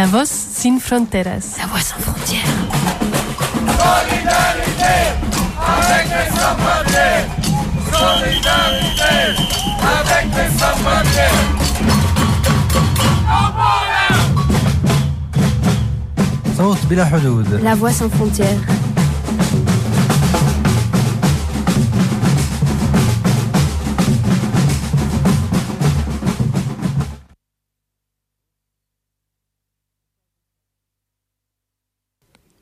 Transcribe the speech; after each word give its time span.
La 0.00 0.06
Voz 0.06 0.30
Sin 0.30 0.78
Fronteras. 0.80 1.58
La 1.58 1.66
Voix 1.66 1.80
sans 1.80 1.98
frontières. 1.98 2.40
Solidarité 3.66 4.96
avec 5.68 6.06
les 6.08 6.28
sans-frontières. 6.38 7.26
Solidarité 7.92 9.14
avec 10.00 10.24
les 10.34 10.50
sans-frontières. 10.58 11.40
La 17.62 17.74
Voix 17.74 17.92
sans 17.92 18.08
frontières. 18.08 18.79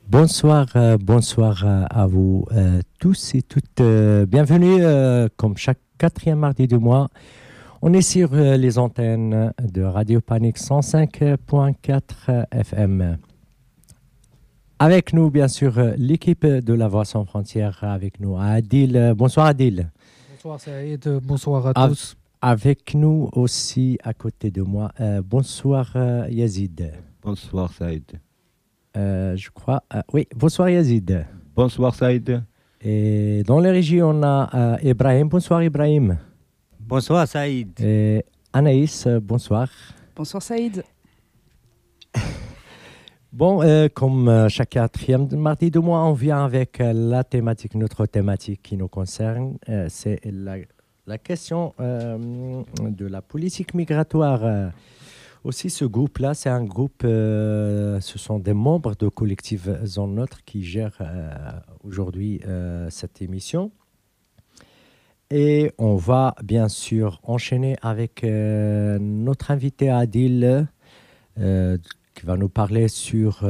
Bonsoir, 0.08 0.66
euh, 0.76 0.96
bonsoir 0.98 1.62
euh, 1.64 1.84
à 1.90 2.06
vous 2.06 2.44
euh, 2.52 2.80
tous 2.98 3.34
et 3.34 3.42
toutes. 3.42 3.80
euh, 3.80 4.24
bienvenue, 4.26 4.78
euh, 4.82 5.28
comme 5.36 5.56
chaque 5.56 5.80
quatrième 5.98 6.38
mardi 6.38 6.66
du 6.66 6.78
mois. 6.78 7.08
On 7.82 7.92
est 7.92 8.00
sur 8.02 8.32
euh, 8.32 8.56
les 8.56 8.78
antennes 8.78 9.52
de 9.62 9.82
Radio 9.82 10.20
Panique 10.20 10.58
105.4 10.58 12.46
FM. 12.50 13.18
Avec 14.78 15.12
nous, 15.12 15.30
bien 15.30 15.48
sûr, 15.48 15.74
l'équipe 15.98 16.46
de 16.46 16.72
La 16.72 16.88
Voix 16.88 17.04
sans 17.04 17.24
frontières. 17.24 17.78
Avec 17.82 18.18
nous, 18.20 18.38
Adil. 18.38 19.12
Bonsoir, 19.16 19.46
Adil. 19.46 19.90
Bonsoir 20.32 20.60
Saïd, 20.60 21.06
bonsoir 21.22 21.66
à 21.66 21.72
Ah. 21.74 21.88
tous. 21.88 22.16
Avec 22.40 22.94
nous 22.94 23.28
aussi, 23.32 23.98
à 24.04 24.14
côté 24.14 24.52
de 24.52 24.62
moi, 24.62 24.92
euh, 25.00 25.20
bonsoir, 25.24 25.94
Yazid. 26.30 26.92
Bonsoir 27.22 27.72
Saïd. 27.72 28.04
Euh, 28.98 29.36
je 29.36 29.48
crois. 29.50 29.82
euh, 29.94 30.02
oui, 30.12 30.26
bonsoir, 30.34 30.68
Yazid. 30.68 31.24
Bonsoir 31.54 31.94
Saïd. 31.94 32.42
Et 32.80 33.42
dans 33.46 33.60
les 33.60 33.70
régies, 33.70 34.02
on 34.02 34.22
a 34.22 34.50
euh, 34.54 34.76
Ibrahim. 34.82 35.28
Bonsoir 35.28 35.62
Ibrahim. 35.62 36.18
Bonsoir 36.80 37.26
Saïd. 37.28 37.78
Et 37.80 38.24
Anaïs, 38.52 39.06
bonsoir. 39.22 39.68
Bonsoir 40.16 40.42
Saïd. 40.42 40.82
Bon, 43.30 43.62
euh, 43.62 43.88
comme 43.92 44.26
euh, 44.28 44.48
chaque 44.48 44.70
quatrième 44.70 45.28
mardi 45.36 45.70
du 45.70 45.78
mois, 45.80 46.02
on 46.04 46.14
vient 46.14 46.44
avec 46.46 46.80
euh, 46.80 46.92
la 46.94 47.22
thématique, 47.22 47.74
notre 47.74 48.06
thématique 48.06 48.62
qui 48.62 48.76
nous 48.78 48.88
concerne. 48.88 49.58
Euh, 49.68 49.86
C'est 49.90 50.18
la, 50.24 50.56
la 51.06 51.18
question 51.18 51.74
euh, 51.78 52.62
de 52.80 53.06
la 53.06 53.20
politique 53.20 53.74
migratoire. 53.74 54.40
Aussi, 55.44 55.70
ce 55.70 55.84
groupe-là, 55.84 56.34
c'est 56.34 56.48
un 56.48 56.64
groupe, 56.64 57.02
euh, 57.04 58.00
ce 58.00 58.18
sont 58.18 58.38
des 58.38 58.54
membres 58.54 58.94
de 58.96 59.08
collectif 59.08 59.68
Zone 59.84 60.16
Neutre 60.16 60.40
qui 60.44 60.64
gèrent 60.64 60.98
euh, 61.00 61.30
aujourd'hui 61.84 62.40
euh, 62.46 62.90
cette 62.90 63.22
émission. 63.22 63.70
Et 65.30 65.72
on 65.78 65.94
va 65.96 66.34
bien 66.42 66.68
sûr 66.68 67.20
enchaîner 67.22 67.76
avec 67.82 68.22
notre 68.24 69.50
invité 69.50 69.90
Adil, 69.90 70.66
qui 71.36 72.24
va 72.26 72.36
nous 72.38 72.48
parler 72.48 72.88
sur 72.88 73.46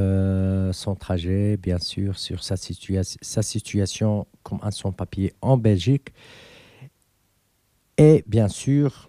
son 0.73 0.95
trajet, 0.97 1.57
bien 1.57 1.79
sûr, 1.79 2.19
sur 2.19 2.43
sa, 2.43 2.57
situa- 2.57 3.17
sa 3.21 3.43
situation 3.43 4.27
comme 4.43 4.59
un 4.63 4.73
sans-papier 4.73 5.35
en 5.41 5.57
Belgique. 5.57 6.13
Et 7.97 8.25
bien 8.27 8.49
sûr, 8.49 9.09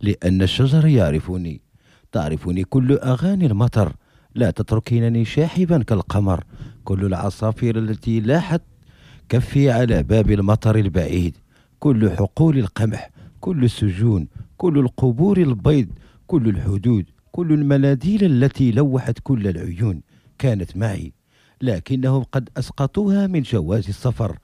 لأن 0.00 0.42
الشجر 0.42 0.86
يعرفني. 0.86 1.60
تعرفني 2.12 2.64
كل 2.64 2.92
أغاني 2.92 3.46
المطر. 3.46 3.92
لا 4.34 4.50
تتركينني 4.50 5.24
شاحبا 5.24 5.82
كالقمر. 5.82 6.44
كل 6.84 7.04
العصافير 7.04 7.78
التي 7.78 8.20
لاحت 8.20 8.62
كفي 9.28 9.70
على 9.70 10.02
باب 10.02 10.30
المطر 10.30 10.76
البعيد. 10.76 11.36
كل 11.78 12.10
حقول 12.10 12.58
القمح 12.58 13.10
كل 13.40 13.64
السجون 13.64 14.28
كل 14.56 14.78
القبور 14.78 15.38
البيض 15.38 15.88
كل 16.26 16.48
الحدود 16.48 17.04
كل 17.32 17.52
المناديل 17.52 18.24
التي 18.24 18.72
لوحت 18.72 19.18
كل 19.22 19.46
العيون 19.46 20.00
كانت 20.38 20.76
معي. 20.76 21.12
لكنهم 21.62 22.22
قد 22.22 22.48
أسقطوها 22.56 23.26
من 23.26 23.42
جواز 23.42 23.88
السفر. 23.88 24.38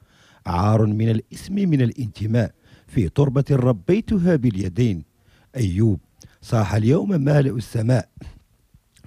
عار 0.46 0.86
من 0.86 1.08
الإسم 1.08 1.54
من 1.54 1.82
الانتماء. 1.82 2.54
في 2.86 3.08
تربة 3.08 3.44
ربيتها 3.50 4.36
باليدين. 4.36 5.12
أيوب. 5.56 6.00
صاح 6.42 6.74
اليوم 6.74 7.20
مالئ 7.20 7.50
السماء. 7.50 8.08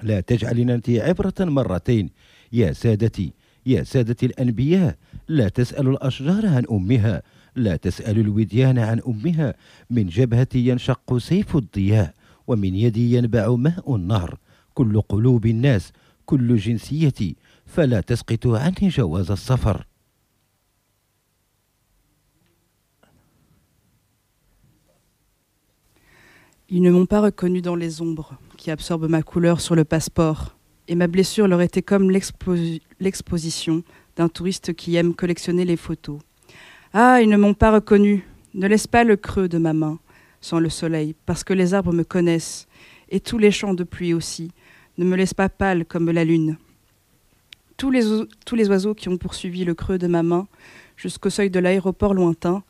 لا 0.03 0.19
تجعلنا 0.19 0.75
انت 0.75 0.89
عبرة 0.89 1.33
مرتين. 1.39 2.09
يا 2.53 2.73
سادتي 2.73 3.33
يا 3.65 3.83
سادتي 3.83 4.25
الأنبياء 4.25 4.95
لا 5.27 5.49
تسأل 5.49 5.87
الأشجار 5.87 6.45
عن 6.45 6.65
أمها 6.71 7.21
لا 7.55 7.75
تسأل 7.75 8.19
الوديان 8.19 8.79
عن 8.79 9.01
أمها. 9.07 9.53
من 9.89 10.07
جبهتي 10.07 10.67
ينشق 10.67 11.17
سيف 11.17 11.55
الضياء 11.55 12.13
ومن 12.47 12.75
يدي 12.75 13.15
ينبع 13.15 13.55
ماء 13.55 13.95
النهر. 13.95 14.37
كل 14.73 15.01
قلوب 15.01 15.45
الناس 15.45 15.91
كل 16.25 16.57
جنسيتي 16.57 17.35
فلا 17.65 18.01
تسقطوا 18.01 18.57
عني 18.59 18.89
جواز 18.89 19.31
السفر. 19.31 19.85
Ils 26.69 26.81
ne 26.81 26.89
m'ont 26.89 27.05
pas 27.05 27.21
reconnu 27.21 27.61
dans 27.61 27.75
les 27.75 28.01
ombres 28.01 28.33
qui 28.57 28.71
absorbent 28.71 29.07
ma 29.07 29.21
couleur 29.21 29.61
sur 29.61 29.75
le 29.75 29.83
passeport. 29.83 30.55
Et 30.87 30.95
ma 30.95 31.07
blessure 31.07 31.47
leur 31.47 31.61
était 31.61 31.81
comme 31.83 32.09
l'expo- 32.09 32.79
l'exposition 32.99 33.83
d'un 34.15 34.29
touriste 34.29 34.73
qui 34.73 34.95
aime 34.95 35.13
collectionner 35.13 35.65
les 35.65 35.77
photos. 35.77 36.19
Ah, 36.93 37.21
ils 37.21 37.29
ne 37.29 37.37
m'ont 37.37 37.53
pas 37.53 37.71
reconnu. 37.71 38.27
Ne 38.53 38.67
laisse 38.67 38.87
pas 38.87 39.03
le 39.03 39.15
creux 39.15 39.47
de 39.47 39.57
ma 39.57 39.73
main 39.73 39.99
sans 40.41 40.59
le 40.59 40.69
soleil, 40.69 41.15
parce 41.25 41.43
que 41.43 41.53
les 41.53 41.73
arbres 41.73 41.91
me 41.91 42.03
connaissent, 42.03 42.67
et 43.09 43.19
tous 43.19 43.39
les 43.39 43.49
champs 43.49 43.73
de 43.73 43.83
pluie 43.83 44.13
aussi. 44.13 44.51
Ne 44.99 45.05
me 45.05 45.15
laisse 45.15 45.33
pas 45.33 45.49
pâle 45.49 45.85
comme 45.85 46.11
la 46.11 46.23
lune. 46.23 46.57
Tous 47.77 47.89
les 47.89 48.69
oiseaux 48.69 48.93
qui 48.93 49.09
ont 49.09 49.17
poursuivi 49.17 49.65
le 49.65 49.73
creux 49.73 49.97
de 49.97 50.05
ma 50.07 50.21
main 50.21 50.47
jusqu'au 50.97 51.31
seuil 51.31 51.49
de 51.49 51.59
l'aéroport 51.59 52.13
lointain, 52.13 52.63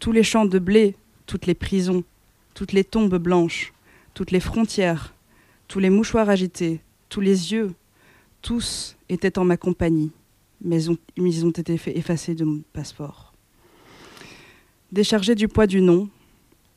tous 0.00 0.10
les 0.10 0.24
champs 0.24 0.44
de 0.44 0.58
blé, 0.58 0.96
toutes 1.26 1.46
les 1.46 1.54
prisons, 1.54 2.02
toutes 2.60 2.74
les 2.74 2.84
tombes 2.84 3.16
blanches, 3.16 3.72
toutes 4.12 4.32
les 4.32 4.38
frontières, 4.38 5.14
tous 5.66 5.78
les 5.78 5.88
mouchoirs 5.88 6.28
agités, 6.28 6.82
tous 7.08 7.22
les 7.22 7.54
yeux, 7.54 7.72
tous 8.42 8.98
étaient 9.08 9.38
en 9.38 9.46
ma 9.46 9.56
compagnie, 9.56 10.12
mais 10.60 10.84
ils 11.16 11.46
ont 11.46 11.50
été 11.52 11.80
effacés 11.86 12.34
de 12.34 12.44
mon 12.44 12.60
passeport. 12.74 13.32
Déchargé 14.92 15.34
du 15.34 15.48
poids 15.48 15.66
du 15.66 15.80
nom, 15.80 16.10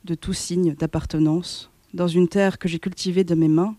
de 0.05 0.15
tout 0.15 0.31
signe 0.31 0.73
d'appartenance, 0.73 1.69
dans 1.93 2.07
une 2.07 2.29
terre 2.29 2.59
que 2.59 2.69
j'ai 2.69 2.79
cultivée 2.79 3.25
de 3.25 3.35
mes 3.35 3.49
mains, 3.49 3.75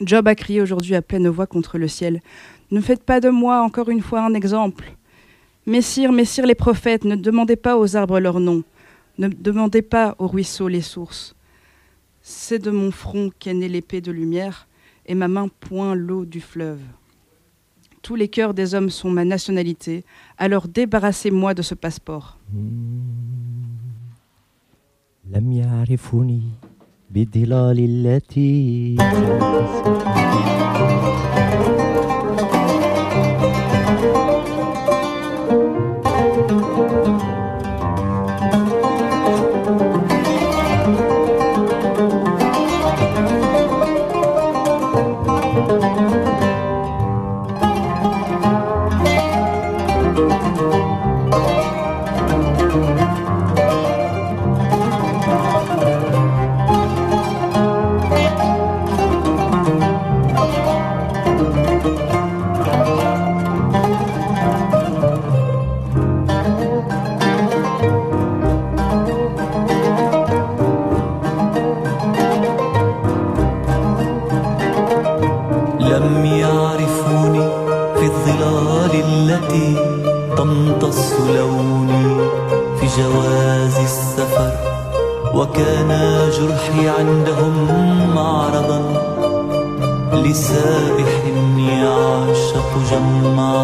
Job 0.00 0.26
a 0.26 0.34
crié 0.34 0.62
aujourd'hui 0.62 0.94
à 0.94 1.02
pleine 1.02 1.28
voix 1.28 1.46
contre 1.46 1.76
le 1.76 1.88
ciel 1.88 2.22
Ne 2.70 2.80
faites 2.80 3.02
pas 3.02 3.20
de 3.20 3.28
moi 3.28 3.60
encore 3.60 3.90
une 3.90 4.00
fois 4.00 4.22
un 4.22 4.32
exemple. 4.32 4.96
Messire, 5.66 6.10
messire 6.10 6.46
les 6.46 6.54
prophètes, 6.54 7.04
ne 7.04 7.16
demandez 7.16 7.56
pas 7.56 7.76
aux 7.76 7.96
arbres 7.96 8.18
leur 8.18 8.40
nom, 8.40 8.64
ne 9.21 9.27
demandez 9.27 9.81
pas 9.81 10.15
aux 10.19 10.27
ruisseaux 10.27 10.67
les 10.67 10.81
sources. 10.81 11.35
C'est 12.21 12.59
de 12.59 12.71
mon 12.71 12.91
front 12.91 13.31
qu'est 13.39 13.53
née 13.53 13.69
l'épée 13.69 14.01
de 14.01 14.11
lumière, 14.11 14.67
et 15.05 15.15
ma 15.15 15.27
main 15.27 15.47
point 15.47 15.95
l'eau 15.95 16.25
du 16.25 16.41
fleuve. 16.41 16.81
Tous 18.01 18.15
les 18.15 18.27
cœurs 18.27 18.53
des 18.53 18.75
hommes 18.75 18.89
sont 18.89 19.09
ma 19.09 19.25
nationalité, 19.25 20.05
alors 20.37 20.67
débarrassez-moi 20.67 21.53
de 21.53 21.61
ce 21.61 21.75
passeport. 21.75 22.37
لم 25.29 25.51
يعرفوني 25.51 26.41
بالظلال 27.11 27.79
التي 27.79 28.97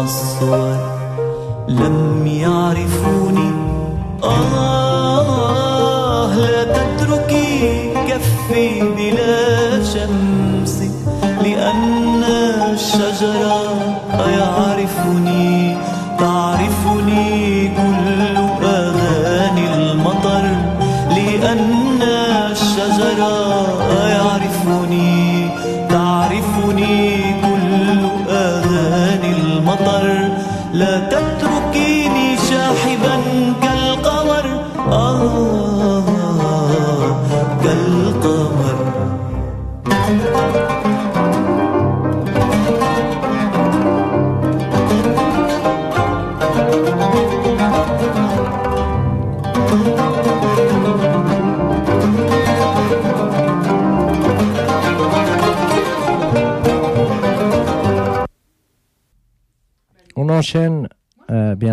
soul. 0.09 0.68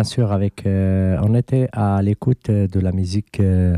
Sûr, 0.07 0.31
avec. 0.31 0.65
euh, 0.65 1.17
on 1.21 1.35
était 1.35 1.67
à 1.73 2.01
l'écoute 2.01 2.49
euh, 2.49 2.67
de 2.67 2.79
la 2.79 2.91
musique 2.91 3.39
euh, 3.39 3.77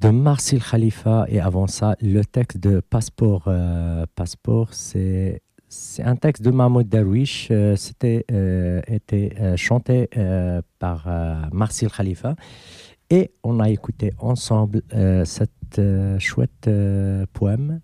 de 0.00 0.10
Marcel 0.10 0.60
Khalifa 0.62 1.24
et 1.28 1.40
avant 1.40 1.66
ça, 1.66 1.96
le 2.00 2.22
texte 2.24 2.58
de 2.58 2.80
Passeport. 2.80 3.48
Passeport, 4.14 4.72
c'est. 4.72 5.42
C'est 5.74 6.02
un 6.02 6.16
texte 6.16 6.42
de 6.42 6.50
Mahmoud 6.50 6.86
Darwish. 6.86 7.50
C'était 7.76 8.26
été 8.86 9.32
chanté 9.56 10.10
par 10.78 11.08
Marcel 11.50 11.90
Khalifa. 11.90 12.34
Et 13.08 13.30
on 13.42 13.58
a 13.58 13.70
écouté 13.70 14.12
ensemble 14.18 14.82
cette 15.24 15.80
chouette 16.18 16.68
poème 17.32 17.80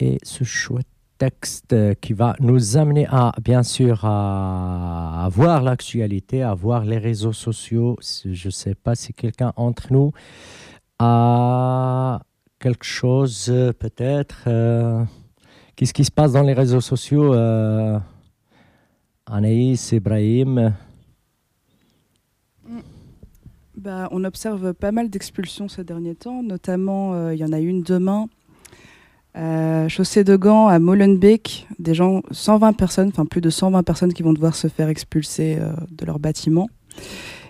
et 0.00 0.16
ce 0.22 0.44
chouette 0.44 0.93
texte 1.24 1.74
qui 2.02 2.12
va 2.12 2.36
nous 2.40 2.76
amener 2.76 3.06
à, 3.08 3.32
bien 3.42 3.62
sûr, 3.62 4.04
à, 4.04 5.26
voir 5.30 5.62
l'actualité, 5.62 6.42
à 6.42 6.52
voir 6.54 6.84
les 6.84 6.98
réseaux 6.98 7.32
sociaux. 7.32 7.96
Je 8.24 8.48
ne 8.48 8.50
sais 8.50 8.74
pas 8.74 8.94
si 8.94 9.14
quelqu'un 9.14 9.52
entre 9.56 9.86
nous 9.90 10.12
a 10.98 12.20
quelque 12.58 12.84
chose, 12.84 13.46
peut-être. 13.78 14.44
euh, 14.48 15.02
Qu'est-ce 15.76 15.94
qui 15.94 16.04
se 16.04 16.10
passe 16.10 16.32
dans 16.32 16.42
les 16.42 16.52
réseaux 16.52 16.82
sociaux 16.82 17.32
euh, 17.32 17.98
Anaïs, 19.26 19.92
Ibrahim 19.92 20.74
Bah, 23.76 24.08
on 24.12 24.24
observe 24.24 24.72
pas 24.74 24.92
mal 24.92 25.08
d'expulsions 25.10 25.68
ces 25.68 25.84
derniers 25.84 26.14
temps, 26.14 26.42
notamment 26.42 27.14
euh, 27.14 27.34
il 27.34 27.40
y 27.40 27.44
en 27.44 27.52
a 27.52 27.60
une 27.60 27.82
demain, 27.82 28.26
euh, 29.36 29.88
chaussée 29.88 30.22
de 30.22 30.36
Gand 30.36 30.68
à 30.68 30.78
Molenbeek, 30.78 31.66
des 31.80 31.94
gens, 31.94 32.22
120 32.30 32.72
personnes, 32.74 33.08
enfin 33.08 33.26
plus 33.26 33.40
de 33.40 33.50
120 33.50 33.82
personnes 33.82 34.12
qui 34.12 34.22
vont 34.22 34.32
devoir 34.32 34.54
se 34.54 34.68
faire 34.68 34.88
expulser 34.88 35.58
euh, 35.58 35.72
de 35.90 36.06
leur 36.06 36.20
bâtiment. 36.20 36.68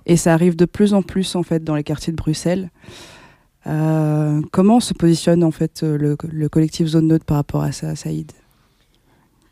Et 0.06 0.16
ça 0.16 0.32
arrive 0.32 0.56
de 0.56 0.64
plus 0.64 0.94
en 0.94 1.02
plus 1.02 1.36
en 1.36 1.42
fait 1.42 1.62
dans 1.62 1.75
les 1.75 1.84
quartiers 1.84 2.12
de 2.12 2.16
Bruxelles. 2.16 2.70
Euh, 3.66 4.40
comment 4.50 4.81
se 4.81 4.94
positionne 4.94 5.44
en 5.44 5.50
fait 5.50 5.82
le, 5.82 6.16
le 6.31 6.48
collectif 6.48 6.86
Zone 6.86 7.08
Neutre 7.08 7.26
par 7.26 7.36
rapport 7.36 7.62
à 7.62 7.72
ça, 7.72 7.94
Saïd? 7.96 8.32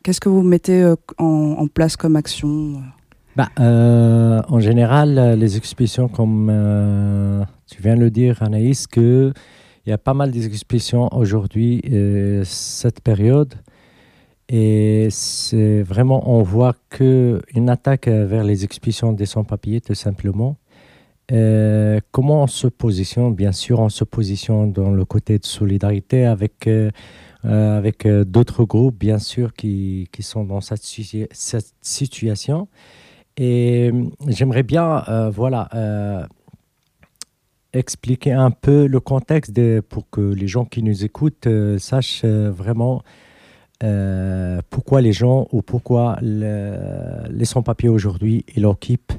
Qu'est-ce 0.03 0.21
que 0.21 0.29
vous 0.29 0.43
mettez 0.43 0.95
en, 1.19 1.67
place 1.69 1.97
comme 1.97 2.17
action? 2.17 2.83
Bah, 3.37 3.51
en 3.57 4.59
général, 4.59 5.39
les 5.39 5.57
expulsions, 5.57 6.09
comme 6.09 7.47
tu 7.71 7.81
viens 7.81 7.95
de 7.95 8.01
le 8.01 8.11
dire, 8.11 8.43
Anaïs, 8.43 8.89
que 8.89 9.33
il 9.85 9.91
y 9.91 9.93
a 9.93 9.99
pas 9.99 10.15
mal 10.15 10.31
d'expulsions 10.31 11.09
aujourd'hui, 11.13 11.83
euh, 11.91 12.43
cette 12.45 13.01
période. 13.01 13.55
Et 14.49 15.09
c'est 15.11 15.83
vraiment, 15.83 16.31
on 16.31 16.43
voit 16.43 16.75
que 16.91 17.41
une 17.55 17.71
attaque 17.71 18.07
vers 18.07 18.45
les 18.45 18.65
expulsions 18.65 19.13
des 19.13 19.27
sans-papiers, 19.27 19.81
tout 19.81 19.95
simplement. 19.95 20.57
Euh, 21.33 22.01
comment 22.11 22.43
on 22.43 22.47
se 22.47 22.67
positionne? 22.67 23.35
Bien 23.35 23.53
sûr, 23.53 23.81
on 23.81 23.89
se 23.89 24.05
positionne 24.05 24.73
dans 24.73 24.91
le 24.91 25.05
côté 25.05 25.39
de 25.39 25.47
solidarité 25.47 26.27
avec, 26.27 26.67
euh, 26.67 26.91
avec 27.43 28.07
d'autres 28.07 28.65
groupes, 28.65 28.99
bien 28.99 29.19
sûr, 29.19 29.55
qui, 29.55 30.09
qui 30.13 30.23
sont 30.23 30.45
dans 30.45 30.61
cette, 30.61 30.85
cette 30.85 31.75
situation. 31.81 32.69
Et 33.39 33.91
j'aimerais 34.29 34.65
bien, 34.65 35.31
voilà, 35.31 36.29
expliquer 37.73 38.33
un 38.33 38.51
peu 38.51 38.87
le 38.87 39.01
contexte 39.01 39.59
pour 39.83 40.09
que 40.11 40.21
les 40.21 40.47
gens 40.47 40.65
qui 40.65 40.83
nous 40.83 41.05
écoutent 41.05 41.47
euh, 41.47 41.79
sachent 41.79 42.23
euh, 42.25 42.51
vraiment 42.51 43.03
euh, 43.83 44.61
pourquoi 44.71 45.01
les 45.01 45.13
gens 45.13 45.49
ou 45.53 45.63
pourquoi 45.63 46.19
le- 46.21 47.29
les 47.31 47.45
sans-papiers 47.45 47.89
aujourd'hui 47.89 48.45
ils 48.55 48.67
occupent 48.67 49.15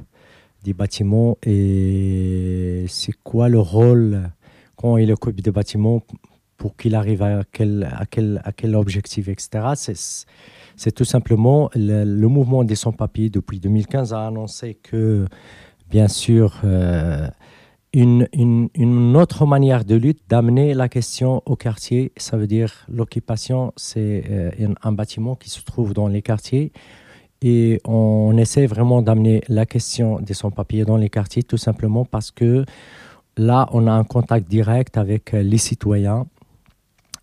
des 0.62 0.72
bâtiments 0.72 1.36
et 1.42 2.86
c'est 2.88 3.12
quoi 3.22 3.48
le 3.48 3.58
rôle 3.58 4.30
quand 4.76 4.96
ils 4.96 5.12
occupent 5.12 5.40
des 5.42 5.50
bâtiments 5.50 6.02
pour 6.56 6.76
qu'ils 6.76 6.94
arrivent 6.94 7.22
à 7.22 7.42
quel, 7.52 7.88
à 7.92 8.06
quel, 8.06 8.40
à 8.44 8.52
quel 8.52 8.74
objectif, 8.76 9.28
etc. 9.28 10.26
C'est, 10.76 10.92
tout 10.92 11.04
simplement 11.04 11.68
le, 11.74 12.26
mouvement 12.26 12.64
des 12.64 12.74
sans-papiers 12.76 13.28
depuis 13.28 13.60
2015 13.60 14.14
a 14.14 14.26
annoncé 14.26 14.74
que, 14.82 15.26
bien 15.90 16.08
sûr, 16.08 16.62
une, 17.94 18.28
une, 18.74 19.16
autre 19.16 19.46
manière 19.46 19.84
de 19.84 19.94
lutte, 19.94 20.20
d'amener 20.28 20.74
la 20.74 20.88
question 20.88 21.42
au 21.46 21.54
quartier, 21.54 22.12
ça 22.16 22.36
veut 22.36 22.48
dire 22.48 22.84
l'occupation, 22.88 23.72
c'est 23.76 24.24
euh, 24.28 24.50
un, 24.60 24.88
un 24.88 24.92
bâtiment 24.92 25.36
qui 25.36 25.48
se 25.48 25.62
trouve 25.62 25.94
dans 25.94 26.08
les 26.08 26.20
quartiers. 26.20 26.72
Et 27.40 27.80
on 27.84 28.36
essaie 28.36 28.66
vraiment 28.66 29.00
d'amener 29.00 29.42
la 29.48 29.64
question 29.64 30.18
des 30.20 30.34
sans-papiers 30.34 30.84
dans 30.84 30.96
les 30.96 31.08
quartiers, 31.08 31.44
tout 31.44 31.56
simplement 31.56 32.04
parce 32.04 32.32
que 32.32 32.64
là, 33.36 33.68
on 33.72 33.86
a 33.86 33.92
un 33.92 34.04
contact 34.04 34.48
direct 34.48 34.96
avec 34.96 35.32
euh, 35.32 35.42
les 35.42 35.58
citoyens. 35.58 36.26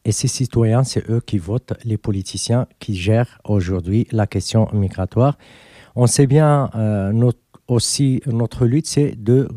Et 0.06 0.14
ces 0.14 0.30
citoyens, 0.30 0.84
c'est 0.84 1.08
eux 1.10 1.20
qui 1.20 1.38
votent 1.38 1.74
les 1.84 1.98
politiciens 1.98 2.66
qui 2.80 2.96
gèrent 2.96 3.40
aujourd'hui 3.44 4.08
la 4.12 4.26
question 4.26 4.70
migratoire. 4.74 5.38
On 5.96 6.08
sait 6.08 6.28
bien 6.28 6.70
euh, 6.76 7.12
notre- 7.12 7.40
aussi, 7.68 8.22
notre 8.26 8.66
lutte, 8.66 8.88
c'est 8.88 9.16
de 9.16 9.48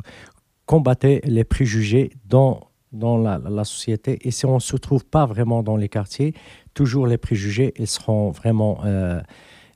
combattre 0.66 1.06
les 1.24 1.44
préjugés 1.44 2.12
dans, 2.26 2.68
dans 2.92 3.18
la, 3.18 3.64
société. 3.64 4.18
Et 4.26 4.30
si 4.30 4.46
on 4.46 4.54
ne 4.54 4.60
se 4.60 4.76
trouve 4.76 5.04
pas 5.04 5.26
vraiment 5.26 5.62
dans 5.62 5.76
les 5.76 5.88
quartiers, 5.88 6.34
toujours 6.74 7.06
les 7.06 7.18
préjugés, 7.18 7.74
ils 7.78 7.86
seront 7.86 8.30
vraiment 8.30 8.80
euh, 8.84 9.20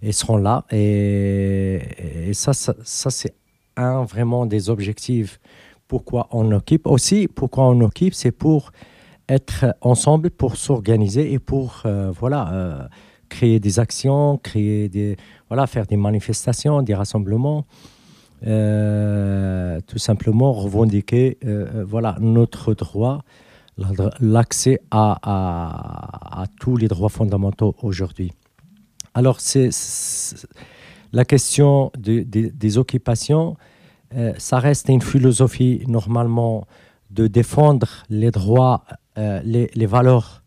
ils 0.03 0.15
seront 0.15 0.37
là. 0.37 0.65
Et, 0.71 1.81
ça, 2.33 2.53
ça, 2.53 3.11
c'est 3.11 3.35
un 3.77 4.05
vraiment 4.05 4.47
des 4.47 4.71
objectifs 4.71 5.41
pourquoi 5.89 6.29
on 6.31 6.53
occupe? 6.53 6.87
Aussi, 6.87 7.29
pourquoi 7.29 7.65
on 7.65 7.81
occupe, 7.81 8.15
c'est 8.15 8.31
pour 8.31 8.73
être 9.29 9.75
ensemble, 9.81 10.31
pour 10.31 10.57
s'organiser 10.57 11.33
et 11.33 11.39
pour 11.39 11.83
euh, 11.87 12.11
voilà, 12.11 12.53
euh, 12.53 12.89
créer 13.29 13.59
des 13.59 13.79
actions, 13.79 14.39
créer 14.39 14.89
des, 14.89 15.17
voilà, 15.49 15.67
faire 15.67 15.87
des 15.87 15.97
manifestations, 15.97 16.83
des 16.83 16.95
rassemblements. 16.95 17.67
Euh, 18.47 19.81
tout 19.87 19.99
simplement 19.99 20.53
revendiquer 20.53 21.39
euh, 21.45 21.85
voilà, 21.87 22.17
notre 22.21 22.75
droit, 22.75 23.23
l'accès 24.21 24.81
à, 24.91 25.19
à, 25.23 26.45
tous 26.61 26.77
les 26.77 26.89
droits 26.89 27.09
fondamentaux 27.09 27.75
aujourd'hui. 27.83 28.33
Alors, 29.15 29.41
c'est 29.41 29.71
la 31.13 31.25
question 31.25 31.93
des 31.97 32.79
occupations, 32.79 33.57
ça 34.37 34.59
reste 34.59 34.89
une 34.89 35.01
philosophie 35.01 35.85
normalement 35.87 36.67
de 37.11 37.29
défendre 37.29 37.89
les 38.11 38.33
droits, 38.33 38.85
les, 39.17 39.71
les, 39.73 39.87
valeurs 39.87 40.43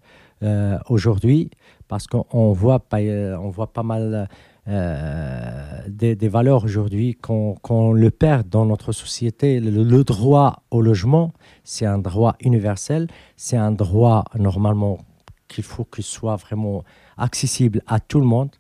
aujourd'hui, 0.90 1.52
parce 1.88 2.08
qu'on 2.08 2.52
voit, 2.52 2.84
on 2.92 3.50
voit 3.50 3.72
pas 3.72 3.84
mal 3.84 4.28
euh, 4.68 5.82
des, 5.88 6.28
valeurs 6.28 6.64
aujourd'hui 6.64 7.16
qu'on 7.16 7.94
le 7.94 8.12
perd 8.12 8.48
dans 8.48 8.66
notre 8.66 8.92
société. 8.92 9.60
Le, 9.60 10.04
droit 10.04 10.64
au 10.70 10.82
logement, 10.82 11.34
c'est 11.64 11.88
un 11.88 11.98
droit 11.98 12.36
universel, 12.42 13.08
c'est 13.36 13.58
un 13.58 13.72
droit 13.72 14.24
normalement 14.38 15.00
qu'il 15.48 15.64
faut 15.64 15.84
qu'il 15.84 16.04
soit 16.04 16.36
vraiment 16.36 16.84
accessible 17.18 17.82
à 17.88 18.00
tout 18.00 18.20
le 18.20 18.26
monde, 18.26 18.52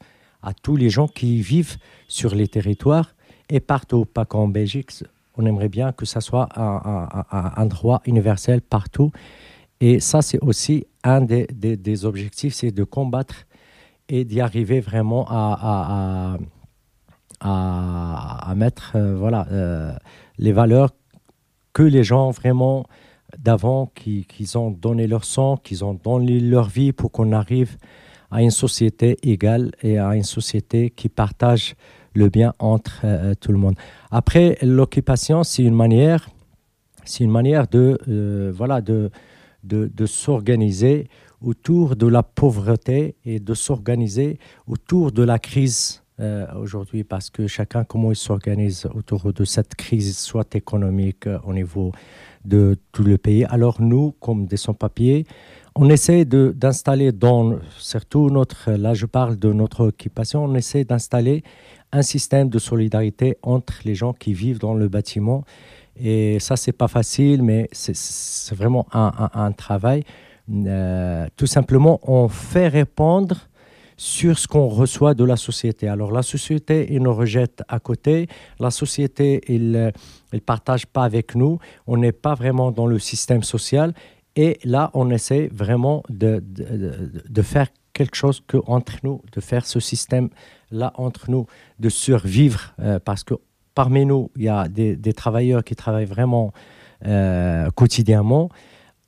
à 0.41 0.53
tous 0.53 0.75
les 0.75 0.89
gens 0.89 1.07
qui 1.07 1.39
vivent 1.41 1.77
sur 2.07 2.33
les 2.33 2.47
territoires 2.47 3.13
et 3.49 3.59
partout, 3.59 4.05
pas 4.05 4.25
qu'en 4.25 4.47
Belgique. 4.47 4.91
On 5.37 5.45
aimerait 5.45 5.69
bien 5.69 5.91
que 5.91 6.05
ça 6.05 6.19
soit 6.19 6.49
un, 6.55 7.65
droit 7.67 8.01
universel 8.05 8.61
partout. 8.61 9.11
Et 9.79 9.99
ça, 9.99 10.21
c'est 10.21 10.39
aussi 10.39 10.85
un 11.03 11.21
des, 11.21 11.47
des 11.47 12.05
objectifs, 12.05 12.53
c'est 12.55 12.71
de 12.71 12.83
combattre 12.83 13.45
et 14.11 14.25
d'y 14.25 14.41
arriver 14.41 14.81
vraiment 14.81 15.25
à, 15.29 16.37
à, 17.39 18.49
à, 18.49 18.55
mettre 18.55 18.91
euh, 18.95 19.15
voilà, 19.15 19.47
euh, 19.51 19.93
les 20.37 20.51
valeurs 20.51 20.89
que 21.71 21.81
les 21.81 22.03
gens 22.03 22.29
vraiment 22.29 22.85
d'avant, 23.39 23.89
qui, 23.95 24.25
qui, 24.25 24.57
ont 24.57 24.69
donné 24.69 25.07
leur 25.07 25.23
sang, 25.23 25.55
qui 25.55 25.81
ont 25.81 25.93
donné 25.93 26.41
leur 26.41 26.67
vie 26.67 26.91
pour 26.91 27.11
qu'on 27.13 27.31
arrive 27.31 27.77
à 28.31 28.41
une 28.41 28.51
société 28.51 29.17
égale 29.23 29.71
et 29.81 29.97
à 29.97 30.13
une 30.15 30.23
société 30.23 30.89
qui 30.89 31.07
partage 31.07 31.75
le 32.13 32.27
bien 32.27 32.53
entre 32.59 32.99
euh, 33.05 33.33
tout 33.39 33.53
le 33.53 33.57
monde. 33.57 33.75
Après, 34.11 34.57
l'occupation, 34.61 35.43
c'est 35.43 35.63
une 35.63 35.73
manière, 35.73 36.27
c'est 37.05 37.23
une 37.23 37.31
manière 37.31 37.65
de, 37.69 38.51
voilà, 38.53 38.81
de, 38.81 39.09
de, 39.63 39.89
de 39.93 40.05
s'organiser 40.05 41.07
autour 41.41 41.95
de 41.95 42.07
la 42.07 42.23
pauvreté 42.23 43.15
et 43.25 43.39
de 43.39 43.53
s'organiser 43.53 44.39
autour 44.67 45.11
de 45.11 45.23
la 45.23 45.39
crise 45.39 46.03
euh, 46.19 46.45
aujourd'hui 46.55 47.03
parce 47.03 47.29
que 47.29 47.47
chacun, 47.47 47.83
comment 47.83 48.11
il 48.11 48.15
s'organise 48.15 48.87
autour 48.93 49.33
de 49.33 49.43
cette 49.43 49.75
crise, 49.75 50.17
soit 50.17 50.53
économique 50.55 51.25
euh, 51.25 51.39
au 51.45 51.53
niveau 51.53 51.91
de 52.45 52.77
tout 52.91 53.03
le 53.03 53.17
pays. 53.17 53.45
Alors 53.45 53.81
nous, 53.81 54.11
comme 54.19 54.45
des 54.45 54.57
sans-papiers, 54.57 55.25
on 55.75 55.89
essaie 55.89 56.25
d'installer 56.25 57.11
dans, 57.11 57.57
surtout 57.77 58.29
notre, 58.29 58.71
là 58.71 58.93
je 58.93 59.05
parle 59.05 59.39
de 59.39 59.53
notre 59.53 59.85
occupation, 59.87 60.43
on 60.43 60.53
essaie 60.55 60.83
d'installer 60.83 61.43
un 61.91 62.01
système 62.01 62.49
de 62.49 62.59
solidarité 62.59 63.37
entre 63.41 63.73
les 63.85 63.95
gens 63.95 64.13
qui 64.13 64.33
vivent 64.33 64.59
dans 64.59 64.73
le 64.73 64.87
bâtiment. 64.87 65.43
Et 65.99 66.39
ça, 66.39 66.55
c'est 66.55 66.71
pas 66.71 66.87
facile, 66.87 67.43
mais 67.43 67.67
c'est 67.71 68.55
vraiment 68.55 68.87
un, 68.93 69.51
travail. 69.51 70.03
Euh, 70.49 71.27
tout 71.35 71.47
simplement, 71.47 71.99
on 72.03 72.27
fait 72.27 72.67
répondre 72.67 73.35
sur 73.97 74.39
ce 74.39 74.47
qu'on 74.47 74.67
reçoit 74.67 75.13
de 75.13 75.23
la 75.23 75.35
société. 75.35 75.87
Alors 75.87 76.11
la 76.11 76.23
société, 76.23 76.87
il 76.91 77.03
nous 77.03 77.13
rejette 77.13 77.63
à 77.67 77.79
côté. 77.79 78.27
La 78.59 78.71
société, 78.71 79.41
il 79.47 79.71
ne 79.71 79.91
euh, 80.33 80.39
partage 80.45 80.87
pas 80.87 81.03
avec 81.03 81.35
nous. 81.35 81.59
On 81.85 81.97
n'est 81.97 82.11
pas 82.11 82.33
vraiment 82.33 82.71
dans 82.71 82.87
le 82.87 82.97
système 82.97 83.43
social. 83.43 83.93
Et 84.35 84.57
là, 84.63 84.89
on 84.93 85.09
essaie 85.11 85.49
vraiment 85.53 86.03
de, 86.09 86.41
de, 86.41 87.41
faire 87.41 87.67
quelque 87.93 88.15
chose 88.15 88.41
que 88.47 88.57
entre 88.65 88.93
nous, 89.03 89.21
de 89.33 89.41
faire 89.41 89.65
ce 89.65 89.79
système-là 89.79 90.93
entre 90.95 91.29
nous, 91.29 91.45
de 91.79 91.89
survivre. 91.89 92.73
Euh, 92.79 92.97
parce 92.97 93.23
que 93.23 93.35
parmi 93.75 94.05
nous, 94.05 94.31
il 94.37 94.43
y 94.43 94.49
a 94.49 94.67
des, 94.67 95.13
travailleurs 95.13 95.63
qui 95.63 95.75
travaillent 95.75 96.05
vraiment 96.05 96.53
quotidiennement 97.75 98.49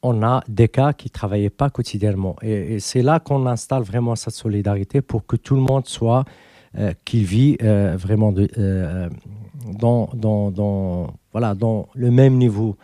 on 0.04 0.22
a 0.22 0.44
des 0.48 0.68
cas 0.68 0.94
qui 0.94 1.08
ne 1.08 1.14
travaillaient 1.14 1.50
pas 1.50 1.70
quotidiennement. 1.70 2.36
Et, 2.42 2.80
c'est 2.80 3.02
là 3.02 3.20
qu'on 3.20 3.48
installe 3.48 3.84
vraiment 3.84 4.16
cette 4.16 4.34
solidarité 4.34 5.02
pour 5.02 5.26
que 5.26 5.38
tout 5.38 5.56
le 5.56 5.62
monde 5.62 5.88
soit, 5.88 6.26
euh, 6.78 6.94
qui 7.06 7.24
vit 7.24 7.58
euh, 7.64 7.96
vraiment 7.98 8.34
euh, 8.58 9.10
dans, 9.80 10.10
dans, 10.14 11.08
voilà, 11.32 11.56
dans 11.56 11.88
le 11.94 12.12
même 12.12 12.38
niveau. 12.38 12.78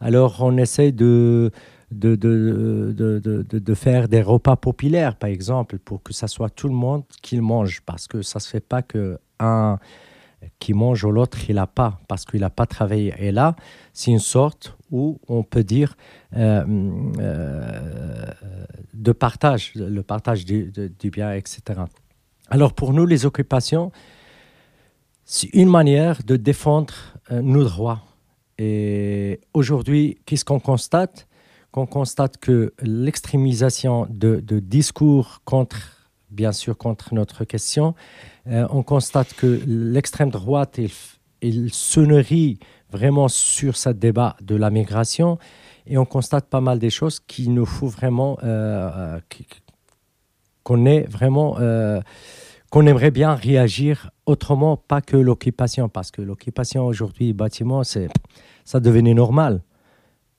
Alors 0.00 0.38
on 0.40 0.56
essaie 0.58 0.92
de, 0.92 1.50
de, 1.90 2.16
de, 2.16 2.92
de, 2.94 3.58
de, 3.58 3.74
faire 3.74 4.08
des 4.08 4.20
repas 4.20 4.56
populaires, 4.56 5.16
par 5.16 5.30
exemple, 5.30 5.78
pour 5.78 6.02
que 6.02 6.12
ça 6.12 6.26
soit 6.26 6.50
tout 6.50 6.68
le 6.68 6.74
monde 6.74 7.04
qui 7.22 7.40
mange, 7.40 7.80
parce 7.86 8.06
que 8.06 8.20
ça 8.20 8.38
ne 8.38 8.42
se 8.42 8.50
fait 8.50 8.60
pas 8.60 8.82
que 8.82 9.18
un 9.38 9.78
qui 10.58 10.74
mange 10.74 11.04
ou 11.04 11.10
l'autre, 11.10 11.38
il 11.48 11.54
n'a 11.54 11.66
pas, 11.66 12.00
parce 12.08 12.24
qu'il 12.24 12.40
n'a 12.40 12.50
pas 12.50 12.66
travaillé. 12.66 13.14
Et 13.18 13.32
là, 13.32 13.56
c'est 13.92 14.10
une 14.10 14.18
sorte 14.18 14.75
où 14.90 15.18
on 15.28 15.42
peut 15.42 15.64
dire 15.64 15.96
euh, 16.36 16.64
euh, 17.18 18.26
de 18.94 19.12
partage, 19.12 19.72
le 19.74 20.02
partage 20.02 20.44
du, 20.44 20.72
bien, 21.10 21.32
etc. 21.32 21.80
Alors 22.48 22.72
pour 22.72 22.92
nous, 22.92 23.06
les 23.06 23.26
occupations, 23.26 23.92
c'est 25.24 25.48
une 25.48 25.68
manière 25.68 26.22
de 26.22 26.36
défendre 26.36 26.94
euh, 27.30 27.40
nos 27.42 27.64
droits. 27.64 28.02
Et 28.58 29.40
aujourd'hui, 29.54 30.18
qu'est-ce 30.24 30.44
qu'on 30.44 30.60
constate? 30.60 31.26
Qu'on 31.72 31.86
constate 31.86 32.38
que 32.38 32.72
l'extrémisation 32.80 34.06
de, 34.08 34.40
discours 34.60 35.42
contre, 35.44 36.08
bien 36.30 36.52
sûr, 36.52 36.78
contre 36.78 37.12
notre 37.12 37.44
question, 37.44 37.94
on 38.46 38.82
constate 38.82 39.34
que 39.34 39.60
l'extrême 39.66 40.30
droite, 40.30 40.80
il, 41.42 41.70
se 41.70 42.00
nourrit 42.00 42.58
vraiment 42.90 43.28
sur 43.28 43.76
ce 43.76 43.90
débat 43.90 44.36
de 44.40 44.54
la 44.54 44.70
migration 44.70 45.38
et 45.86 45.98
on 45.98 46.04
constate 46.04 46.46
pas 46.46 46.60
mal 46.60 46.78
des 46.78 46.90
choses 46.90 47.20
qui 47.20 47.48
nous 47.48 47.66
faut 47.66 47.88
vraiment 47.88 48.38
euh, 48.42 48.90
euh, 48.96 49.20
qu'on 50.62 50.84
est 50.84 51.02
vraiment 51.08 51.58
qu'on 52.70 52.86
aimerait 52.86 53.10
bien 53.12 53.34
réagir 53.34 54.10
autrement, 54.26 54.76
pas 54.76 55.00
que 55.00 55.16
l'occupation, 55.16 55.88
parce 55.88 56.10
que 56.10 56.20
l'occupation 56.20 56.84
aujourd'hui, 56.84 57.32
bâtiment, 57.32 57.84
c'est 57.84 58.08
ça 58.64 58.80
devenait 58.80 59.14
normal. 59.14 59.62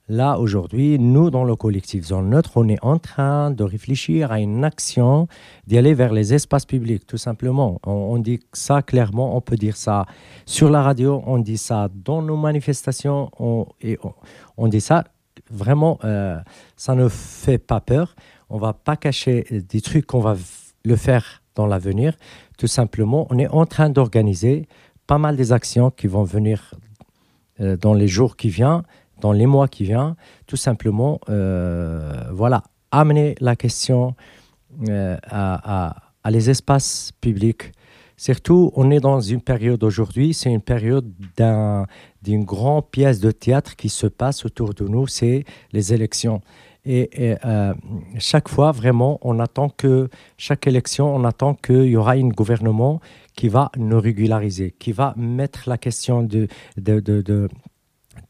Là, 0.10 0.40
aujourd'hui, 0.40 0.98
nous, 1.00 1.30
dans 1.30 1.44
le 1.44 1.58
collectif 1.58 2.06
Zone 2.06 2.30
Neutre, 2.30 2.52
on 2.56 2.70
est 2.70 2.82
en 2.82 2.98
train 2.98 3.52
de 3.52 3.66
réfléchir 3.66 4.32
à 4.32 4.40
une 4.40 4.64
action 4.64 5.28
d'y 5.66 5.78
aller 5.78 5.94
vers 5.94 6.14
les 6.14 6.34
espaces 6.34 6.66
publics, 6.66 7.06
tout 7.06 7.18
simplement. 7.18 7.82
On, 7.86 8.18
dit 8.18 8.40
ça 8.54 8.82
clairement, 8.82 9.36
on 9.36 9.42
peut 9.42 9.58
dire 9.58 9.76
ça 9.76 10.06
sur 10.46 10.70
la 10.70 10.82
radio, 10.82 11.22
on 11.26 11.40
dit 11.40 11.58
ça 11.58 11.90
dans 11.94 12.22
nos 12.22 12.38
manifestations, 12.38 13.30
on, 13.38 13.66
et 13.82 14.00
on, 14.56 14.70
dit 14.70 14.80
ça 14.80 15.04
vraiment, 15.52 16.00
euh, 16.06 16.40
ça 16.78 16.96
ne 16.96 17.10
fait 17.10 17.58
pas 17.58 17.82
peur. 17.82 18.16
On 18.50 18.58
va 18.58 18.72
pas 18.72 18.96
cacher 18.96 19.46
des 19.52 19.82
trucs 19.82 20.06
qu'on 20.06 20.22
va 20.22 20.38
le 20.86 20.96
faire 20.96 21.44
dans 21.56 21.66
l'avenir. 21.66 22.16
Tout 22.58 22.68
simplement, 22.68 23.28
on 23.30 23.38
est 23.38 23.50
en 23.50 23.66
train 23.66 23.90
d'organiser 23.90 24.70
pas 25.06 25.18
mal 25.18 25.36
des 25.36 25.52
actions 25.52 25.92
qui 25.92 26.08
vont 26.08 26.24
venir 26.24 26.76
euh, 27.60 27.76
dans 27.76 27.94
les 27.94 28.08
jours 28.08 28.38
qui 28.38 28.48
viennent 28.48 28.84
dans 29.22 29.32
les 29.32 29.46
mois 29.46 29.68
qui 29.68 29.84
viennent, 29.84 30.16
tout 30.46 30.58
simplement, 30.58 31.20
euh, 31.30 32.24
voilà, 32.32 32.64
amener 32.92 33.36
la 33.40 33.56
question 33.56 34.16
euh, 34.90 35.18
à, 35.30 35.96
les 36.30 36.50
espaces 36.50 37.12
publics. 37.22 37.72
Surtout, 38.18 38.72
on 38.76 38.92
est 38.92 39.00
dans 39.00 39.22
une 39.22 39.42
période 39.42 39.84
aujourd'hui, 39.84 40.34
c'est 40.34 40.52
une 40.52 40.62
période 40.62 41.10
d'une 42.22 42.44
grande 42.44 42.90
pièce 42.90 43.20
de 43.20 43.32
théâtre 43.32 43.76
qui 43.76 43.90
se 43.90 44.08
passe 44.08 44.44
autour 44.44 44.74
de 44.74 44.86
nous, 44.86 45.08
c'est 45.08 45.46
les 45.72 45.94
élections. 45.94 46.42
Et, 46.90 47.36
euh, 47.46 47.74
chaque 48.18 48.48
fois, 48.48 48.72
vraiment, 48.72 49.20
on 49.22 49.40
attend 49.40 49.70
que, 49.70 50.10
chaque 50.38 50.68
élection, 50.68 51.14
on 51.14 51.26
attend 51.26 51.54
qu'il 51.54 51.86
y 51.86 51.98
aura 51.98 52.14
un 52.14 52.30
gouvernement 52.30 53.02
qui 53.36 53.50
va 53.50 53.72
nous 53.78 54.00
régulariser, 54.00 54.74
qui 54.80 54.94
va 54.94 55.14
mettre 55.18 55.70
la 55.70 55.78
question 55.78 56.24
de, 56.24 56.48
de 56.78 57.00
de, 57.00 57.50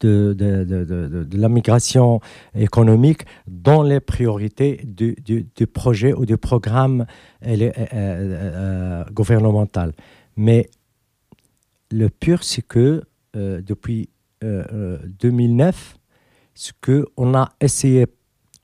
de, 0.00 1.26
la 1.32 1.48
migration 1.48 2.20
économique 2.54 3.22
dans 3.46 3.82
les 3.82 4.00
priorités 4.00 4.80
du, 4.84 5.66
projet 5.66 6.12
ou 6.12 6.26
du 6.26 6.36
programme 6.36 7.06
euh, 7.46 7.56
euh, 7.60 7.72
euh, 7.92 9.04
gouvernemental. 9.12 9.92
Mais 10.36 10.68
le 11.90 12.08
pur, 12.08 12.44
c'est 12.44 12.62
que 12.62 13.02
depuis 13.34 14.10
2009, 14.42 15.96
ce 16.54 16.72
que 16.80 17.06
on 17.16 17.34
a 17.34 17.50
essayé 17.60 18.06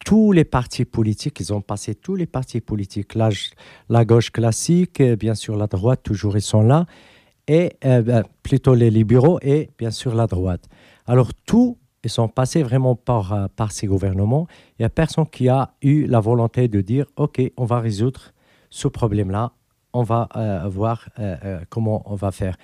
tous 0.05 0.33
les 0.33 0.45
partis 0.45 0.85
politiques, 0.85 1.41
ils 1.41 1.53
ont 1.53 1.61
passé 1.61 1.95
tous 1.95 2.17
les 2.17 2.27
partis 2.27 2.61
politiques, 2.61 3.15
la, 3.15 4.05
gauche 4.05 4.31
classique, 4.31 5.03
bien 5.03 5.35
sûr 5.35 5.57
la 5.57 5.67
droite, 5.67 6.03
toujours 6.03 6.37
ils 6.37 6.43
sont 6.43 6.63
là, 6.63 6.87
et 7.47 7.73
ben, 7.83 8.25
plutôt 8.43 8.75
les 8.75 8.91
libéraux 8.91 9.39
et 9.43 9.71
bien 9.79 9.91
sûr 9.91 10.15
la 10.15 10.27
droite. 10.27 10.69
Alors 11.07 11.33
tout 11.47 11.79
ils 12.05 12.11
sont 12.11 12.29
passés 12.29 12.63
vraiment 12.63 12.95
par, 12.95 13.33
euh, 13.33 13.47
par 13.57 13.73
ces 13.73 13.87
gouvernements. 13.87 14.47
Il 14.79 14.83
n'y 14.83 14.87
a 14.87 14.91
personne 14.91 15.27
qui 15.27 15.49
a 15.49 15.71
eu 15.83 16.07
la 16.07 16.21
volonté 16.21 16.69
de 16.69 16.81
dire, 16.81 17.07
OK, 17.17 17.41
on 17.57 17.65
va 17.65 17.81
résoudre 17.81 18.33
ce 18.71 18.89
problème-là, 18.89 19.53
on 19.93 20.03
va 20.03 20.29
euh, 20.37 20.65
voir 20.69 21.09
euh, 21.19 21.61
comment 21.71 22.03
on 22.07 22.15
va 22.15 22.31
faire. 22.31 22.57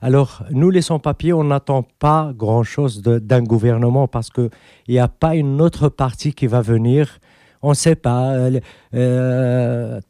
Alors, 0.00 0.44
nous, 0.50 0.70
les 0.70 0.82
sans-papiers, 0.82 1.32
on 1.32 1.44
n'attend 1.44 1.82
pas 1.82 2.32
grand-chose 2.34 3.02
d'un 3.02 3.42
gouvernement 3.42 4.06
parce 4.06 4.30
qu'il 4.30 4.50
n'y 4.88 4.98
a 4.98 5.08
pas 5.08 5.34
une 5.34 5.60
autre 5.60 5.88
partie 5.88 6.34
qui 6.34 6.46
va 6.46 6.60
venir. 6.60 7.18
On 7.62 7.70
ne 7.70 7.74
sait 7.74 7.96
pas. 7.96 8.36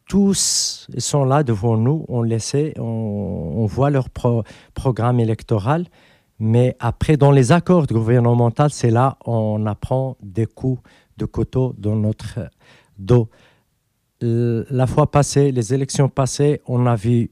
tous 0.09 0.89
sont 0.99 1.25
là 1.25 1.43
devant 1.45 1.77
nous, 1.77 2.05
on 2.09 2.23
les 2.23 2.41
sait, 2.41 2.75
on, 2.79 3.65
voit 3.67 3.91
leur 3.91 4.11
pro- 4.11 4.43
programme 4.75 5.21
électoral. 5.21 5.87
Mais 6.39 6.77
après, 6.81 7.17
dans 7.17 7.31
les 7.31 7.53
accords 7.53 7.87
gouvernementaux, 7.87 8.69
c'est 8.69 8.91
là 8.91 9.17
on 9.25 9.65
apprend 9.67 10.17
des 10.23 10.47
coups 10.47 10.83
de 11.17 11.25
couteau 11.25 11.75
dans 11.79 11.97
notre 11.97 12.51
dos. 12.99 13.29
La 14.21 14.87
fois 14.87 15.11
passée, 15.11 15.53
les 15.53 15.73
élections 15.75 16.09
passées, 16.09 16.61
on 16.67 16.87
a 16.87 16.95
vu 16.95 17.31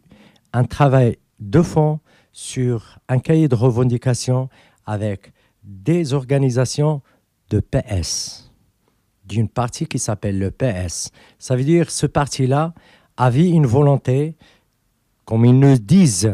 un 0.52 0.64
travail 0.64 1.18
de 1.40 1.62
fond 1.62 2.00
sur 2.32 2.99
un 3.08 3.18
cahier 3.18 3.49
de 3.49 3.54
revendications 3.54 4.49
avec 4.87 5.32
des 5.62 6.12
organisations 6.12 7.02
de 7.50 7.61
PS, 7.61 8.52
d'une 9.25 9.49
partie 9.49 9.87
qui 9.87 9.99
s'appelle 9.99 10.38
le 10.38 10.50
PS. 10.50 11.11
Ça 11.38 11.56
veut 11.56 11.64
dire 11.64 11.90
ce 11.90 12.06
parti-là 12.06 12.75
avait 13.16 13.49
une 13.49 13.66
volonté, 13.66 14.37
comme 15.25 15.44
ils 15.44 15.58
nous 15.58 15.78
disent, 15.78 16.32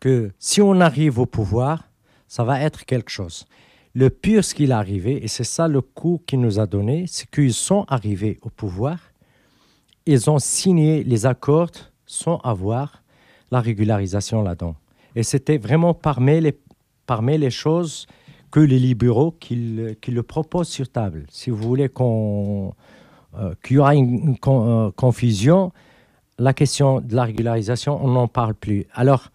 que 0.00 0.32
si 0.38 0.60
on 0.60 0.80
arrive 0.80 1.18
au 1.18 1.26
pouvoir, 1.26 1.88
ça 2.28 2.44
va 2.44 2.60
être 2.60 2.84
quelque 2.84 3.10
chose. 3.10 3.46
Le 3.94 4.10
pire, 4.10 4.44
ce 4.44 4.54
qu'il 4.54 4.70
est 4.70 4.74
arrivé, 4.74 5.24
et 5.24 5.28
c'est 5.28 5.44
ça 5.44 5.68
le 5.68 5.80
coup 5.80 6.20
qu'il 6.26 6.40
nous 6.40 6.58
a 6.60 6.66
donné, 6.66 7.06
c'est 7.06 7.30
qu'ils 7.30 7.54
sont 7.54 7.84
arrivés 7.88 8.38
au 8.42 8.50
pouvoir, 8.50 8.98
ils 10.04 10.28
ont 10.30 10.38
signé 10.38 11.02
les 11.02 11.26
accords 11.26 11.70
sans 12.04 12.36
avoir 12.38 13.02
la 13.50 13.60
régularisation 13.60 14.42
là-dedans. 14.42 14.76
Et 15.14 15.22
c'était 15.22 15.58
vraiment 15.58 15.94
parmi 15.94 16.40
les, 16.40 16.58
parmi 17.06 17.38
les 17.38 17.50
choses 17.50 18.06
que 18.50 18.60
les 18.60 18.78
libéraux 18.78 19.32
qui, 19.32 19.56
le- 19.56 20.22
proposent 20.22 20.68
sur 20.68 20.88
table. 20.88 21.26
Si 21.30 21.50
vous 21.50 21.56
voulez 21.56 21.88
qu'on, 21.88 22.74
euh, 23.38 23.54
qu'il 23.64 23.76
y 23.76 23.78
aura 23.78 23.94
une, 23.94 24.36
euh, 24.46 24.90
confusion, 24.92 25.72
la 26.38 26.52
question 26.52 27.00
de 27.00 27.14
la 27.14 27.24
régularisation, 27.24 27.98
on 28.04 28.08
n'en 28.08 28.28
parle 28.28 28.54
plus. 28.54 28.86
Alors, 28.92 29.30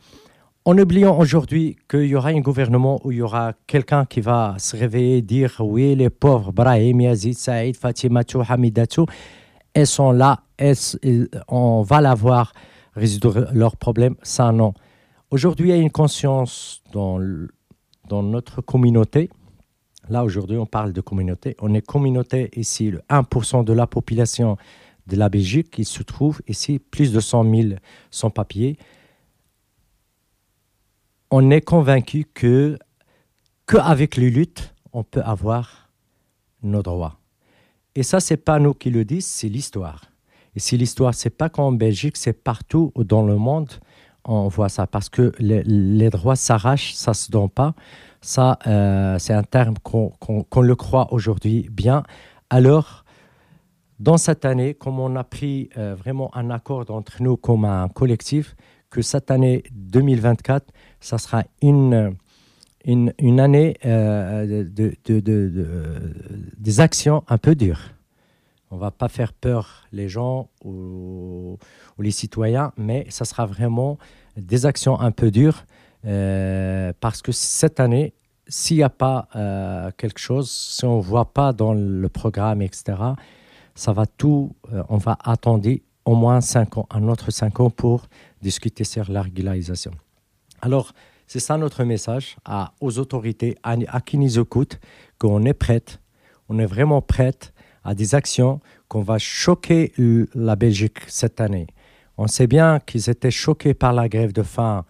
en 0.65 0.77
oubliant 0.77 1.18
aujourd'hui 1.18 1.77
qu'il 1.89 2.06
y 2.06 2.15
aura 2.15 2.30
un 2.30 2.39
gouvernement 2.39 3.00
où 3.03 3.12
il 3.12 3.18
y 3.18 3.22
aura 3.22 3.53
quelqu'un 3.65 4.06
qui 4.06 4.22
va 4.22 4.56
se 4.60 4.75
réveiller 4.77 5.18
et 5.18 5.22
dire 5.22 5.56
oui, 5.60 5.96
les 5.96 6.10
pauvres, 6.10 6.51
Brahim, 6.51 7.01
Yazid, 7.01 7.34
Saïd, 7.36 7.75
Fatimatou, 7.75 8.41
Hamidatou, 8.48 9.06
elles 9.74 9.88
sont 9.88 10.12
là, 10.12 10.41
elles- 10.58 11.30
on 11.48 11.82
va 11.82 12.01
l'avoir, 12.01 12.53
résoudre 12.96 13.48
leurs 13.53 13.77
problèmes, 13.77 14.15
ça 14.22 14.51
non. 14.51 14.74
Aujourd'hui, 15.32 15.70
il 15.70 15.75
y 15.75 15.80
a 15.80 15.82
une 15.82 15.89
conscience 15.91 16.84
dans, 16.91 17.20
dans 18.10 18.22
notre 18.22 18.62
communauté. 18.62 19.30
Là, 20.10 20.24
aujourd'hui, 20.25 20.58
on 20.58 20.65
parle 20.65 20.91
de 20.91 21.00
communauté. 21.00 21.56
On 21.62 21.74
est 21.74 21.86
communauté 21.86 22.50
ici, 22.56 22.91
le 22.91 23.02
1% 23.10 23.63
de 23.63 23.71
la 23.74 23.88
population 23.88 24.58
de 25.08 25.15
la 25.15 25.30
Belgique 25.30 25.71
qui 25.71 25.86
se 25.86 26.04
trouve 26.04 26.41
ici, 26.47 26.80
plus 26.80 27.13
de 27.13 27.19
100 27.21 27.43
000 27.50 27.69
sans-papiers 28.12 28.78
on 31.32 31.50
est 31.50 31.62
convaincu 31.62 32.26
que 32.34 32.78
qu'avec 33.65 34.17
les 34.17 34.30
luttes, 34.30 34.76
on 34.91 35.04
peut 35.04 35.22
avoir 35.22 35.89
nos 36.62 36.84
droits. 36.84 37.17
Et 37.96 38.04
ça, 38.04 38.20
c'est 38.20 38.38
pas 38.38 38.60
nous 38.60 38.74
qui 38.74 38.89
le 38.89 39.06
disent, 39.06 39.26
c'est 39.26 39.48
l'histoire. 39.48 40.04
Et 40.56 40.60
si 40.60 40.78
l'histoire, 40.78 41.13
c'est 41.13 41.30
pas 41.30 41.50
qu'en 41.50 41.72
Belgique, 41.72 42.17
c'est 42.17 42.34
partout 42.34 42.91
dans 42.96 43.26
le 43.26 43.38
monde, 43.38 43.72
on 44.26 44.50
voit 44.50 44.67
ça. 44.67 44.88
Parce 44.88 45.08
que 45.08 45.32
les, 45.39 46.10
droits 46.10 46.36
s'arrachent, 46.36 46.94
ça 46.94 47.13
se 47.13 47.32
donne 47.32 47.50
pas. 47.50 47.74
Ça, 48.20 48.60
euh, 48.67 49.17
c'est 49.17 49.34
un 49.34 49.44
terme 49.44 49.76
qu'on 49.82 50.62
le 50.62 50.76
croit 50.76 51.13
aujourd'hui 51.13 51.70
bien. 51.72 52.04
Alors, 52.50 53.06
dans 54.00 54.17
cette 54.17 54.44
année, 54.44 54.74
comme 54.74 55.00
on 55.00 55.15
a 55.15 55.24
pris 55.24 55.70
euh, 55.78 55.96
vraiment 55.96 56.36
un 56.36 56.50
accord 56.50 56.86
entre 56.89 57.22
nous 57.24 57.38
comme 57.38 57.63
un 57.65 57.88
collectif, 57.88 58.56
que 58.89 59.02
cette 59.02 59.32
année 59.32 59.63
2024, 59.72 60.67
ça 61.02 61.18
sera 61.18 61.44
une, 61.62 62.16
une, 62.86 63.14
une 63.20 63.40
année 63.40 63.76
euh, 63.86 64.64
de, 64.64 64.96
de- 65.06 65.20
de- 65.20 65.50
de- 65.50 66.14
des 66.58 66.80
actions 66.80 67.24
un 67.28 67.38
peu 67.38 67.56
dures. 67.56 67.82
On 68.70 68.78
va 68.78 68.90
pas 68.92 69.10
faire 69.10 69.34
peur 69.34 69.84
les 69.92 70.08
gens 70.08 70.48
ou, 70.64 71.58
les 72.00 72.12
citoyens, 72.12 72.72
mais 72.78 73.06
ça 73.10 73.26
sera 73.26 73.46
vraiment 73.46 73.98
des 74.38 74.66
actions 74.66 74.98
un 75.00 75.12
peu 75.12 75.30
dures 75.30 75.66
euh, 76.06 76.94
parce 77.02 77.22
que 77.22 77.32
cette 77.34 77.80
année, 77.82 78.14
s'il 78.48 78.78
n'y 78.78 78.84
a 78.84 78.90
pas 78.90 79.28
euh, 79.36 79.92
quelque 79.98 80.20
chose, 80.20 80.50
si 80.50 80.86
on 80.86 80.98
ne 80.98 81.02
voit 81.02 81.34
pas 81.34 81.52
dans 81.54 81.74
le 81.74 82.08
programme, 82.10 82.62
etc., 82.62 82.84
ça 83.76 83.94
va 83.94 84.06
tout, 84.06 84.56
on 84.90 84.98
va 84.98 85.18
attendre 85.24 85.70
au 86.06 86.16
moins 86.16 86.42
cinq 86.42 86.78
ans, 86.78 86.88
un 86.90 87.08
autre 87.08 87.30
cinq 87.32 87.60
ans 87.60 87.70
pour 87.70 88.08
discuter 88.42 88.84
sur 88.84 89.12
la 89.12 89.22
régularisation. 89.22 89.92
Alors, 90.62 90.93
c'est 91.28 91.39
ça 91.39 91.58
notre 91.58 91.84
message 91.84 92.38
aux 92.80 93.00
autorités, 93.00 93.58
à, 93.63 93.76
à 93.88 94.02
qui 94.02 94.17
nous 94.17 94.39
écoutent, 94.39 94.80
qu'on 95.17 95.43
est 95.43 95.54
prête, 95.54 96.00
on 96.50 96.60
est 96.60 96.65
vraiment 96.65 97.02
prête 97.02 97.54
à 97.84 97.95
des 97.95 98.15
actions, 98.15 98.60
qu'on 98.88 99.02
va 99.02 99.17
choquer 99.17 99.93
la 100.36 100.56
Belgique 100.56 101.00
cette 101.08 101.41
année. 101.41 101.67
On 102.17 102.28
sait 102.28 102.47
bien 102.47 102.80
qu'ils 102.80 103.10
étaient 103.10 103.32
choqués 103.32 103.74
par 103.74 103.93
la 103.93 104.10
grève 104.10 104.34
de 104.34 104.43
faim 104.43 104.86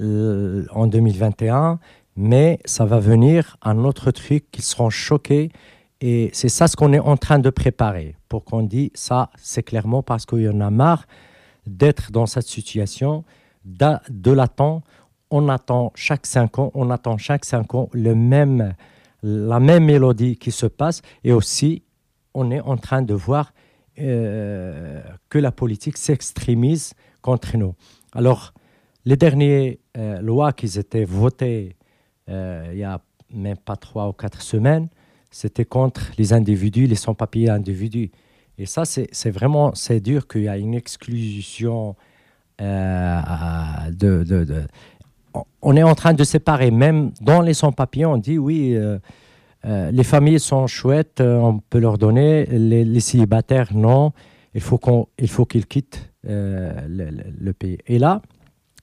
en 0.00 0.86
2021, 0.86 1.78
mais 2.16 2.58
ça 2.64 2.84
va 2.84 2.98
venir 2.98 3.56
un 3.62 3.84
autre 3.84 4.10
truc 4.10 4.50
qu'ils 4.50 4.64
seront 4.64 4.90
choqués. 4.90 5.50
Et 6.00 6.30
c'est 6.32 6.48
ça 6.48 6.66
ce 6.68 6.76
qu'on 6.76 6.92
est 6.92 6.98
en 6.98 7.16
train 7.16 7.38
de 7.38 7.50
préparer 7.50 8.16
pour 8.28 8.44
qu'on 8.44 8.62
dise 8.62 8.90
ça, 8.94 9.30
c'est 9.36 9.62
clairement 9.62 10.02
parce 10.02 10.26
qu'il 10.26 10.40
y 10.40 10.48
en 10.48 10.60
a 10.60 10.70
marre 10.70 11.06
d'être 11.66 12.10
dans 12.10 12.26
cette 12.26 12.46
situation, 12.46 13.24
de 13.66 14.30
l'attendre. 14.30 14.82
On 15.30 15.48
attend 15.48 15.92
chaque 15.94 16.24
cinq 16.26 16.58
ans, 16.58 16.70
on 16.74 16.90
attend 16.90 17.18
chaque 17.18 17.44
cinq 17.44 17.74
ans 17.74 17.88
le 17.92 18.14
même, 18.14 18.74
la 19.22 19.60
même 19.60 19.84
mélodie 19.84 20.36
qui 20.36 20.52
se 20.52 20.66
passe. 20.66 21.02
Et 21.24 21.32
aussi, 21.32 21.82
on 22.32 22.50
est 22.50 22.60
en 22.60 22.76
train 22.76 23.02
de 23.02 23.14
voir 23.14 23.52
euh, 23.98 25.02
que 25.28 25.38
la 25.38 25.52
politique 25.52 25.96
s'extrémise 25.96 26.94
contre 27.22 27.56
nous. 27.56 27.74
Alors, 28.12 28.52
les 29.04 29.16
dernières 29.16 29.74
euh, 29.96 30.20
lois 30.20 30.52
qui 30.52 30.78
étaient 30.78 31.04
votées 31.04 31.76
euh, 32.28 32.70
il 32.72 32.78
y 32.78 32.84
a 32.84 33.00
même 33.30 33.56
pas 33.56 33.76
trois 33.76 34.08
ou 34.08 34.12
quatre 34.12 34.42
semaines, 34.42 34.88
c'était 35.30 35.64
contre 35.64 36.10
les 36.18 36.32
individus, 36.32 36.86
les 36.86 36.94
sans-papiers 36.96 37.50
individus. 37.50 38.10
Et 38.58 38.66
ça, 38.66 38.84
c'est 38.84 39.30
vraiment, 39.30 39.74
c'est 39.74 40.00
dur 40.00 40.26
qu'il 40.26 40.42
y 40.42 40.48
a 40.48 40.56
une 40.56 40.74
exclusion 40.74 41.94
de- 42.58 44.24
on- 45.62 45.76
est 45.76 45.82
en 45.82 45.94
train 45.94 46.14
de 46.14 46.24
séparer, 46.24 46.70
même 46.70 47.12
dans 47.20 47.42
les 47.42 47.54
sans-papiers, 47.54 48.06
on 48.06 48.16
dit 48.16 48.38
oui, 48.38 48.74
euh, 48.74 48.98
euh, 49.66 49.90
les 49.90 50.04
familles 50.04 50.40
sont 50.40 50.66
chouettes, 50.66 51.20
euh, 51.20 51.38
on 51.38 51.58
peut 51.58 51.78
leur 51.78 51.98
donner, 51.98 52.46
les, 52.46 53.00
célibataires, 53.00 53.74
non, 53.74 54.12
il 54.54 54.60
faut 54.60 54.78
qu'ils 54.78 55.66
quittent 55.66 56.10
euh, 56.28 56.72
le, 57.40 57.52
pays. 57.52 57.78
Et 57.86 57.98
là, 57.98 58.22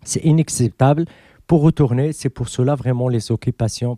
c'est 0.03 0.23
inacceptable. 0.23 1.05
Pour 1.47 1.61
retourner, 1.61 2.11
c'est 2.11 2.29
pour 2.29 2.49
cela 2.49 2.75
vraiment 2.75 3.07
les 3.09 3.31
occupations 3.31 3.97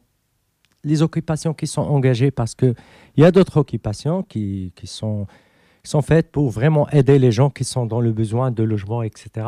les 0.83 1.01
occupations 1.01 1.55
qui 1.55 1.65
sont 1.65 1.81
engagées 1.81 2.29
parce 2.29 2.53
qu'il 2.53 2.75
y 3.17 3.23
a 3.23 3.31
d'autres 3.31 3.57
occupations 3.57 4.21
qui, 4.21 4.71
sont, 4.83 5.25
sont 5.89 6.01
faites 6.01 6.31
pour 6.31 6.49
vraiment 6.49 6.87
aider 6.89 7.19
les 7.19 7.31
gens 7.31 7.49
qui 7.49 7.63
sont 7.63 7.85
dans 7.85 8.01
le 8.01 8.11
besoin 8.11 8.51
de 8.51 8.63
logement, 8.63 9.03
etc. 9.03 9.47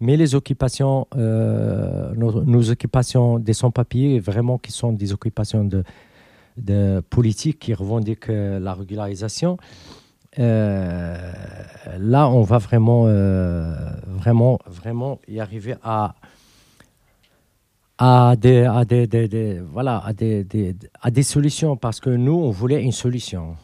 Mais 0.00 0.16
les 0.16 0.34
occupations, 0.34 1.06
euh, 1.16 2.12
nos, 2.16 2.42
nos 2.44 2.70
occupations 2.70 3.38
des 3.38 3.52
sans-papiers, 3.54 4.18
vraiment 4.20 4.58
qui 4.58 4.72
sont 4.72 4.92
des 4.92 5.12
occupations 5.12 5.64
de, 5.64 5.84
de 6.56 7.00
politiques 7.10 7.58
qui 7.60 7.74
revendiquent 7.74 8.28
euh, 8.30 8.58
la 8.58 8.74
régularisation, 8.74 9.56
euh, 10.38 11.16
là, 11.98 12.28
on 12.28 12.42
va 12.42 12.58
vraiment, 12.58 13.04
vraiment, 14.06 14.58
vraiment 14.66 15.20
y 15.28 15.38
arriver 15.38 15.76
à, 15.82 16.14
à 17.98 18.34
des, 18.36 18.64
à 18.64 18.84
des, 18.84 19.60
voilà, 19.72 20.02
à 20.04 20.12
des- 20.12 20.74
à 21.00 21.10
des 21.12 21.22
solutions 21.22 21.76
parce 21.76 22.00
que 22.00 22.10
nous, 22.10 22.32
on 22.34 22.50
voulait 22.50 22.82
une 22.82 22.90
solution. 22.92 23.56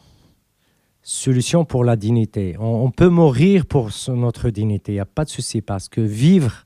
Solution 1.03 1.65
pour 1.65 1.83
la 1.83 1.95
dignité. 1.95 2.55
On, 2.59 2.91
peut 2.91 3.09
mourir 3.09 3.65
pour 3.65 3.89
notre 4.09 4.51
dignité, 4.51 4.91
il 4.91 4.95
n'y 4.95 5.01
a 5.01 5.05
pas 5.05 5.25
de 5.25 5.29
souci 5.29 5.61
parce 5.61 5.89
que 5.89 5.99
vivre 5.99 6.63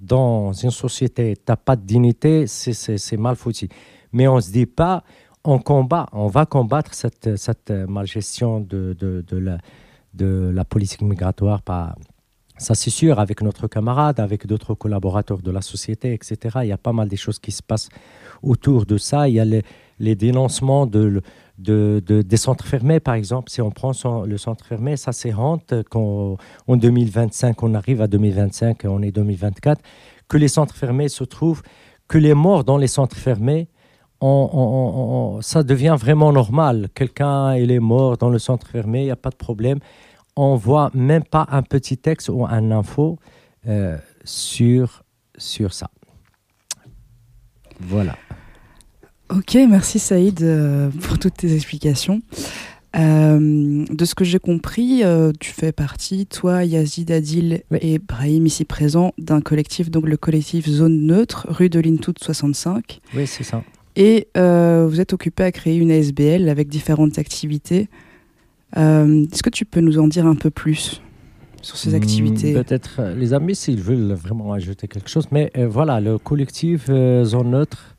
dans 0.00 0.52
une 0.52 0.70
société, 0.70 1.34
tu 1.36 1.42
n'as 1.48 1.56
pas 1.56 1.74
de 1.74 1.84
dignité, 1.84 2.46
c'est- 2.46 3.16
mal 3.16 3.34
foutu. 3.34 3.68
Mais 4.12 4.28
on 4.28 4.36
ne 4.36 4.40
se 4.40 4.52
dit 4.52 4.66
pas, 4.66 5.02
on 5.42 5.58
combat, 5.58 6.06
on 6.12 6.28
va 6.28 6.46
combattre 6.46 6.94
cette, 6.94 7.36
cette 7.36 7.70
malgestion 7.70 8.60
de, 8.60 8.96
de, 9.00 9.36
la, 9.36 9.58
de 10.14 10.52
la 10.54 10.64
politique 10.64 11.02
migratoire. 11.02 11.62
Ça, 12.58 12.76
c'est 12.76 12.90
sûr, 12.90 13.18
avec 13.18 13.42
notre 13.42 13.66
camarade, 13.66 14.20
avec 14.20 14.46
d'autres 14.46 14.74
collaborateurs 14.74 15.42
de 15.42 15.50
la 15.50 15.60
société, 15.62 16.12
etc. 16.12 16.58
Il 16.62 16.68
y 16.68 16.72
a 16.72 16.78
pas 16.78 16.92
mal 16.92 17.08
de 17.08 17.16
choses 17.16 17.40
qui 17.40 17.50
se 17.50 17.64
passent 17.64 17.88
autour 18.44 18.86
de 18.86 18.96
ça. 18.96 19.28
Il 19.28 19.34
y 19.34 19.40
a 19.40 19.44
les, 19.44 19.64
les 19.98 20.14
dénoncements 20.14 20.86
de, 20.86 21.22
de, 21.62 22.02
de- 22.04 22.22
des 22.22 22.36
centres 22.36 22.66
fermés, 22.66 23.00
par 23.00 23.14
exemple. 23.14 23.50
Si 23.50 23.60
on 23.62 23.70
prend 23.70 23.92
le 24.26 24.38
centre 24.38 24.64
fermé, 24.64 24.96
ça 24.96 25.12
c'est 25.12 25.34
honte 25.34 25.74
qu'en 25.90 26.36
en 26.66 26.76
2025, 26.76 27.62
on 27.62 27.74
arrive 27.74 28.00
à 28.02 28.06
2025, 28.08 28.84
on 28.84 29.02
est 29.02 29.12
2024, 29.12 29.80
que 30.28 30.36
les 30.36 30.48
centres 30.48 30.74
fermés 30.76 31.08
se 31.08 31.24
trouvent, 31.24 31.62
que 32.08 32.18
les 32.18 32.34
morts 32.34 32.64
dans 32.64 32.76
les 32.78 32.88
centres 32.88 33.16
fermés, 33.16 33.68
ça 35.40 35.62
devient 35.62 35.96
vraiment 35.98 36.32
normal. 36.32 36.88
Quelqu'un, 36.94 37.52
est 37.54 37.78
mort 37.80 38.16
dans 38.16 38.28
le 38.30 38.38
centre 38.38 38.66
fermé, 38.66 39.00
il 39.00 39.04
n'y 39.06 39.10
a 39.10 39.16
pas 39.16 39.30
de 39.30 39.36
problème. 39.36 39.78
On 40.36 40.54
voit 40.56 40.90
même 40.94 41.24
pas 41.24 41.46
un 41.50 41.62
petit 41.62 41.98
texte 41.98 42.28
ou 42.28 42.46
un 42.46 42.70
info 42.70 43.18
euh, 43.66 43.98
sur, 44.24 45.02
sur 45.36 45.72
ça. 45.72 45.90
Voilà. 47.80 48.16
Ok, 49.34 49.56
merci 49.68 49.98
Saïd 49.98 50.42
euh, 50.42 50.90
pour 51.02 51.18
toutes 51.18 51.34
tes 51.38 51.54
explications. 51.54 52.20
Euh, 52.94 53.86
de 53.90 54.04
ce 54.04 54.14
que 54.14 54.24
j'ai 54.24 54.38
compris, 54.38 55.02
euh, 55.04 55.32
tu 55.40 55.50
fais 55.52 55.72
partie, 55.72 56.26
toi, 56.26 56.64
Yazid 56.64 57.10
Adil 57.10 57.62
Oui. 57.70 57.78
et 57.80 57.98
Brahim, 57.98 58.44
ici 58.46 58.66
présents, 58.66 59.14
d'un 59.16 59.40
collectif, 59.40 59.90
donc 59.90 60.06
le 60.06 60.18
collectif 60.18 60.68
Zone 60.68 61.06
Neutre, 61.06 61.46
rue 61.48 61.70
de 61.70 61.80
l'Intout 61.80 62.12
65. 62.20 63.00
Oui, 63.16 63.26
c'est 63.26 63.44
ça. 63.44 63.62
Et 63.96 64.28
vous 64.34 65.00
êtes 65.00 65.12
occupé 65.14 65.44
à 65.44 65.52
créer 65.52 65.76
une 65.76 65.90
ASBL 65.90 66.48
avec 66.48 66.68
différentes 66.68 67.18
activités. 67.18 67.88
Est-ce 68.76 69.42
que 69.42 69.50
tu 69.50 69.64
peux 69.64 69.80
nous 69.80 69.98
en 69.98 70.08
dire 70.08 70.26
un 70.26 70.34
peu 70.34 70.50
plus 70.50 71.00
sur 71.62 71.76
ces 71.76 71.90
Hmm, 71.90 71.94
activités? 71.96 72.52
Peut-être 72.54 73.00
les 73.16 73.32
amis, 73.34 73.54
s'ils 73.54 73.80
veulent 73.82 74.12
vraiment 74.14 74.52
ajouter 74.54 74.88
quelque 74.88 75.10
chose. 75.10 75.26
Mais 75.30 75.50
voilà, 75.68 76.00
le 76.00 76.16
collectif 76.18 76.86
Zone 76.86 77.50
Neutre, 77.50 77.91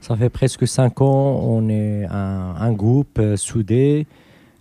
ça 0.00 0.16
fait 0.16 0.28
presque 0.30 0.66
cinq 0.66 1.00
ans. 1.00 1.40
On 1.42 1.68
est 1.68 2.04
un, 2.06 2.54
un 2.58 2.72
groupe 2.72 3.18
euh, 3.18 3.36
soudé. 3.36 4.06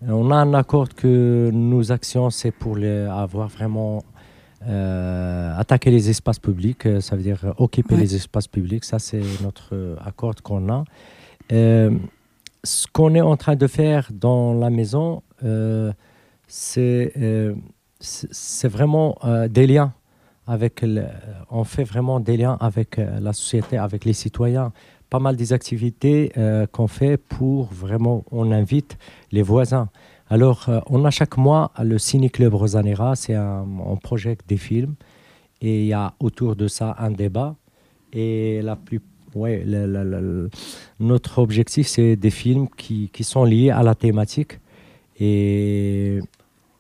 On 0.08 0.30
a 0.32 0.36
un 0.36 0.54
accord 0.54 0.90
que 0.90 1.50
nos 1.52 1.92
actions, 1.92 2.30
c'est 2.30 2.52
pour 2.52 2.76
les, 2.78 3.02
avoir 3.10 3.48
vraiment 3.48 4.04
euh, 4.68 5.58
attaquer 5.58 5.90
les 5.92 6.10
espaces 6.10 6.40
publics. 6.40 6.86
euh, 6.86 7.02
Ça 7.02 7.16
veut 7.16 7.24
dire 7.24 7.54
occuper 7.58 7.96
Ouais. 7.96 8.02
les 8.02 8.16
espaces 8.16 8.48
publics. 8.48 8.84
Ça, 8.84 9.00
c'est 9.00 9.22
notre 9.42 9.98
accord 10.06 10.36
qu'on 10.44 10.70
a. 10.72 10.84
Euh, 11.52 11.92
ce 12.64 12.86
qu'on 12.92 13.16
est 13.16 13.22
en 13.22 13.38
train 13.38 13.56
de 13.56 13.68
faire 13.68 14.10
dans 14.12 14.54
la 14.54 14.70
maison, 14.70 15.22
c'est 16.48 17.14
vraiment 18.66 19.18
des 19.50 19.68
liens 19.68 19.94
avec 20.48 20.82
le- 20.82 21.06
on 21.52 21.64
fait 21.64 21.84
vraiment 21.84 22.20
des 22.20 22.38
liens 22.38 22.58
avec 22.60 22.98
la 22.98 23.34
société, 23.34 23.78
avec 23.78 24.06
les 24.06 24.14
citoyens. 24.14 24.72
Pas 25.10 25.20
mal 25.20 25.36
des 25.36 25.54
activités 25.54 26.32
euh, 26.38 26.68
qu'on 26.68 26.88
fait 26.88 27.18
pour 27.18 27.66
vraiment, 27.72 28.26
on 28.32 28.52
invite 28.52 28.98
les 29.32 29.42
voisins. 29.42 29.90
Alors, 30.30 30.66
euh, 30.68 30.80
on 30.88 31.06
a 31.06 31.12
chaque 31.12 31.38
mois 31.38 31.72
le 31.82 31.98
Ciné 31.98 32.30
Club 32.30 32.54
Rosanera, 32.54 33.16
c'est 33.16 33.34
un, 33.34 33.66
on 33.86 33.96
projette 33.96 34.42
des 34.48 34.58
films 34.58 34.96
et 35.62 35.82
il 35.82 35.88
y 35.88 35.94
a 35.94 36.14
autour 36.20 36.56
de 36.56 36.68
ça 36.68 36.96
un 37.00 37.12
débat. 37.12 37.56
Et 38.12 38.62
la 38.62 38.76
plus, 38.76 39.02
ouais, 39.36 39.64
notre 41.00 41.40
objectif, 41.40 41.88
c'est 41.88 42.16
des 42.16 42.30
films 42.30 42.68
qui, 42.76 43.10
qui 43.10 43.24
sont 43.24 43.44
liés 43.44 43.70
à 43.70 43.84
la 43.84 43.96
thématique. 43.96 44.60
Et, 45.20 46.20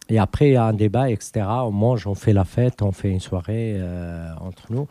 et 0.10 0.20
après, 0.20 0.50
il 0.50 0.54
y 0.54 0.58
a 0.58 0.66
un 0.66 0.74
débat, 0.74 1.10
etc. 1.10 1.46
On 1.48 1.72
mange, 1.72 2.08
on 2.08 2.16
fait 2.16 2.34
la 2.34 2.46
fête, 2.46 2.82
on 2.82 2.92
fait 2.92 3.10
une 3.10 3.20
soirée 3.20 3.76
euh, 3.78 4.30
entre 4.40 4.72
nous. 4.72 4.88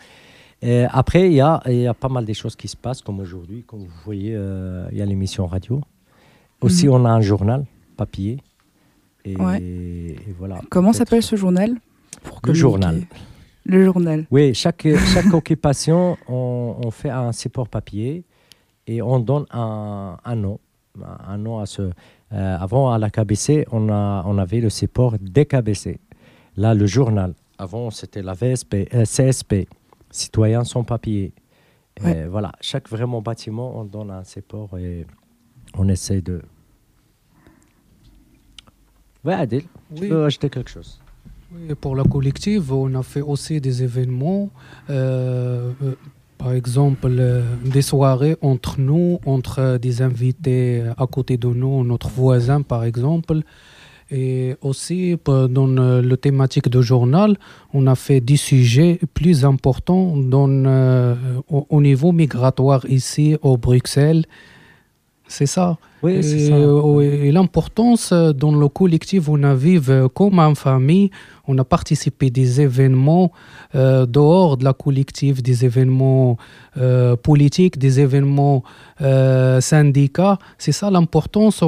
Et 0.62 0.84
après, 0.90 1.26
il 1.28 1.34
y 1.34 1.40
a, 1.40 1.60
il 1.66 1.80
y 1.82 1.86
a 1.86 1.94
pas 1.94 2.08
mal 2.08 2.24
de 2.24 2.32
choses 2.32 2.56
qui 2.56 2.66
se 2.68 2.76
passent, 2.76 3.02
comme 3.02 3.20
aujourd'hui, 3.20 3.62
comme 3.66 3.80
vous 3.80 4.00
voyez, 4.04 4.34
euh, 4.34 4.88
il 4.90 4.98
y 4.98 5.02
a 5.02 5.06
l'émission 5.06 5.46
radio. 5.46 5.80
Aussi, 6.60 6.86
Mhm. 6.86 6.92
on 6.94 7.04
a 7.04 7.10
un 7.10 7.20
journal 7.20 7.64
papier. 7.96 8.38
Et, 9.24 9.36
Ouais. 9.36 9.60
et 9.62 10.16
voilà. 10.38 10.60
Comment 10.70 10.92
s'appelle 10.92 11.22
ce 11.22 11.36
journal 11.36 11.74
Pour 12.22 12.40
Le 12.44 12.54
journal. 12.54 13.02
Le 13.64 13.84
journal. 13.84 14.26
Oui, 14.30 14.54
chaque, 14.54 14.86
chaque 15.12 15.32
occupation, 15.34 16.16
on, 16.28 16.76
on 16.84 16.90
fait 16.90 17.10
un 17.10 17.32
support 17.32 17.68
papier 17.68 18.24
et 18.86 19.02
on 19.02 19.18
donne 19.18 19.44
un, 19.50 20.16
un 20.24 20.36
nom. 20.36 20.58
Un 21.28 21.36
nom 21.36 21.58
à 21.58 21.66
ce. 21.66 21.82
euh, 22.32 22.56
avant, 22.58 22.90
à 22.90 22.98
la 22.98 23.10
KBC, 23.10 23.66
on, 23.70 23.90
a, 23.90 24.22
on 24.26 24.38
avait 24.38 24.60
le 24.60 24.70
support 24.70 25.16
DKBC. 25.20 25.98
Là, 26.56 26.72
le 26.74 26.86
journal. 26.86 27.34
Avant, 27.58 27.90
c'était 27.90 28.22
la 28.22 28.32
VSP, 28.32 28.88
euh, 28.94 29.04
CSP, 29.04 29.68
Citoyens 30.16 30.64
sans 30.64 30.82
papier. 30.84 31.32
Ouais. 32.02 32.18
Et 32.22 32.26
voilà, 32.26 32.52
chaque 32.60 32.88
vraiment 32.88 33.20
bâtiment, 33.22 33.78
on 33.78 33.84
donne 33.84 34.10
un 34.10 34.24
support 34.24 34.78
et 34.78 35.06
on 35.76 35.88
essaie 35.88 36.20
de. 36.20 36.42
Ouais, 39.24 39.34
Adil, 39.34 39.62
tu 39.94 40.02
Oui. 40.02 40.08
veux 40.08 40.24
ajouter 40.24 40.48
quelque 40.50 40.70
chose? 40.70 41.00
Oui, 41.52 41.74
pour 41.74 41.96
la 41.96 42.04
collective, 42.04 42.72
on 42.72 42.94
a 42.94 43.02
fait 43.02 43.20
aussi 43.22 43.60
des 43.60 43.82
événements. 43.82 44.50
euh, 44.90 45.72
euh, 45.82 45.94
par 46.38 46.52
exemple, 46.52 47.06
euh, 47.08 47.42
des 47.64 47.80
soirées 47.80 48.36
entre 48.42 48.78
nous, 48.78 49.18
entre 49.24 49.58
euh, 49.60 49.78
des 49.78 50.02
invités 50.02 50.84
à 50.98 51.06
côté 51.06 51.38
de 51.38 51.48
nous, 51.48 51.82
notre 51.82 52.10
voisin 52.10 52.60
par 52.62 52.84
exemple. 52.84 53.40
Et 54.10 54.54
aussi, 54.62 55.16
pe- 55.22 55.48
dans 55.48 55.68
euh, 55.78 56.00
le 56.00 56.16
thématique 56.16 56.68
de 56.68 56.80
journal, 56.80 57.36
on 57.74 57.86
a 57.88 57.94
fait 57.96 58.20
des 58.20 58.36
sujets 58.36 59.00
plus 59.14 59.44
importants 59.44 60.16
dans, 60.16 60.48
euh, 60.48 61.14
au, 61.50 61.66
au 61.70 61.80
niveau 61.80 62.12
migratoire 62.12 62.84
ici, 62.88 63.36
au 63.42 63.56
Bruxelles. 63.56 64.24
C'est 65.28 65.46
ça. 65.46 65.76
Oui, 66.06 66.22
c'est 66.22 66.38
Et, 66.40 66.46
ça. 66.48 66.54
euh, 66.54 67.24
et 67.26 67.32
l'importance 67.32 68.10
euh, 68.12 68.32
dans 68.32 68.54
le 68.62 68.68
collectif, 68.68 69.28
on 69.28 69.42
a 69.42 69.54
vécu 69.54 69.90
comme 70.14 70.38
en 70.38 70.54
famille, 70.54 71.10
on 71.48 71.56
a 71.58 71.64
participé 71.64 72.30
des 72.30 72.60
événements 72.60 73.32
euh, 73.74 74.06
dehors 74.06 74.56
de 74.56 74.64
la 74.64 74.72
collective, 74.84 75.42
des 75.42 75.64
événements 75.64 76.36
euh, 76.78 77.16
politiques, 77.16 77.76
des 77.86 77.94
événements 78.06 78.62
euh, 79.02 79.60
syndicats. 79.60 80.38
C'est 80.58 80.72
ça 80.80 80.90
l'importance. 80.90 81.58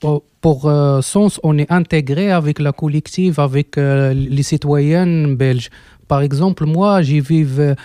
Pour, 0.00 0.22
pour, 0.40 0.60
euh, 0.68 1.00
sens, 1.02 1.38
on 1.42 1.58
est 1.58 1.70
intégré 1.70 2.30
avec 2.30 2.56
la 2.60 2.72
collective, 2.72 3.38
avec 3.40 3.76
euh, 3.76 4.14
les 4.14 4.42
citoyennes 4.42 5.36
belges. 5.36 5.68
Par 6.08 6.22
exemple, 6.22 6.64
moi, 6.66 7.02
j'y 7.02 7.20
vive 7.20 7.76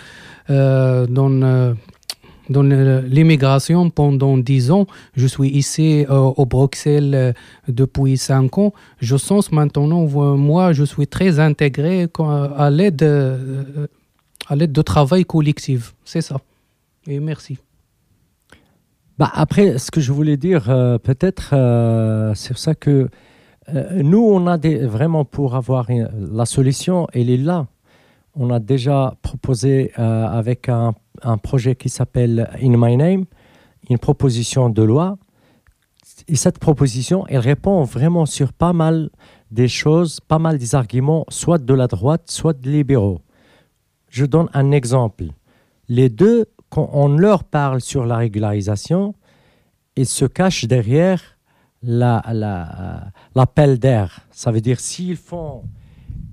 euh, 0.50 1.06
dans 1.06 1.30
euh, 1.42 1.74
dans 2.50 2.62
l'immigration 2.62 3.90
pendant 3.90 4.38
10 4.38 4.70
ans. 4.70 4.86
Je 5.14 5.26
suis 5.26 5.48
ici 5.48 6.06
euh, 6.08 6.18
au 6.18 6.46
Bruxelles 6.46 7.14
euh, 7.14 7.32
depuis 7.68 8.16
5 8.16 8.58
ans. 8.58 8.72
Je 8.98 9.16
sens 9.16 9.52
maintenant, 9.52 10.04
euh, 10.04 10.36
moi, 10.36 10.72
je 10.72 10.84
suis 10.84 11.06
très 11.06 11.40
intégré 11.40 12.08
à 12.56 12.70
l'aide 12.70 13.02
à 14.48 14.54
l'aide 14.54 14.72
de 14.72 14.82
travail 14.82 15.24
collectif. 15.24 15.94
C'est 16.04 16.20
ça. 16.20 16.36
Et 17.08 17.18
merci. 17.18 17.58
Bah, 19.18 19.30
après, 19.34 19.78
ce 19.78 19.90
que 19.90 20.00
je 20.00 20.12
voulais 20.12 20.36
dire, 20.36 20.64
peut-être, 21.02 21.50
c'est 22.36 22.56
ça 22.56 22.74
que 22.74 23.08
nous, 23.94 24.22
on 24.22 24.46
a 24.46 24.56
vraiment 24.86 25.24
pour 25.24 25.56
avoir 25.56 25.88
la 25.90 26.46
solution, 26.46 27.08
elle 27.12 27.30
est 27.30 27.38
là. 27.38 27.66
On 28.36 28.50
a 28.50 28.60
déjà 28.60 29.14
proposé 29.22 29.92
avec 29.96 30.68
un, 30.68 30.94
un 31.22 31.38
projet 31.38 31.74
qui 31.76 31.88
s'appelle 31.88 32.50
In 32.62 32.76
My 32.76 32.96
Name, 32.96 33.24
une 33.88 33.98
proposition 33.98 34.68
de 34.70 34.82
loi. 34.82 35.18
Et 36.28 36.36
cette 36.36 36.58
proposition, 36.58 37.26
elle 37.28 37.38
répond 37.38 37.82
vraiment 37.84 38.26
sur 38.26 38.52
pas 38.52 38.72
mal 38.72 39.10
des 39.50 39.68
choses, 39.68 40.20
pas 40.20 40.38
mal 40.38 40.58
des 40.58 40.74
arguments, 40.74 41.24
soit 41.28 41.58
de 41.58 41.74
la 41.74 41.86
droite, 41.86 42.30
soit 42.30 42.52
des 42.58 42.70
libéraux. 42.70 43.20
Je 44.08 44.24
donne 44.24 44.48
un 44.54 44.72
exemple. 44.72 45.26
Les 45.88 46.08
deux, 46.08 46.46
quand 46.68 46.90
on 46.92 47.08
leur 47.16 47.44
parle 47.44 47.80
sur 47.80 48.06
la 48.06 48.16
régularisation, 48.16 49.14
ils 49.94 50.06
se 50.06 50.24
cachent 50.24 50.64
derrière 50.64 51.22
la- 51.82 52.22
la- 52.32 53.12
l'appel 53.34 53.78
d'air. 53.78 54.20
Ça 54.30 54.50
veut 54.50 54.60
dire 54.60 54.80
s'ils 54.80 55.16
font 55.16 55.62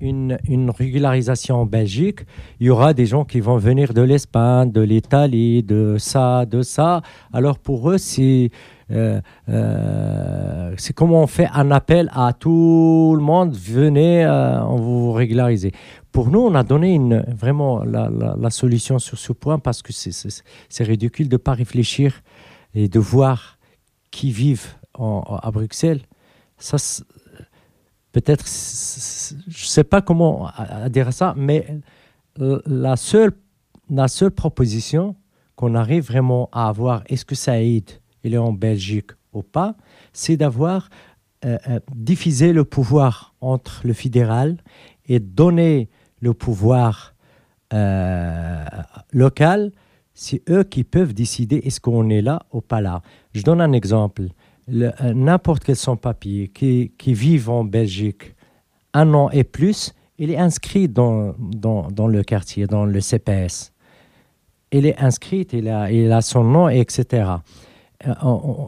une, 0.04 0.70
régularisation 0.70 1.62
en 1.62 1.66
Belgique, 1.66 2.20
il 2.60 2.68
y 2.68 2.70
aura 2.70 2.94
des 2.94 3.06
gens 3.06 3.24
qui 3.24 3.40
vont 3.40 3.58
venir 3.58 3.94
de 3.94 4.02
l'Espagne, 4.02 4.72
de 4.72 4.82
l'Italie, 4.82 5.64
de 5.64 5.96
ça, 5.98 6.46
de 6.46 6.62
ça. 6.62 7.02
Alors 7.32 7.58
pour 7.58 7.90
eux, 7.90 7.98
c'est 7.98 8.52
euh, 8.92 9.22
euh, 9.50 10.74
c'est 10.78 10.94
comme 10.94 11.14
on 11.14 11.26
fait 11.26 11.48
un 11.54 11.72
appel 11.72 12.12
à 12.14 12.34
tout 12.34 13.14
le 13.16 13.24
monde, 13.24 13.56
venez, 13.56 14.26
euh, 14.26 14.62
on 14.66 14.76
vous 14.76 15.12
régulariser. 15.14 15.72
Pour 16.12 16.30
nous, 16.30 16.42
on 16.42 16.54
a 16.54 16.64
donné 16.64 16.94
une, 16.94 17.22
vraiment 17.36 17.84
la, 17.84 18.50
solution 18.50 19.00
sur 19.00 19.18
ce 19.18 19.32
point 19.34 19.58
parce 19.58 19.82
que 19.82 19.94
c'est- 19.94 20.44
ridicule 20.84 21.28
de 21.30 21.36
ne 21.36 21.38
pas 21.38 21.54
réfléchir 21.54 22.22
et 22.76 22.88
de 22.88 23.00
voir 23.00 23.58
qui 24.12 24.32
vivent 24.32 24.76
en- 24.94 25.40
à 25.42 25.50
Bruxelles. 25.50 26.02
Ça, 26.60 26.78
peut-être, 28.14 28.46
je 28.48 29.36
ne 29.36 29.68
sais 29.68 29.84
pas 29.84 30.02
comment 30.02 30.50
dire 30.90 31.12
ça, 31.12 31.34
mais 31.36 31.68
euh, 32.40 32.62
la 32.66 32.96
seule, 32.96 33.34
la 33.90 34.08
seule 34.08 34.32
proposition 34.32 35.16
qu'on 35.56 35.76
arrive 35.76 36.06
vraiment 36.06 36.48
à 36.52 36.70
avoir, 36.70 37.04
est-ce 37.08 37.26
que 37.26 37.36
aide, 37.52 37.90
il 38.24 38.34
est 38.34 38.38
en 38.38 38.54
Belgique 38.54 39.12
ou 39.34 39.42
pas, 39.42 39.76
c'est 40.14 40.38
d'avoir 40.38 40.90
euh, 41.44 41.58
euh, 41.68 41.80
diffusé 41.94 42.54
le 42.54 42.64
pouvoir 42.64 43.34
entre 43.42 43.82
le 43.84 43.94
fédéral 43.94 44.58
et 45.08 45.20
donner 45.20 45.90
le 46.22 46.34
pouvoir 46.34 47.10
local. 49.12 49.72
C'est 50.14 50.48
eux 50.48 50.64
qui 50.64 50.84
peuvent 50.84 51.16
décider 51.16 51.56
est-ce 51.64 51.82
qu'on 51.82 52.08
est 52.12 52.22
là 52.22 52.44
ou 52.52 52.62
pas 52.62 52.82
là. 52.82 53.02
Je 53.34 53.42
donne 53.42 53.62
un 53.62 53.72
exemple. 53.72 54.28
Euh, 54.72 54.92
N'importe 55.14 55.64
quel 55.64 55.76
sans-papier 55.76 56.48
qui, 56.48 56.92
qui 56.98 57.14
vivent 57.14 57.50
en 57.50 57.64
Belgique 57.64 58.36
un 58.94 59.14
an 59.14 59.30
et 59.32 59.44
plus, 59.44 59.94
il 60.20 60.30
est 60.30 60.38
inscrit 60.38 60.88
dans, 60.88 61.34
dans, 61.40 61.90
dans 61.90 62.08
le 62.08 62.24
quartier, 62.24 62.68
dans 62.68 62.86
le 62.86 63.02
CPS. 63.02 63.74
Il 64.72 64.86
est 64.86 64.98
inscrit, 65.00 65.48
il 65.52 65.68
a, 65.68 65.92
il 65.92 66.12
a 66.12 66.22
son 66.22 66.44
nom, 66.44 66.70
etc. 66.70 67.26
Euh, 68.06 68.14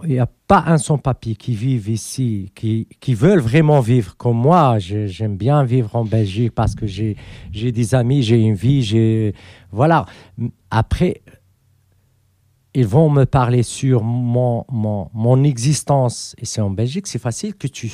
Il 0.04 0.10
n'y 0.10 0.20
a 0.20 0.30
pas 0.48 0.64
un 0.68 0.78
sans-papier 0.78 1.36
qui 1.36 1.56
vivent 1.56 1.90
ici, 1.90 2.52
qui, 2.56 2.88
qui 3.00 3.14
veulent 3.14 3.40
vraiment 3.40 3.80
vivre 3.82 4.16
comme 4.18 4.38
moi. 4.38 4.78
J'aime 4.80 5.38
bien 5.38 5.64
vivre 5.64 5.96
en 5.96 6.06
Belgique 6.06 6.54
parce 6.54 6.76
que 6.76 6.88
j'ai 6.88 7.16
j'ai 7.52 7.72
des 7.72 7.96
amis, 7.96 8.24
j'ai 8.24 8.40
une 8.40 8.56
vie, 8.56 8.82
j'ai... 8.82 9.34
Voilà. 9.72 10.06
Après, 10.72 11.22
ils 12.76 12.86
vont 12.86 13.10
me 13.10 13.24
parler 13.24 13.64
sur 13.64 14.04
mon, 14.04 14.66
mon, 14.70 15.10
mon 15.14 15.44
existence 15.46 16.36
ici 16.42 16.60
en 16.60 16.70
Belgique, 16.70 17.08
c'est 17.08 17.20
facile 17.20 17.56
que 17.56 17.68
tu, 17.68 17.90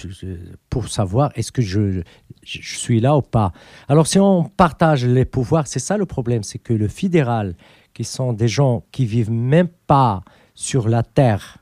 pour 0.72 0.88
savoir 0.90 1.32
est-ce 1.36 1.52
que 1.52 1.62
je, 1.62 2.02
je, 2.44 2.78
suis 2.78 3.00
là 3.00 3.16
ou 3.16 3.22
pas. 3.22 3.54
Alors 3.88 4.08
si 4.08 4.18
on 4.18 4.44
partage 4.44 5.06
les 5.06 5.24
pouvoirs, 5.24 5.68
c'est 5.68 5.80
ça 5.80 5.98
le 5.98 6.08
problème, 6.08 6.42
c'est 6.42 6.58
que 6.58 6.74
le 6.74 6.88
fédéral, 6.88 7.56
qui 7.94 8.04
sont 8.04 8.34
des 8.34 8.48
gens 8.48 8.84
qui 8.92 9.06
vivent 9.06 9.30
même 9.30 9.68
pas 9.68 10.24
sur 10.56 10.90
la 10.90 11.04
terre, 11.04 11.60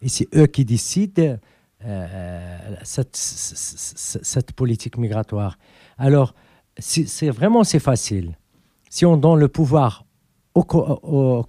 et 0.00 0.08
c'est 0.08 0.28
eux 0.36 0.46
qui 0.46 0.64
décident 0.64 1.36
euh, 1.84 2.58
cette, 2.84 3.16
cette, 3.16 4.52
politique 4.52 4.98
migratoire. 4.98 5.58
Alors, 5.98 6.34
c'est 6.78 7.08
c'est 7.08 7.30
vraiment 7.30 7.64
c'est 7.64 7.80
facile. 7.80 8.36
Si 8.88 9.04
on 9.04 9.16
donne 9.16 9.40
le 9.40 9.48
pouvoir 9.48 10.04
au- 10.54 11.44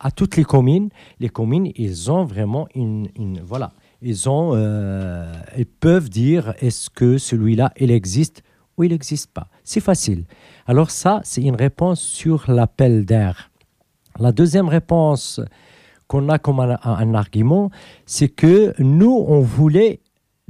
à 0.00 0.10
toutes 0.10 0.36
les 0.36 0.44
communes, 0.44 0.90
les 1.20 1.28
communes, 1.28 1.70
ils 1.76 2.10
ont 2.10 2.24
vraiment 2.24 2.68
une, 2.74 3.08
voilà, 3.44 3.72
ils 4.02 4.28
ont, 4.28 4.52
euh, 4.54 5.32
ils 5.56 5.66
peuvent 5.66 6.10
dire 6.10 6.54
est-ce 6.60 6.90
que 6.90 7.18
celui-là 7.18 7.72
il 7.78 7.90
existe 7.90 8.42
ou 8.76 8.84
il 8.84 8.90
n'existe 8.92 9.30
pas? 9.32 9.48
C'est 9.64 9.80
facile. 9.80 10.24
Alors 10.66 10.90
ça, 10.90 11.20
c'est 11.24 11.42
une 11.42 11.56
réponse 11.56 12.00
sur 12.00 12.44
l'appel 12.50 13.04
d'air. 13.04 13.50
La 14.18 14.32
deuxième 14.32 14.68
réponse 14.68 15.40
qu'on 16.06 16.28
a 16.28 16.38
comme 16.38 16.60
un 16.60 17.14
argument, 17.14 17.70
c'est 18.04 18.28
que 18.28 18.74
nous, 18.78 19.24
on 19.26 19.40
voulait 19.40 20.00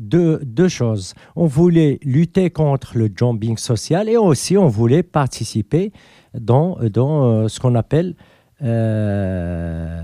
deux, 0.02 0.68
choses. 0.68 1.14
On 1.36 1.46
voulait 1.46 1.98
lutter 2.02 2.50
contre 2.50 2.98
le 2.98 3.10
jumping 3.14 3.56
social 3.56 4.08
et 4.08 4.16
aussi 4.16 4.56
on 4.56 4.68
voulait 4.68 5.02
participer 5.02 5.92
dans, 6.34 6.78
dans 6.90 7.24
euh, 7.24 7.48
ce 7.48 7.60
qu'on 7.60 7.74
appelle 7.74 8.14
euh, 8.62 10.00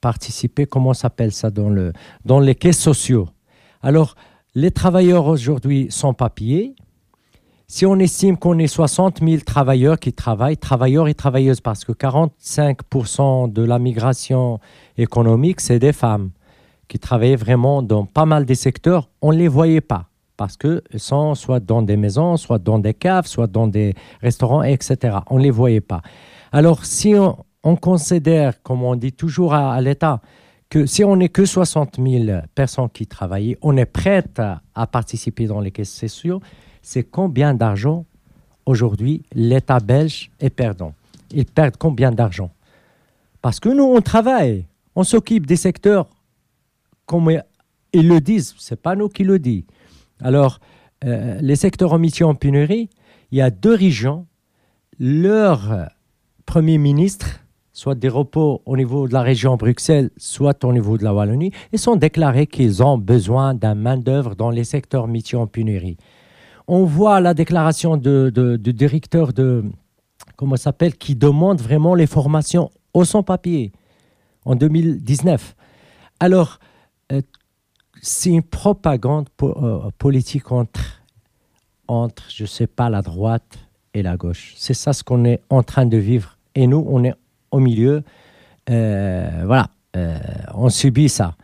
participer, 0.00 0.66
comment 0.66 0.94
s'appelle 0.94 1.32
ça, 1.32 1.50
dans, 1.50 1.70
le, 1.70 1.92
dans 2.24 2.40
les 2.40 2.54
caisses 2.54 2.80
sociaux. 2.80 3.28
Alors, 3.82 4.14
les 4.54 4.70
travailleurs 4.70 5.26
aujourd'hui 5.26 5.86
sans 5.90 6.14
papier, 6.14 6.74
si 7.66 7.86
on 7.86 7.98
estime 7.98 8.36
qu'on 8.36 8.58
est 8.58 8.66
60 8.66 9.20
000 9.20 9.42
travailleurs 9.44 9.98
qui 9.98 10.12
travaillent, 10.12 10.58
travailleurs 10.58 11.08
et 11.08 11.14
travailleuses, 11.14 11.60
parce 11.60 11.84
que 11.84 11.92
45% 11.92 13.52
de 13.52 13.62
la 13.62 13.78
migration 13.78 14.60
économique, 14.98 15.60
c'est 15.60 15.78
des 15.78 15.92
femmes 15.92 16.30
qui 16.94 17.00
travaillaient 17.00 17.34
vraiment 17.34 17.82
dans 17.82 18.04
pas 18.06 18.24
mal 18.24 18.44
des 18.44 18.54
secteurs, 18.54 19.08
on 19.20 19.32
ne 19.32 19.38
les 19.38 19.48
voyait 19.48 19.80
pas 19.80 20.06
parce 20.36 20.56
qu'elles 20.56 20.80
sont 20.94 21.34
soit 21.34 21.58
dans 21.58 21.82
des 21.82 21.96
maisons, 21.96 22.36
soit 22.36 22.60
dans 22.60 22.78
des 22.78 22.94
caves, 22.94 23.26
soit 23.26 23.48
dans 23.48 23.66
des 23.66 23.96
restaurants, 24.20 24.62
etc. 24.62 25.16
On 25.28 25.38
ne 25.38 25.42
les 25.42 25.50
voyait 25.50 25.80
pas. 25.80 26.02
Alors, 26.52 26.84
si 26.84 27.16
on, 27.16 27.44
on 27.64 27.74
considère, 27.74 28.62
comme 28.62 28.84
on 28.84 28.94
dit 28.94 29.10
toujours 29.10 29.54
à, 29.54 29.80
l'État, 29.80 30.20
que 30.70 30.86
si 30.86 31.02
on 31.02 31.16
n'est 31.16 31.30
que 31.30 31.44
60 31.44 31.96
000 31.98 32.38
personnes 32.54 32.88
qui 32.90 33.08
travaillent, 33.08 33.56
on 33.60 33.76
est 33.76 33.86
prête 33.86 34.38
à, 34.38 34.60
à 34.76 34.86
participer 34.86 35.48
dans 35.48 35.58
les 35.58 35.72
caisses 35.72 35.92
sociaux, 35.92 36.40
c'est 36.80 37.02
combien 37.02 37.54
d'argent 37.54 38.04
aujourd'hui 38.66 39.24
l'État 39.34 39.80
belge 39.80 40.30
est 40.38 40.50
perdant? 40.50 40.94
Ils 41.32 41.46
perdent 41.46 41.76
combien 41.76 42.12
d'argent? 42.12 42.50
Parce 43.42 43.58
que 43.58 43.68
nous, 43.68 43.82
on 43.82 44.00
travaille, 44.00 44.64
on 44.94 45.02
s'occupe 45.02 45.44
des 45.44 45.56
secteurs 45.56 46.06
comme 47.06 47.30
ils 47.92 48.08
le 48.08 48.20
disent, 48.20 48.54
c'est 48.58 48.80
pas 48.80 48.96
nous 48.96 49.08
qui 49.08 49.24
le 49.24 49.38
disons. 49.38 49.64
Alors, 50.20 50.60
euh, 51.04 51.38
les 51.40 51.56
secteurs 51.56 51.92
en 51.92 51.98
mission 51.98 52.28
en 52.28 52.34
pénurie, 52.34 52.88
il 53.30 53.38
y 53.38 53.42
a 53.42 53.50
deux 53.50 53.74
régions, 53.74 54.26
leur 54.98 55.88
premier 56.46 56.78
ministre, 56.78 57.40
soit 57.72 57.96
des 57.96 58.08
repos 58.08 58.62
au 58.64 58.76
niveau 58.76 59.08
de 59.08 59.12
la 59.12 59.22
région 59.22 59.56
Bruxelles, 59.56 60.10
soit 60.16 60.64
au 60.64 60.72
niveau 60.72 60.96
de 60.96 61.04
la 61.04 61.12
Wallonie, 61.12 61.50
ils 61.72 61.78
sont 61.78 61.96
déclarés 61.96 62.46
qu'ils 62.46 62.82
ont 62.82 62.96
besoin 62.96 63.52
d'un 63.52 63.74
main-d'œuvre 63.74 64.36
dans 64.36 64.50
les 64.50 64.64
secteurs 64.64 65.08
mission 65.08 65.42
en 65.42 65.46
pénurie. 65.46 65.96
On 66.68 66.84
voit 66.84 67.20
la 67.20 67.34
déclaration 67.34 67.96
de, 67.96 68.30
du 68.56 68.72
directeur 68.72 69.32
de, 69.32 69.64
comment 70.36 70.56
s'appelle, 70.56 70.94
qui 70.96 71.16
demande 71.16 71.60
vraiment 71.60 71.94
les 71.94 72.06
formations 72.06 72.70
au 72.94 73.04
sans-papier 73.04 73.72
en 74.44 74.54
2019. 74.54 75.56
Alors, 76.20 76.60
c'est 78.00 78.30
une 78.30 78.42
propagande 78.42 79.28
euh, 79.42 79.90
politique 79.98 80.52
entre, 80.52 81.02
entre, 81.88 82.24
je 82.28 82.44
sais 82.44 82.66
pas, 82.66 82.90
la 82.90 83.02
droite 83.02 83.58
et 83.94 84.02
la 84.02 84.16
gauche. 84.16 84.54
C'est 84.56 84.74
ça 84.74 84.92
ce 84.92 85.02
qu'on 85.02 85.24
est 85.24 85.40
en 85.48 85.62
train 85.62 85.86
de 85.86 85.96
vivre. 85.96 86.36
Et 86.54 86.66
nous, 86.66 86.84
on 86.88 87.04
est 87.04 87.14
au 87.50 87.60
milieu. 87.60 88.02
Euh, 88.68 89.42
voilà, 89.46 89.70
euh, 89.96 90.18
on 90.54 90.68
subit 90.68 91.08
ça. 91.08 91.36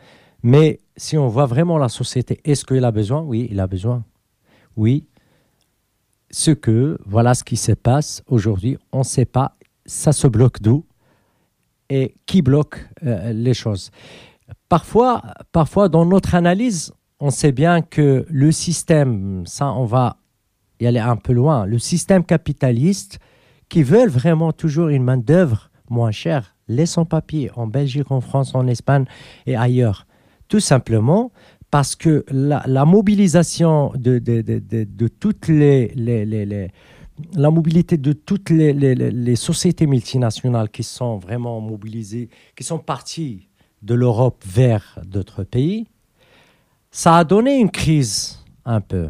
Mais 0.42 0.80
si 0.96 1.16
on 1.16 1.28
voit 1.28 1.46
vraiment 1.46 1.78
la 1.78 1.88
société, 1.88 2.40
est-ce 2.44 2.64
qu'il 2.64 2.84
a 2.84 2.90
besoin? 2.90 3.22
Oui, 3.22 3.48
il 3.50 3.60
a 3.60 3.66
besoin. 3.66 4.04
Oui. 4.76 5.06
Ce 6.30 6.50
que, 6.50 6.98
voilà 7.06 7.34
ce 7.34 7.42
qui 7.42 7.56
se 7.56 7.72
passe 7.72 8.22
aujourd'hui, 8.26 8.78
on 8.92 9.00
ne 9.00 9.04
sait 9.04 9.24
pas, 9.24 9.56
ça 9.86 10.12
se 10.12 10.26
bloque 10.26 10.60
d'où? 10.60 10.84
Et 11.88 12.14
qui 12.24 12.40
bloque 12.40 12.88
euh, 13.04 13.32
les 13.32 13.54
choses? 13.54 13.90
Parfois, 14.70 15.22
parfois, 15.50 15.88
dans 15.88 16.06
notre 16.06 16.36
analyse, 16.36 16.92
on 17.18 17.30
sait 17.30 17.50
bien 17.50 17.82
que 17.82 18.24
le 18.30 18.52
système, 18.52 19.42
ça, 19.44 19.72
on 19.72 19.84
va 19.84 20.18
y 20.78 20.86
aller 20.86 21.00
un 21.00 21.16
peu 21.16 21.32
loin, 21.32 21.66
le 21.66 21.80
système 21.80 22.24
capitaliste 22.24 23.18
qui 23.68 23.82
veulent 23.82 24.08
vraiment 24.08 24.52
toujours 24.52 24.88
une 24.88 25.02
main-d'œuvre 25.02 25.70
moins 25.88 26.12
chère, 26.12 26.54
les 26.68 26.86
sans-papiers 26.86 27.50
en 27.56 27.66
Belgique, 27.66 28.12
en 28.12 28.20
France, 28.20 28.54
en 28.54 28.68
Espagne 28.68 29.06
et 29.44 29.56
ailleurs. 29.56 30.06
Tout 30.46 30.60
simplement 30.60 31.32
parce 31.72 31.96
que 31.96 32.24
la, 32.30 32.84
mobilisation 32.84 33.90
de, 33.96 34.20
toutes 35.08 35.48
les, 35.48 35.92
la 37.34 37.50
mobilité 37.50 37.96
de 37.96 38.12
toutes 38.12 38.50
les 38.50 39.36
sociétés 39.36 39.88
multinationales 39.88 40.70
qui 40.70 40.84
sont 40.84 41.18
vraiment 41.18 41.60
mobilisées, 41.60 42.28
qui 42.54 42.62
sont 42.62 42.78
parties 42.78 43.49
de 43.82 43.94
l'Europe 43.94 44.42
vers 44.46 44.98
d'autres 45.04 45.42
pays, 45.44 45.86
ça 46.90 47.16
a 47.16 47.24
donné 47.24 47.58
une 47.58 47.70
crise 47.70 48.38
un 48.64 48.80
peu, 48.80 49.08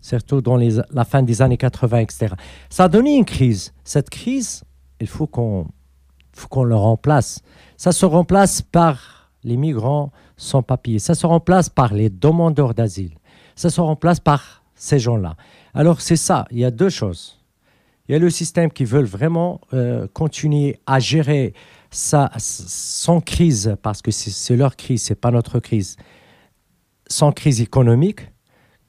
surtout 0.00 0.40
dans 0.40 0.56
la 0.56 1.04
fin 1.04 1.22
des 1.22 1.42
années 1.42 1.56
80, 1.56 1.98
etc. 1.98 2.34
Ça 2.70 2.84
a 2.84 2.88
donné 2.88 3.16
une 3.16 3.24
crise. 3.24 3.72
Cette 3.84 4.10
crise, 4.10 4.64
il 5.00 5.06
faut 5.06 5.26
qu'on 5.26 5.66
qu'on 6.48 6.64
le 6.64 6.74
remplace. 6.74 7.42
Ça 7.76 7.92
se 7.92 8.06
remplace 8.06 8.62
par 8.62 9.30
les 9.44 9.56
migrants 9.56 10.12
sans 10.36 10.62
papier. 10.62 10.98
Ça 10.98 11.14
se 11.14 11.26
remplace 11.26 11.68
par 11.68 11.92
les 11.92 12.08
demandeurs 12.08 12.74
d'asile. 12.74 13.12
Ça 13.54 13.70
se 13.70 13.80
remplace 13.80 14.18
par 14.18 14.62
ces 14.74 14.98
gens-là. 14.98 15.36
Alors 15.74 16.00
c'est 16.00 16.16
ça, 16.16 16.46
il 16.50 16.58
y 16.58 16.64
a 16.64 16.70
deux 16.70 16.88
choses. 16.88 17.38
Il 18.08 18.12
y 18.12 18.14
a 18.14 18.18
le 18.18 18.30
système 18.30 18.70
qui 18.70 18.84
veut 18.84 19.02
vraiment 19.02 19.60
euh, 19.72 20.06
continuer 20.12 20.80
à 20.86 20.98
gérer 20.98 21.54
sans 21.92 23.20
crise, 23.20 23.76
parce 23.82 24.02
que 24.02 24.10
c'est 24.10 24.56
leur 24.56 24.76
crise, 24.76 25.02
c'est 25.02 25.14
pas 25.14 25.30
notre 25.30 25.60
crise, 25.60 25.96
sans 27.06 27.32
crise 27.32 27.60
économique, 27.60 28.20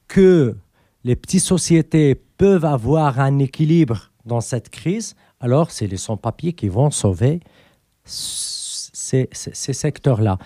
que 0.08 0.56
les 1.04 1.16
petites 1.16 1.44
sociétés 1.44 2.16
peuvent 2.16 2.66
avoir 2.66 3.20
un 3.20 3.40
équilibre 3.40 4.12
dans 4.26 4.42
cette 4.42 4.70
crise, 4.70 5.16
alors 5.40 5.70
c'est 5.70 5.88
les 5.88 5.98
sans-papiers 5.98 6.54
qui 6.54 6.70
vont 6.70 6.92
sauver 6.92 7.42
ces, 8.06 9.30
ces 9.32 9.74
secteurs-là. 9.74 10.38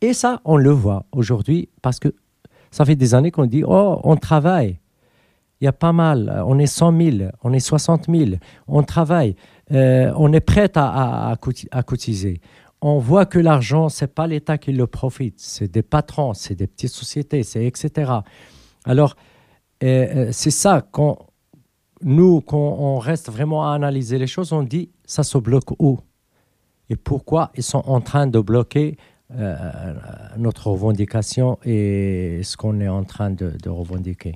Et 0.00 0.12
ça, 0.12 0.40
on 0.44 0.56
le 0.56 0.70
voit 0.70 1.06
aujourd'hui 1.12 1.68
parce 1.82 1.98
que 1.98 2.14
ça 2.70 2.84
fait 2.84 2.96
des 2.96 3.14
années 3.14 3.30
qu'on 3.30 3.46
dit, 3.46 3.62
oh, 3.64 4.00
on 4.04 4.16
travaille. 4.16 4.78
Il 5.60 5.64
y 5.64 5.68
a 5.68 5.72
pas 5.72 5.92
mal, 5.92 6.42
on 6.46 6.58
est 6.58 6.66
100 6.66 7.00
000, 7.00 7.30
on 7.42 7.52
est 7.52 7.60
60 7.60 8.06
000, 8.08 8.32
on 8.66 8.82
travaille, 8.82 9.36
euh, 9.72 10.12
on 10.16 10.32
est 10.32 10.40
prêt 10.40 10.70
à, 10.74 11.36
cotiser. 11.86 12.40
On 12.80 12.98
voit 12.98 13.24
que 13.24 13.38
l'argent, 13.38 13.88
c'est 13.88 14.14
pas 14.14 14.26
l'État 14.26 14.58
qui 14.58 14.72
le 14.72 14.86
profite, 14.86 15.38
c'est 15.38 15.70
des 15.70 15.82
patrons, 15.82 16.34
c'est 16.34 16.54
des 16.54 16.66
petites 16.66 16.90
sociétés, 16.90 17.42
c'est 17.42 17.64
etc. 17.64 18.12
Alors, 18.84 19.16
euh, 19.82 19.86
euh, 19.86 20.28
c'est 20.32 20.50
ça 20.50 20.82
qu'on 20.82 21.16
nous, 22.02 22.42
quand 22.42 22.58
on 22.58 22.98
reste 22.98 23.30
vraiment 23.30 23.70
à 23.70 23.74
analyser 23.74 24.18
les 24.18 24.26
choses, 24.26 24.52
on 24.52 24.62
dit 24.62 24.90
ça 25.06 25.22
se 25.22 25.38
bloque 25.38 25.70
où? 25.80 25.98
Et 26.90 26.96
pourquoi 26.96 27.50
ils 27.56 27.62
sont 27.62 27.82
en 27.86 28.00
train 28.00 28.26
de 28.26 28.40
bloquer 28.40 28.98
notre 30.36 30.68
revendication 30.68 31.58
et 31.64 32.42
ce 32.44 32.56
qu'on 32.56 32.78
est 32.80 32.88
en 32.88 33.04
train 33.04 33.30
de, 33.30 33.68
revendiquer? 33.68 34.34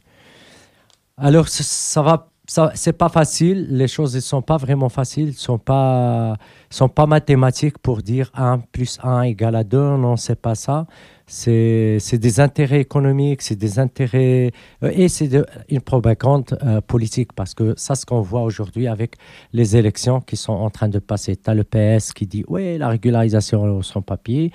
Alors, 1.19 1.49
ça 1.49 2.01
va, 2.01 2.28
ça, 2.51 2.73
c'est 2.75 2.95
pas 2.95 3.11
facile. 3.11 3.67
Les 3.71 3.89
choses 3.89 4.15
ne 4.15 4.21
sont 4.21 4.43
pas 4.43 4.57
vraiment 4.57 4.89
faciles, 4.89 5.35
sont 5.35 5.59
pas, 5.59 6.37
sont 6.71 6.89
pas 6.89 7.07
mathématiques 7.07 7.79
pour 7.79 7.99
dire 8.03 8.31
1 8.35 8.61
plus 8.73 8.99
1 9.03 9.23
égale 9.23 9.55
à 9.55 9.65
2. 9.65 9.79
Non, 9.79 10.17
c'est 10.17 10.41
pas 10.41 10.55
ça. 10.55 10.87
C'est, 11.27 11.99
des 12.15 12.41
intérêts 12.41 12.81
économiques, 12.81 13.43
c'est 13.43 13.55
des 13.55 13.79
intérêts 13.79 14.51
euh, 14.83 14.91
et 14.95 15.09
c'est 15.09 15.31
une 15.69 15.83
propagande 15.83 16.59
euh, 16.63 16.81
politique 16.81 17.35
parce 17.35 17.53
que 17.53 17.75
ça, 17.77 17.95
ce 17.95 18.07
qu'on 18.07 18.23
voit 18.23 18.43
aujourd'hui 18.43 18.89
avec 18.89 19.17
les 19.53 19.77
élections 19.77 20.23
qui 20.23 20.39
sont 20.39 20.55
en 20.55 20.71
train 20.71 20.89
de 20.89 20.99
passer. 20.99 21.37
Tu 21.37 21.51
as 21.51 21.55
le 21.55 21.65
PS 21.65 22.15
qui 22.15 22.27
dit 22.27 22.45
oui, 22.49 22.79
la 22.79 22.89
régularisation 22.89 23.83
sans 23.83 24.01
papier 24.01 24.53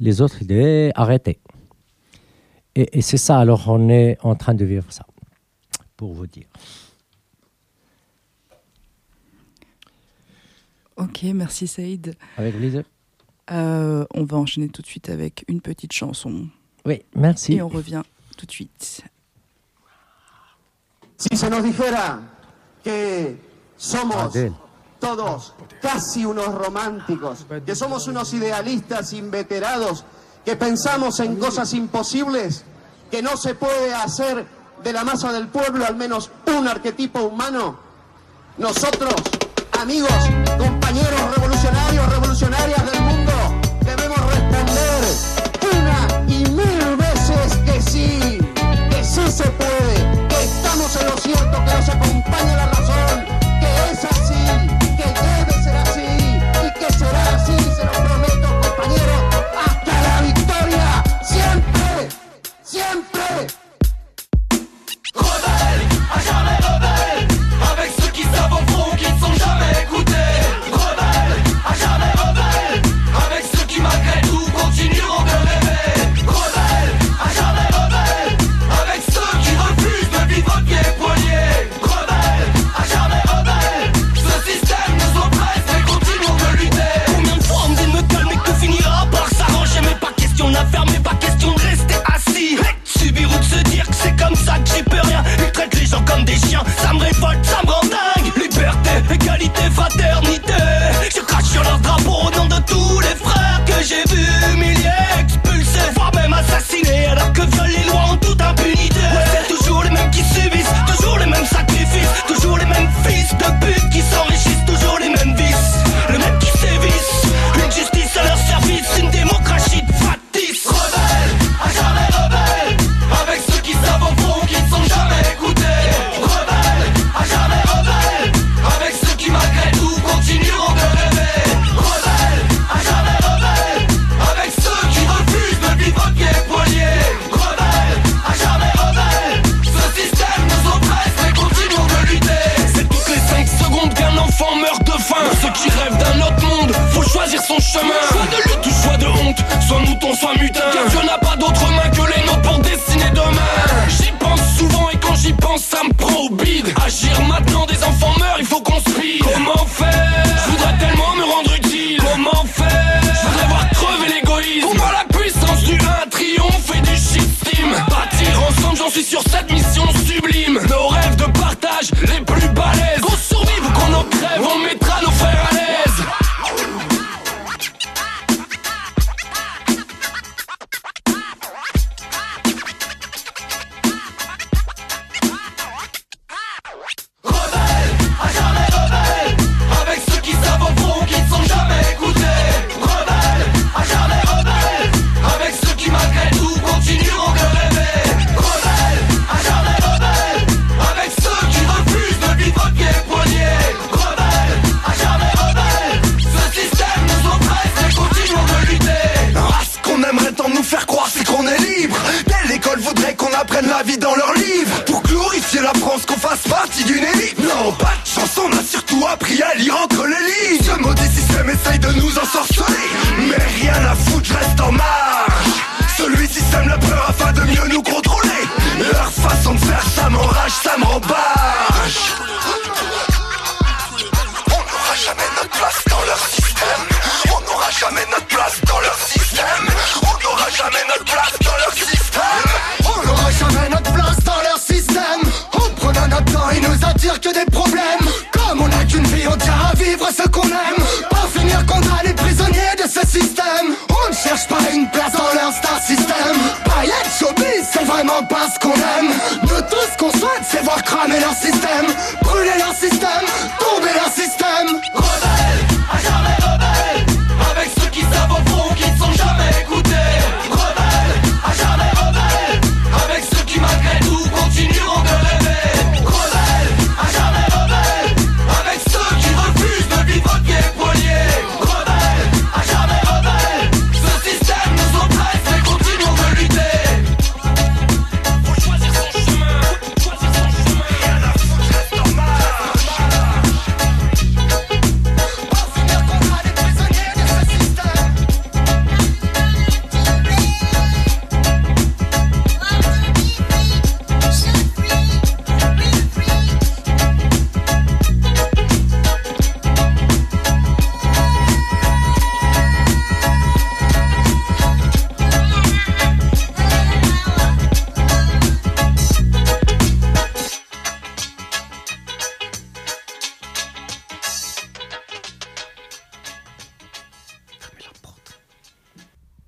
les 0.00 0.20
autres 0.20 0.38
ils 0.40 0.46
disaient 0.46 0.92
arrêtez. 0.94 1.38
Et, 2.74 3.02
c'est 3.02 3.18
ça, 3.18 3.38
alors 3.38 3.68
on 3.68 3.88
est 3.88 4.18
en 4.22 4.34
train 4.34 4.54
de 4.54 4.64
vivre 4.64 4.86
ça, 4.88 5.06
pour 5.96 6.12
vous 6.12 6.26
dire. 6.26 6.46
Ok, 10.96 11.22
merci 11.34 11.66
Saïd. 11.66 12.14
Avec 12.36 12.56
plaisir. 12.56 12.84
Euh, 13.50 14.04
on 14.14 14.24
va 14.24 14.38
enchaîner 14.38 14.68
tout 14.68 14.82
de 14.82 14.86
suite 14.86 15.10
avec 15.10 15.44
une 15.48 15.60
petite 15.60 15.92
chanson. 15.92 16.48
Oui, 16.86 17.02
merci. 17.14 17.54
Et 17.54 17.62
on 17.62 17.68
revient 17.68 18.02
tout 18.36 18.46
de 18.46 18.50
suite. 18.50 19.02
Si 21.16 21.36
se 21.36 21.46
nos 21.46 21.60
dijera 21.60 22.20
que 22.82 23.36
somos 23.76 24.32
todos 24.98 25.54
casi 25.80 26.24
unos 26.24 26.54
románticos, 26.54 27.46
que 27.64 27.74
somos 27.74 28.08
unos 28.08 28.32
idealistas 28.32 29.12
inveterados, 29.12 30.04
que 30.44 30.56
pensamos 30.56 31.20
en 31.20 31.36
cosas 31.36 31.72
imposibles, 31.74 32.64
que 33.10 33.22
no 33.22 33.36
se 33.36 33.54
puede 33.54 33.94
hacer 33.94 34.46
de 34.82 34.92
la 34.92 35.04
masa 35.04 35.32
del 35.32 35.48
pueblo 35.48 35.86
al 35.86 35.96
menos 35.96 36.30
un 36.46 36.66
arquetipo 36.66 37.20
humano. 37.22 37.78
Nosotros, 38.58 39.14
amigos, 39.80 40.10
compañeros 40.58 41.34
revolucionarios, 41.34 42.08
revolucionarias 42.10 42.90
del 42.90 43.00
mundo, 43.02 43.32
debemos 43.80 44.18
responder 44.26 45.04
una 45.72 46.32
y 46.32 46.44
mil 46.50 46.96
veces 46.96 47.56
que 47.64 47.80
sí, 47.82 48.38
que 48.90 49.04
sí 49.04 49.30
se 49.30 49.44
puede, 49.44 50.26
que 50.28 50.44
estamos 50.44 50.96
en 50.96 51.06
lo 51.06 51.16
cierto, 51.18 51.64
que 51.64 51.74
nos 51.74 51.88
acompaña 51.88 52.56
la 52.56 52.73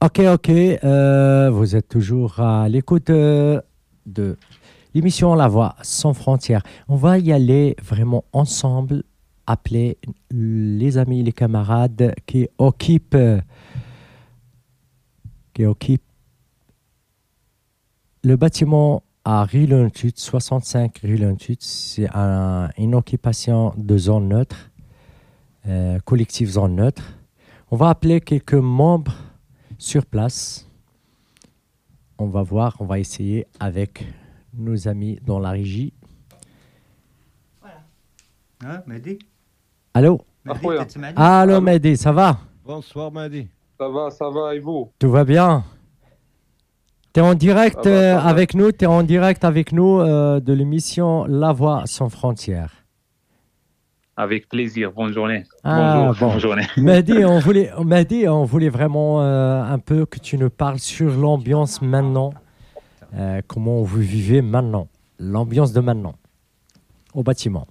Ok, 0.07 0.21
ok. 0.21 0.49
euh, 0.51 1.51
vous 1.51 1.75
êtes 1.75 1.89
toujours 1.89 2.39
à 2.39 2.69
l'écoute 2.69 3.11
euh, 3.11 3.61
de 4.07 4.37
l'émission 4.95 5.35
La 5.35 5.49
Voix 5.49 5.75
sans 5.83 6.15
frontières. 6.15 6.63
On 6.89 6.95
va 6.95 7.19
y 7.19 7.33
aller 7.33 7.75
vraiment 7.83 8.23
ensemble, 8.33 9.03
appeler 9.49 9.99
les 10.31 10.97
amis, 10.97 11.25
les 11.25 11.33
camarades 11.33 12.15
qui 12.25 12.49
occupent, 12.59 13.17
qui 15.55 15.65
occupent 15.65 16.03
le 18.23 18.37
bâtiment 18.37 19.03
à 19.25 19.43
Rilentut, 19.45 20.13
65 20.15 20.99
Rilentut. 21.03 21.57
C'est 21.59 22.09
un- 22.15 22.69
une 22.79 22.95
occupation 22.95 23.75
de 23.77 23.99
zone 23.99 24.29
neutre, 24.29 24.71
euh, 25.67 25.99
collective 26.05 26.49
zone 26.51 26.77
neutre. 26.77 27.03
On 27.73 27.77
va 27.77 27.89
appeler 27.89 28.21
quelques 28.21 28.55
membres 28.55 29.17
sur 29.79 30.07
place. 30.07 30.69
On 32.19 32.27
va 32.27 32.43
voir, 32.43 32.77
on 32.81 32.87
va 32.87 32.99
essayer 32.99 33.47
avec 33.61 34.05
nos 34.55 34.89
amis 34.89 35.19
dans 35.25 35.39
la 35.39 35.51
régie. 35.51 35.93
Hein, 38.65 38.83
Mehdi? 38.87 39.19
Allô? 39.93 40.21
Mehdi, 40.45 40.99
Mehdi? 40.99 41.13
Allô 41.17 41.61
Mehdi, 41.61 41.97
ça 41.97 42.13
va? 42.13 42.39
Bonsoir 42.65 43.13
Madi. 43.13 43.49
Ça 43.79 43.89
va, 43.89 44.11
ça 44.11 44.31
va, 44.31 44.55
et 44.55 44.59
vous? 44.59 44.91
Tout 44.99 45.11
va 45.11 45.25
bien 45.25 45.63
Tu 47.13 47.21
es 47.21 47.23
en 47.23 47.35
direct 47.35 47.87
euh, 47.87 48.15
ça 48.17 48.23
va. 48.23 48.29
avec 48.29 48.55
nous, 48.55 48.73
tu 48.73 48.85
es 48.85 48.87
en 48.87 49.03
direct 49.03 49.45
avec 49.45 49.73
nous 49.73 50.01
euh, 50.01 50.41
de 50.41 50.53
l'émission 50.55 51.27
La 51.27 51.53
Voix 51.53 51.83
sans 51.85 52.09
frontières. 52.09 52.86
Avec 54.17 54.49
plaisir. 54.49 54.93
Bonne 54.93 55.13
journée. 55.13 55.45
Ah, 55.63 56.07
Bonjour. 56.07 56.15
bon. 56.29 56.33
Bonne 56.33 56.41
journée. 56.41 56.67
Mehdi, 56.79 57.25
on 57.25 57.39
voulait, 57.39 57.71
Mehdi, 57.85 58.27
on 58.29 58.45
voulait 58.45 58.71
vraiment 58.71 59.23
euh, 59.23 59.63
un 59.63 59.79
peu 59.79 60.07
que 60.07 60.19
tu 60.19 60.39
nous 60.39 60.49
parles 60.51 60.79
sur 60.79 61.11
l'ambiance 61.15 61.83
maintenant. 61.83 62.33
Euh, 63.15 63.41
comment 63.47 63.83
vous 63.83 64.01
vivez 64.01 64.41
maintenant? 64.41 64.89
L'ambiance 65.19 65.73
de 65.73 65.81
maintenant 65.81 66.15
au 67.15 67.23
bâtiment. 67.23 67.67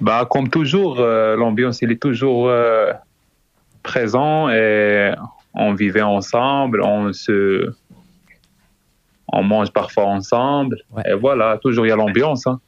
Bah, 0.00 0.26
comme 0.30 0.48
toujours, 0.48 0.98
euh, 1.00 1.36
l'ambiance 1.36 1.82
il 1.82 1.90
est 1.90 2.00
toujours 2.00 2.50
présent 3.82 4.48
et 4.50 5.12
on 5.54 5.74
vivait 5.74 6.02
ensemble, 6.02 6.82
on 6.84 7.12
se, 7.12 7.72
on 9.32 9.42
mange 9.42 9.72
parfois 9.72 10.04
ensemble 10.06 10.76
et 11.06 11.14
voilà, 11.14 11.58
toujours 11.58 11.86
il 11.86 11.88
y 11.88 11.92
a 11.92 11.96
l'ambiance. 11.96 12.46
hein. 12.46 12.60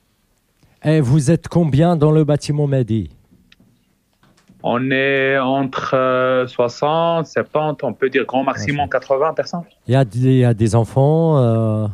Et 0.84 1.00
vous 1.00 1.30
êtes 1.30 1.48
combien 1.48 1.96
dans 1.96 2.10
le 2.10 2.24
bâtiment 2.24 2.66
Mehdi? 2.66 3.10
On 4.62 4.90
est 4.90 5.38
entre 5.38 5.94
euh, 5.94 6.46
60, 6.46 7.26
70, 7.26 7.82
on 7.84 7.94
peut 7.94 8.10
dire 8.10 8.24
grand 8.26 8.44
maximum 8.44 8.88
80 8.88 9.32
personnes. 9.34 9.62
Il 9.86 9.92
y, 9.92 9.96
a 9.96 10.04
des- 10.04 10.18
il 10.18 10.36
y 10.38 10.44
a 10.44 10.52
des 10.54 10.74
enfants 10.74 11.38
euh, 11.38 11.86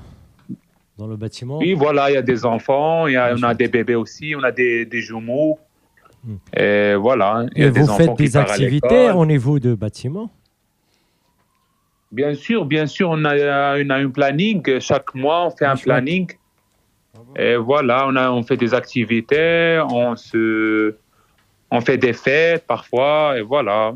dans 0.98 1.06
le 1.06 1.16
bâtiment? 1.16 1.58
Oui, 1.58 1.74
voilà, 1.74 2.10
il 2.10 2.14
y 2.14 2.16
a 2.16 2.22
des 2.22 2.44
enfants, 2.44 3.06
il 3.06 3.12
y 3.12 3.16
a, 3.16 3.34
on 3.36 3.42
a 3.44 3.54
des 3.54 3.68
bébés 3.68 3.94
aussi, 3.94 4.34
on 4.36 4.42
a 4.42 4.50
des, 4.50 4.84
des 4.84 5.00
jumeaux. 5.00 5.58
Et 6.56 6.94
voilà, 6.96 7.46
il 7.54 7.62
y 7.62 7.64
a 7.64 7.68
Et 7.68 7.70
des 7.70 7.80
vous 7.80 7.88
enfants 7.88 7.96
faites 7.98 8.16
qui 8.16 8.22
des 8.24 8.36
activités 8.36 9.10
au 9.12 9.24
niveau 9.24 9.60
de 9.60 9.74
bâtiment? 9.76 10.28
Bien 12.10 12.34
sûr, 12.34 12.64
bien 12.64 12.86
sûr, 12.86 13.10
on 13.10 13.24
a, 13.24 13.76
on 13.80 13.90
a 13.90 13.94
un 13.96 14.10
planning. 14.10 14.80
Chaque 14.80 15.14
mois, 15.14 15.46
on 15.46 15.50
fait 15.50 15.66
un 15.66 15.76
planning. 15.76 16.28
Et 17.36 17.56
voilà, 17.56 18.06
on, 18.08 18.16
a, 18.16 18.30
on 18.30 18.42
fait 18.42 18.56
des 18.56 18.72
activités, 18.74 19.82
on, 19.90 20.16
se, 20.16 20.94
on 21.70 21.80
fait 21.80 21.98
des 21.98 22.12
fêtes 22.12 22.66
parfois, 22.66 23.38
et 23.38 23.42
voilà. 23.42 23.94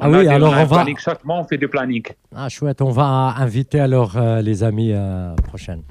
Ah 0.00 0.08
On 0.08 0.12
oui, 0.14 0.20
des- 0.22 0.28
alors 0.28 0.54
on 0.56 0.64
va-. 0.64 0.84
Chaque 0.98 1.24
mois, 1.24 1.38
on 1.40 1.44
fait 1.44 1.58
des 1.58 1.68
plannings. 1.68 2.06
Ah 2.34 2.48
chouette, 2.48 2.80
on 2.82 2.90
va 2.90 3.34
inviter 3.38 3.80
alors 3.80 4.16
euh, 4.16 4.40
les 4.40 4.62
amis 4.62 4.92
euh, 4.92 5.34
prochaines. 5.36 5.82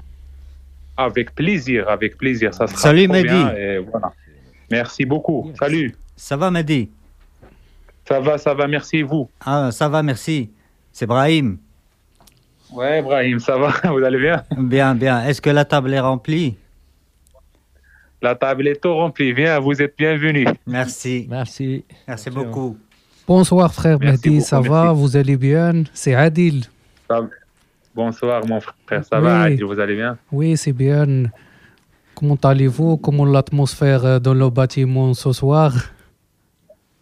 Avec 0.96 1.34
plaisir, 1.34 1.88
avec 1.88 2.16
plaisir. 2.16 2.52
Ça 2.54 2.66
sera 2.66 2.78
Salut, 2.78 3.06
Mehdi. 3.08 3.28
bien, 3.28 3.54
et 3.54 3.78
voilà. 3.78 4.12
Merci 4.70 5.04
beaucoup. 5.04 5.50
Salut. 5.58 5.94
Ça 6.16 6.36
va, 6.36 6.50
Mehdi? 6.50 6.90
Ça 8.06 8.20
va, 8.20 8.38
ça 8.38 8.54
va, 8.54 8.66
merci 8.66 8.98
et 8.98 9.02
vous? 9.02 9.28
Ah, 9.44 9.70
ça 9.70 9.88
va, 9.88 10.02
merci. 10.02 10.50
C'est 10.92 11.06
Brahim. 11.06 11.58
Ouais, 12.72 13.02
Brahim, 13.02 13.38
ça 13.38 13.56
va, 13.56 13.72
vous 13.90 14.04
allez 14.04 14.18
bien? 14.18 14.42
Bien, 14.56 14.94
bien. 14.94 15.24
Est-ce 15.24 15.40
que 15.40 15.50
la 15.50 15.64
table 15.64 15.92
est 15.94 16.00
remplie? 16.00 16.56
La 18.20 18.34
table 18.34 18.66
est 18.68 18.80
tout 18.82 18.94
remplie. 18.94 19.32
Bien, 19.32 19.58
vous 19.60 19.80
êtes 19.80 19.94
bienvenus. 19.96 20.48
Merci. 20.66 21.26
Merci. 21.30 21.84
Merci 22.06 22.30
beaucoup. 22.30 22.76
Bonsoir 23.26 23.72
frère 23.72 23.98
Merci 24.00 24.28
Mehdi, 24.28 24.36
beaucoup, 24.38 24.48
ça 24.48 24.60
va? 24.60 24.84
merci. 24.86 25.00
Vous 25.00 25.16
allez 25.16 25.36
bien? 25.36 25.84
C'est 25.92 26.14
Adil. 26.14 26.64
Ça- 27.08 27.20
Bonsoir, 27.94 28.46
mon 28.46 28.60
frère. 28.60 29.04
Ça 29.04 29.18
va. 29.20 29.42
Adil, 29.42 29.64
vous 29.64 29.78
allez 29.78 29.94
bien? 29.96 30.18
Oui, 30.32 30.56
c'est 30.56 30.72
bien. 30.72 31.24
Comment 32.14 32.38
allez-vous? 32.42 32.96
Comment 32.96 33.24
l'atmosphère 33.24 34.04
euh, 34.04 34.18
dans 34.18 34.34
le 34.34 34.50
bâtiment 34.50 35.14
ce 35.14 35.32
soir? 35.32 35.72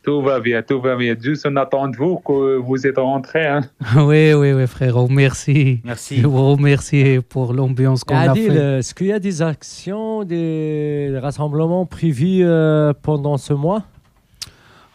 Tout 0.06 0.22
va 0.22 0.38
bien, 0.38 0.62
tout 0.62 0.80
va 0.80 0.94
bien. 0.94 1.16
Juste 1.20 1.46
on 1.50 1.56
attend 1.56 1.88
de 1.88 1.96
vous 1.96 2.18
que 2.18 2.58
vous 2.58 2.86
êtes 2.86 2.96
rentrés. 2.96 3.44
Hein. 3.46 3.62
Oui, 3.96 4.32
oui, 4.34 4.52
oui, 4.52 4.66
frère. 4.68 4.96
Oh, 4.96 5.08
merci. 5.10 5.80
Merci. 5.84 6.18
Je 6.20 6.26
vous 6.28 6.52
remercie 6.52 7.18
pour 7.28 7.52
l'ambiance 7.52 8.04
qu'on 8.04 8.14
a 8.14 8.30
Adil, 8.30 8.52
fait. 8.52 8.56
euh, 8.56 8.78
est-ce 8.78 8.94
qu'il 8.94 9.08
y 9.08 9.12
a 9.12 9.18
des 9.18 9.42
actions, 9.42 10.22
des 10.22 11.18
rassemblements 11.20 11.86
prévus 11.86 12.44
euh, 12.44 12.92
pendant 13.02 13.36
ce 13.36 13.52
mois? 13.52 13.82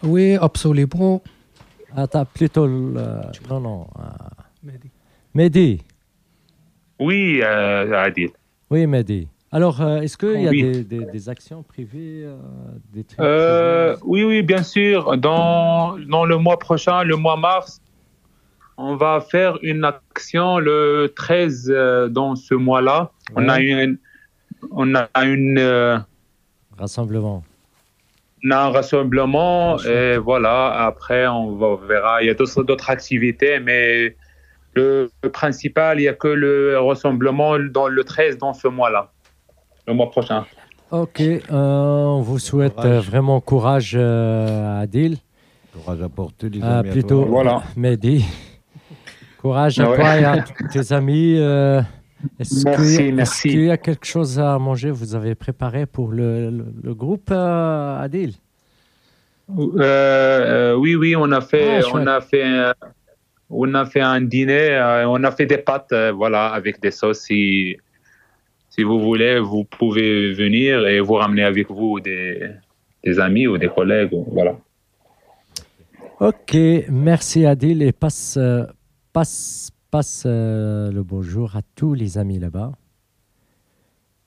Oui, 0.01 0.36
absolument. 0.39 1.22
Attends, 1.95 2.24
plutôt. 2.24 2.66
le- 2.66 2.93
non, 3.49 3.59
non. 3.59 3.88
euh, 3.99 4.03
Mehdi. 4.64 4.89
Mehdi, 5.34 5.82
Oui, 6.99 7.41
euh, 7.43 7.93
Adil. 8.01 8.30
Oui, 8.70 8.88
Mehdi. 8.88 9.28
Alors, 9.52 9.82
euh, 9.82 9.99
est-ce 10.02 10.18
qu'il 10.18 10.41
y 10.41 10.47
a 10.47 10.49
Oui. 10.49 10.64
des, 10.64 10.84
des- 10.84 11.06
des 11.06 11.30
actions 11.30 11.62
privées 11.64 12.24
euh, 12.24 12.36
des 12.93 13.04
trucs 13.04 13.20
Euh, 13.20 13.97
oui, 14.04 14.24
oui, 14.24 14.41
bien 14.43 14.64
sûr. 14.64 15.18
Dans, 15.18 15.97
dans 16.08 16.24
le 16.26 16.38
mois 16.38 16.58
prochain, 16.58 17.04
le 17.04 17.18
mois 17.18 17.36
mars, 17.36 17.82
on 18.78 18.95
va 18.95 19.20
faire 19.20 19.58
une 19.62 19.84
action 19.84 20.58
le 20.60 21.12
13 21.16 21.70
euh, 21.70 22.08
dans 22.08 22.36
ce 22.36 22.54
mois-là. 22.56 23.12
On 23.36 23.49
a 23.49 23.60
une, 23.60 23.97
on 24.72 24.95
a 24.95 25.10
une, 25.26 26.02
Rassemblement. 26.78 27.43
on 28.45 28.52
a 28.52 28.58
un 28.58 28.70
rassemblement 28.70 29.78
et 29.84 30.18
voilà. 30.18 30.86
Après, 30.86 31.28
on 31.28 31.56
va- 31.58 31.76
verra. 31.86 32.24
Il 32.24 32.28
y 32.28 32.30
a 32.30 32.34
d'autres 32.36 32.89
activités, 32.89 33.60
mais 33.60 34.16
le, 34.76 35.12
le 35.24 35.30
principal, 35.30 35.99
il 35.99 36.04
y 36.04 36.08
a 36.08 36.14
que 36.14 36.30
le 36.30 36.80
rassemblement 36.80 37.60
dans 37.60 37.89
le 37.89 38.04
13 38.06 38.38
dans 38.38 38.54
ce 38.54 38.70
mois-là, 38.70 39.12
le 39.88 39.93
mois 39.93 40.09
prochain. 40.09 40.45
Ok, 40.91 41.21
euh, 41.21 41.41
on 41.51 42.21
vous 42.21 42.39
souhaite 42.39 42.77
euh, 42.79 42.99
vraiment 42.99 43.39
courage 43.39 43.93
euh, 43.97 44.82
Adil. 44.82 45.17
Courage 45.73 46.01
à 46.01 46.09
porter 46.09 46.49
les 46.49 46.59
Ah, 46.61 46.79
amis 46.79 46.89
plutôt 46.91 47.21
toi. 47.21 47.25
Voilà. 47.29 47.63
Mehdi. 47.77 48.25
Courage 49.41 49.79
à 49.79 49.89
Ouais. 49.89 49.95
toi 49.95 50.17
et 50.19 50.23
à 50.25 50.38
tous 50.43 50.67
tes 50.67 50.93
amis. 50.93 51.36
euh, 51.38 51.82
est-ce 52.39 52.65
Merci, 52.65 52.97
qu'il 52.97 53.05
y 53.05 53.09
a- 53.09 53.11
merci. 53.13 53.47
Est-ce 53.47 53.55
qu'il 53.55 53.65
y 53.65 53.71
a 53.71 53.77
quelque 53.77 54.05
chose 54.05 54.38
à 54.38 54.59
manger? 54.59 54.91
Vous 54.91 55.15
avez 55.15 55.34
préparé 55.34 55.86
pour 55.86 56.11
le, 56.11 56.49
le- 56.49 56.73
le 56.84 56.93
groupe 56.93 57.29
euh, 57.32 57.99
Adil? 58.03 58.34
Euh, 59.57 59.71
euh, 59.79 60.75
oui, 60.75 60.95
oui, 60.95 61.15
on 61.15 61.32
a 61.32 61.41
fait, 61.41 61.79
Ah, 61.84 61.88
on 61.93 62.05
a 62.05 62.21
fait, 62.21 62.43
un- 62.43 62.73
on 63.49 63.73
a 63.73 63.86
fait 63.86 64.01
un 64.01 64.21
dîner, 64.21 64.69
euh, 64.71 65.07
on 65.09 65.23
a 65.23 65.32
fait 65.32 65.45
des 65.45 65.57
pâtes, 65.57 65.91
euh, 65.93 66.11
voilà, 66.11 66.47
avec 66.49 66.82
des 66.82 66.91
sauces. 66.91 67.27
Si 68.72 68.84
vous 68.84 68.99
voulez, 68.99 69.39
vous 69.39 69.65
pouvez 69.65 70.34
venir 70.34 70.88
et 70.88 70.99
vous 71.01 71.13
ramener 71.13 71.43
avec 71.43 71.69
vous 71.69 71.99
des, 71.99 72.49
des 73.03 73.19
amis 73.19 73.45
ou 73.45 73.57
des 73.57 73.67
collègues, 73.67 74.15
voilà. 74.32 74.57
Ok, 76.19 76.57
merci 76.89 77.45
Adil 77.45 77.82
et 77.84 77.91
passe, 77.91 78.39
passe, 79.11 79.72
passe 79.91 80.24
euh, 80.26 80.91
le 80.91 81.03
bonjour 81.03 81.55
à 81.55 81.61
tous 81.76 81.93
les 81.93 82.17
amis 82.17 82.39
là-bas. 82.39 82.72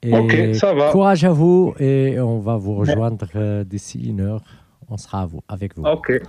Et 0.03 0.13
Ok, 0.13 0.55
ça 0.55 0.75
va. 0.75 0.93
Courage 0.93 1.25
à 1.25 1.31
vous 1.31 1.75
et 1.81 2.21
on 2.21 2.39
va 2.39 2.57
vous 2.57 2.75
rejoindre 2.75 3.27
euh, 3.37 3.65
d'ici 3.65 4.11
une 4.11 4.21
heure. 4.21 4.43
On 4.91 4.99
sera 4.99 5.23
à 5.23 5.27
vous, 5.27 5.41
avec 5.49 5.77
vous. 5.77 5.85
Ok. 5.85 6.21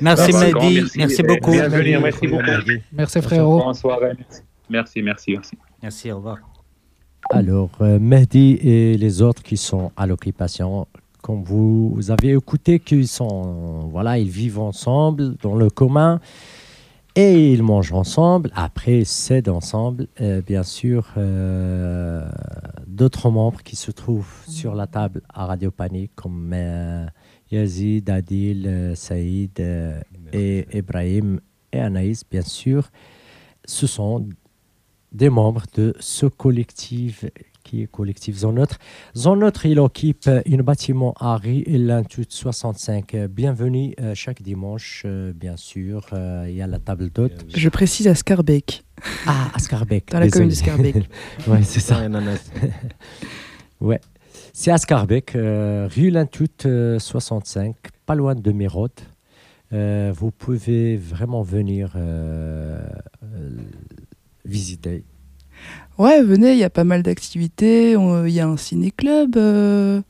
Merci, 0.00 0.32
Mehdi. 0.32 0.82
Merci 0.96 1.22
beaucoup. 1.24 1.50
Bienvenue, 1.50 1.98
merci 1.98 2.28
beaucoup. 2.28 2.44
Merci 2.92 3.20
frérot. 3.20 3.64
Bonne 3.64 3.74
soirée. 3.74 4.12
Merci, 4.70 5.02
merci, 5.02 5.32
merci. 5.32 5.58
Merci, 5.82 6.12
au 6.12 6.16
revoir. 6.16 6.53
Alors, 7.30 7.70
euh, 7.80 7.98
Mehdi 7.98 8.58
et 8.62 8.96
les 8.96 9.22
autres 9.22 9.42
qui 9.42 9.56
sont 9.56 9.92
à 9.96 10.06
l'occupation, 10.06 10.86
comme 11.22 11.42
vous, 11.42 11.98
avez 12.08 12.32
écouté 12.32 12.78
qu'ils 12.78 13.08
sont, 13.08 13.88
voilà, 13.90 14.18
ils 14.18 14.28
vivent 14.28 14.60
ensemble 14.60 15.36
dans 15.42 15.54
le 15.54 15.70
commun 15.70 16.20
et 17.16 17.52
ils 17.52 17.62
mangent 17.62 17.92
ensemble. 17.92 18.50
Après, 18.54 19.00
ils 19.00 19.06
cèdent 19.06 19.48
ensemble. 19.48 20.06
Euh, 20.20 20.42
bien 20.42 20.62
sûr, 20.62 21.06
euh, 21.16 22.28
d'autres 22.86 23.30
membres 23.30 23.62
qui 23.62 23.76
se 23.76 23.90
trouvent 23.90 24.44
sur 24.46 24.74
la 24.74 24.86
table 24.86 25.22
à 25.32 25.46
Radio 25.46 25.70
Panique, 25.70 26.12
comme 26.14 26.54
Yazid, 27.50 28.10
Adil, 28.10 28.92
Saïd 28.94 29.62
et 30.32 30.66
Ibrahim 30.72 31.40
et 31.72 31.80
Anaïs, 31.80 32.24
bien 32.30 32.42
sûr, 32.42 32.90
ce 33.64 33.86
sont 33.86 34.26
des 35.14 35.30
membres 35.30 35.62
de 35.74 35.94
ce 36.00 36.26
collectif 36.26 37.24
qui 37.62 37.82
est 37.82 37.86
collectif 37.86 38.36
Zone 38.36 38.56
Neutre. 38.56 38.78
Zone 39.16 39.38
Neutre, 39.40 39.64
il 39.64 39.78
occupe 39.80 40.28
un 40.28 40.62
bâtiment 40.62 41.14
à 41.18 41.40
Lintut 41.42 42.26
65. 42.28 43.16
Bienvenue 43.30 43.94
euh, 44.00 44.14
chaque 44.14 44.42
dimanche, 44.42 45.04
euh, 45.06 45.32
bien 45.32 45.56
sûr. 45.56 46.06
Euh, 46.12 46.44
Il 46.48 46.54
y 46.54 46.60
a 46.60 46.66
la 46.66 46.78
table 46.78 47.08
d'hôte. 47.10 47.46
Je 47.54 47.68
précise 47.70 48.06
à 48.06 48.14
Scarbeck. 48.14 48.84
Ah, 49.26 49.50
à 49.54 49.58
Scarbeck. 49.58 50.10
Dans 50.10 50.20
la 50.20 50.28
commune 50.28 50.50
de. 50.50 50.54
Scarbeck. 50.54 50.96
ouais, 51.46 51.62
c'est 51.62 51.80
ça. 51.80 52.02
ouais. 53.80 54.00
C'est 54.52 54.70
à 54.70 54.78
Scarbeck, 54.78 55.34
euh, 55.34 55.88
rue 55.90 56.10
Lintut 56.10 56.66
euh, 56.66 56.98
65, 56.98 57.74
pas 58.04 58.14
loin 58.14 58.34
de 58.34 58.52
Mérode. 58.52 58.92
Euh, 59.72 60.12
vous 60.14 60.30
pouvez 60.30 60.96
vraiment 60.96 61.42
venir 61.42 61.94
euh, 61.96 62.80
euh, 63.24 63.50
visiter. 64.44 65.04
Ouais, 65.98 66.22
venez, 66.22 66.52
il 66.52 66.58
y 66.58 66.64
a 66.64 66.70
pas 66.70 66.84
mal 66.84 67.02
d'activités. 67.02 67.96
on- 67.96 68.24
Il 68.26 68.32
y 68.32 68.40
a 68.40 68.48
un 68.48 68.56
ciné-club, 68.56 69.36
euh, 69.36 70.00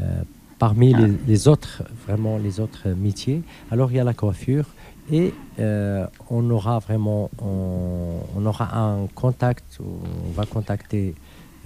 Euh, 0.00 0.22
parmi 0.58 0.94
les, 0.94 1.08
les 1.26 1.48
autres, 1.48 1.82
vraiment 2.06 2.38
les 2.38 2.60
autres 2.60 2.88
métiers, 2.90 3.42
alors 3.70 3.90
il 3.90 3.96
y 3.96 4.00
a 4.00 4.04
la 4.04 4.14
coiffure 4.14 4.66
et 5.10 5.34
euh, 5.58 6.06
on 6.30 6.48
aura 6.50 6.78
vraiment, 6.78 7.30
on, 7.42 8.20
on 8.36 8.46
aura 8.46 8.78
un 8.78 9.06
contact, 9.08 9.78
on 9.80 10.30
va 10.32 10.46
contacter 10.46 11.14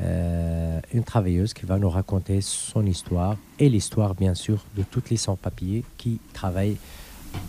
euh, 0.00 0.80
une 0.92 1.04
travailleuse 1.04 1.54
qui 1.54 1.66
va 1.66 1.78
nous 1.78 1.90
raconter 1.90 2.40
son 2.40 2.84
histoire 2.86 3.36
et 3.58 3.68
l'histoire 3.68 4.14
bien 4.14 4.34
sûr 4.34 4.64
de 4.76 4.82
toutes 4.82 5.10
les 5.10 5.16
sans-papiers 5.16 5.84
qui 5.96 6.18
travaillent 6.32 6.78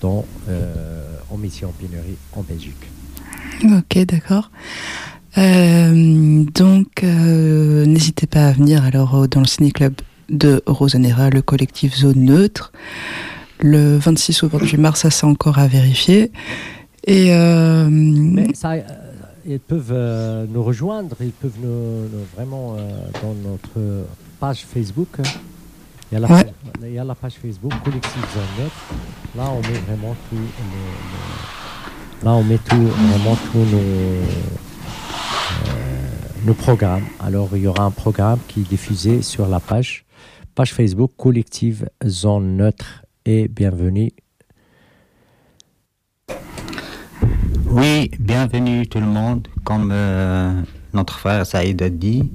dans, 0.01 0.25
en 1.31 1.37
métier 1.37 1.65
en 1.65 1.71
pénurie 1.71 2.17
en 2.35 2.41
Belgique. 2.41 2.85
Ok, 3.63 3.97
d'accord. 4.05 4.51
Euh, 5.37 6.43
donc, 6.53 7.03
euh, 7.03 7.85
n'hésitez 7.85 8.27
pas 8.27 8.47
à 8.47 8.51
venir 8.51 8.83
alors 8.83 9.15
euh, 9.15 9.27
dans 9.27 9.41
le 9.41 9.45
ciné-club 9.45 9.93
de 10.29 10.61
Rosanera, 10.65 11.29
le 11.29 11.41
collectif 11.41 11.95
Zone 11.95 12.25
Neutre, 12.25 12.71
le 13.59 13.97
26 13.97 14.43
au 14.43 14.47
28 14.49 14.77
mars, 14.77 15.01
ça 15.01 15.09
c'est 15.09 15.25
encore 15.25 15.59
à 15.59 15.67
vérifier. 15.67 16.31
Et 17.05 17.27
euh, 17.33 17.87
Mais 17.89 18.53
ça, 18.53 18.73
ils 19.47 19.59
peuvent 19.59 20.47
nous 20.51 20.63
rejoindre, 20.63 21.15
ils 21.21 21.31
peuvent 21.31 21.51
nous, 21.61 21.69
nous- 21.69 22.25
vraiment 22.35 22.75
dans 23.21 23.33
notre 23.49 24.05
page 24.39 24.65
Facebook. 24.71 25.09
Il 26.11 26.15
y, 26.15 26.17
a 26.17 26.19
la, 26.27 26.27
Ouais. 26.27 26.45
il 26.87 26.93
y 26.93 26.99
a 26.99 27.03
la 27.03 27.13
page 27.15 27.33
Facebook 27.41 27.71
Collectif 27.83 28.13
Zone 28.33 28.43
Neutre. 28.63 28.75
Là, 29.37 29.43
on 29.51 29.61
met 29.61 29.77
vraiment 29.87 30.15
tout. 30.29 30.37
là, 32.25 32.31
on 32.33 32.43
met 32.43 32.57
tout, 32.57 32.75
vraiment 32.75 33.37
tous 33.51 33.59
nos, 33.59 34.68
euh, 35.67 36.07
nos 36.45 36.53
programmes. 36.53 37.03
Alors, 37.19 37.49
il 37.53 37.61
y 37.63 37.67
aura 37.67 37.83
un 37.83 37.91
programme 37.91 38.39
qui 38.47 38.61
est 38.61 38.69
diffusé 38.69 39.21
sur 39.21 39.47
la 39.47 39.59
page, 39.59 40.05
page 40.55 40.73
Facebook 40.73 41.11
Collective 41.17 41.87
Zone 42.05 42.57
Neutre. 42.57 43.03
Et 43.25 43.47
bienvenue. 43.47 44.11
Oui, 47.67 48.09
bienvenue 48.19 48.87
tout 48.87 48.99
le 48.99 49.05
monde, 49.05 49.47
comme 49.63 49.91
euh, 49.93 50.59
notre 50.93 51.19
frère 51.19 51.45
Saïd 51.45 51.81
a 51.83 51.89
dit. 51.89 52.31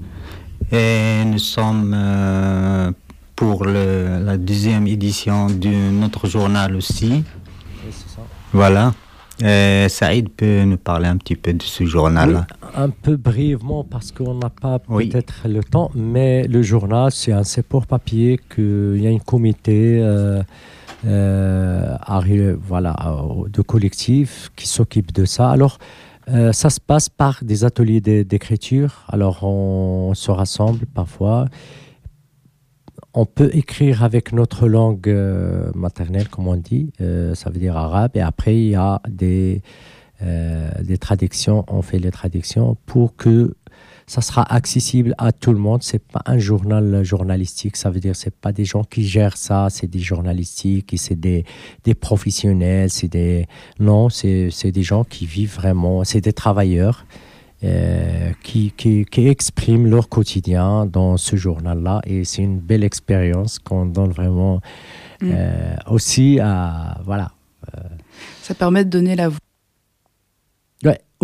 Et 0.70 1.24
nous 1.26 1.38
sommes 1.38 1.92
euh, 1.94 2.92
pour 3.34 3.64
le- 3.64 4.22
la 4.24 4.36
deuxième 4.36 4.86
édition 4.86 5.46
de 5.48 5.90
notre 5.90 6.28
journal 6.28 6.76
aussi. 6.76 7.10
Oui, 7.84 7.90
c'est 7.90 8.14
ça. 8.14 8.22
Voilà. 8.52 8.94
Euh, 9.42 9.88
Saïd 9.88 10.28
peut 10.28 10.62
nous 10.62 10.76
parler 10.76 11.08
un 11.08 11.16
petit 11.16 11.34
peu 11.34 11.52
de 11.52 11.62
ce 11.62 11.84
journal-là. 11.84 12.46
Oui, 12.62 12.63
un 12.74 12.90
peu 12.90 13.16
brièvement 13.16 13.84
parce 13.84 14.12
qu'on 14.12 14.34
n'a 14.34 14.50
pas 14.50 14.78
peut-être 14.78 15.46
le 15.48 15.62
temps, 15.62 15.90
mais 15.94 16.46
le 16.46 16.62
journal, 16.62 17.10
c'est 17.10 17.32
un 17.32 17.44
support 17.44 17.86
papier 17.86 18.38
qu'il 18.54 19.00
y 19.00 19.06
a 19.06 19.10
un 19.10 19.18
comité 19.18 20.00
euh, 20.00 20.42
euh, 21.06 22.56
voilà, 22.60 22.96
de 23.48 23.62
collectif 23.62 24.50
qui 24.56 24.66
s'occupe 24.66 25.12
de 25.12 25.24
ça. 25.24 25.50
Alors, 25.50 25.78
euh, 26.28 26.52
ça 26.52 26.70
se 26.70 26.80
passe 26.80 27.08
par 27.08 27.38
des 27.42 27.64
ateliers 27.64 28.00
d'écriture. 28.00 29.04
Alors, 29.08 29.44
on 29.44 30.14
se 30.14 30.30
rassemble 30.30 30.86
parfois 30.86 31.46
on 33.16 33.26
peut 33.26 33.50
écrire 33.52 34.02
avec 34.02 34.32
notre 34.32 34.66
langue 34.66 35.16
maternelle, 35.76 36.28
comme 36.28 36.48
on 36.48 36.56
dit, 36.56 36.90
ça 36.98 37.48
veut 37.48 37.60
dire 37.60 37.76
arabe, 37.76 38.10
et 38.14 38.20
après 38.20 38.56
il 38.56 38.70
y 38.70 38.74
a 38.74 39.00
des, 39.08 39.62
euh, 40.22 40.70
des 40.82 40.98
traductions, 40.98 41.64
on 41.68 41.82
fait 41.82 41.98
les 41.98 42.10
traductions 42.10 42.76
pour 42.86 43.16
que 43.16 43.54
ça 44.06 44.20
sera 44.20 44.42
accessible 44.42 45.14
à 45.18 45.32
tout 45.32 45.52
le 45.52 45.58
monde. 45.58 45.82
C'est 45.82 46.02
pas 46.02 46.22
un 46.26 46.38
journal 46.38 47.02
journalistique, 47.04 47.76
ça 47.76 47.90
veut 47.90 48.00
dire 48.00 48.14
c'est 48.14 48.34
pas 48.34 48.52
des 48.52 48.64
gens 48.64 48.84
qui 48.84 49.04
gèrent 49.06 49.36
ça, 49.36 49.68
c'est 49.70 49.86
des 49.86 49.98
journalistiques, 49.98 50.94
c'est 50.96 51.18
des, 51.18 51.44
des 51.84 51.94
professionnels, 51.94 52.90
c'est 52.90 53.08
des 53.08 53.46
non, 53.80 54.08
c'est 54.08 54.50
des 54.72 54.82
gens 54.82 55.04
qui 55.04 55.26
vivent 55.26 55.54
vraiment, 55.54 56.04
c'est 56.04 56.20
des 56.20 56.32
travailleurs. 56.32 57.06
Euh, 57.62 58.32
qui, 58.42 58.72
qui, 58.76 59.06
qui, 59.06 59.26
expriment 59.26 59.86
leur 59.86 60.10
quotidien 60.10 60.84
dans 60.84 61.16
ce 61.16 61.34
journal-là. 61.34 62.02
Et 62.04 62.24
c'est 62.24 62.42
une 62.42 62.58
belle 62.58 62.84
expérience 62.84 63.58
qu'on 63.58 63.86
donne 63.86 64.10
vraiment 64.10 64.60
mm. 65.22 65.30
euh, 65.32 65.76
aussi 65.88 66.40
à. 66.40 66.98
Voilà. 67.06 67.30
Euh. 67.74 67.80
Ça 68.42 68.54
permet 68.54 68.84
de 68.84 68.90
donner 68.90 69.16
la 69.16 69.30
voix. 69.30 69.38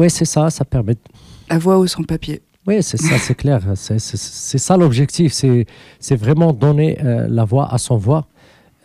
Ouais 0.01 0.09
c'est 0.09 0.25
ça, 0.25 0.49
ça 0.49 0.65
permet. 0.65 0.97
La 1.51 1.59
voix 1.59 1.77
au 1.77 1.87
sans-papier. 1.87 2.41
Oui, 2.67 2.83
c'est 2.83 2.97
ça, 2.97 3.19
c'est 3.19 3.35
clair. 3.35 3.61
C'est 3.75 4.59
ça 4.59 4.79
l'objectif, 4.79 5.35
c'est 5.35 6.17
vraiment 6.17 6.55
donner 6.55 6.97
la 7.03 7.45
voix 7.45 7.71
à 7.71 7.77
son 7.77 7.99
voix. 7.99 8.27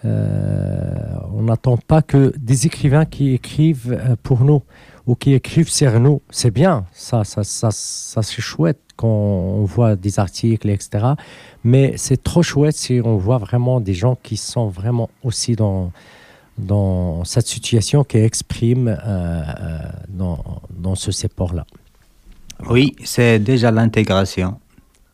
on 0.03 1.41
n'attend 1.43 1.77
pas 1.77 2.01
que 2.01 2.33
des 2.37 2.65
écrivains 2.65 3.05
qui 3.05 3.33
écrivent 3.33 3.97
pour 4.23 4.43
nous 4.43 4.61
ou 5.07 5.15
qui 5.15 5.33
écrivent 5.33 5.69
sur 5.69 5.97
nous. 6.01 6.21
C'est 6.29 6.51
bien, 6.51 6.85
ça, 6.91 7.23
ça, 7.23 7.45
ça, 7.45 7.69
ça 7.71 8.21
c'est 8.21 8.41
chouette 8.41 8.81
quand 8.97 9.07
on 9.07 9.63
voit 9.63 9.95
des 9.95 10.19
articles, 10.19 10.69
etc. 10.69 11.13
Mais 11.63 11.93
c'est 11.95 12.21
trop 12.21 12.43
chouette 12.43 12.75
si 12.75 12.99
on 13.01 13.15
voit 13.15 13.37
vraiment 13.37 13.79
des 13.79 13.93
gens 13.93 14.17
qui 14.21 14.35
sont 14.35 14.67
vraiment 14.67 15.09
aussi 15.23 15.55
dans, 15.55 15.93
dans 16.57 17.23
cette 17.23 17.47
situation, 17.47 18.03
qui 18.03 18.17
expriment 18.17 18.87
euh, 18.87 18.97
euh, 19.05 19.79
dans, 20.09 20.61
dans 20.71 20.95
ce 20.95 21.11
support-là. 21.11 21.65
Oui, 22.69 22.95
c'est 23.03 23.39
déjà 23.39 23.71
l'intégration. 23.71 24.59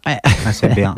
Ah, 0.05 0.19
c'est 0.51 0.69
bien. 0.75 0.95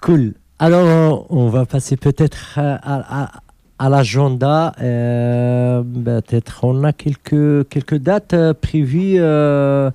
cool. 0.00 0.34
Alors, 0.58 1.26
on 1.30 1.48
va 1.48 1.64
passer 1.66 1.96
peut-être 1.96 2.58
à, 2.58 3.30
à 3.78 3.88
l'agenda, 3.88 4.72
euh, 4.80 5.82
peut-être 5.82 6.64
on 6.64 6.82
a 6.82 6.92
quelques, 6.92 7.68
quelques 7.68 7.96
dates 7.96 8.34
prévues. 8.54 9.16
Euh, 9.18 9.90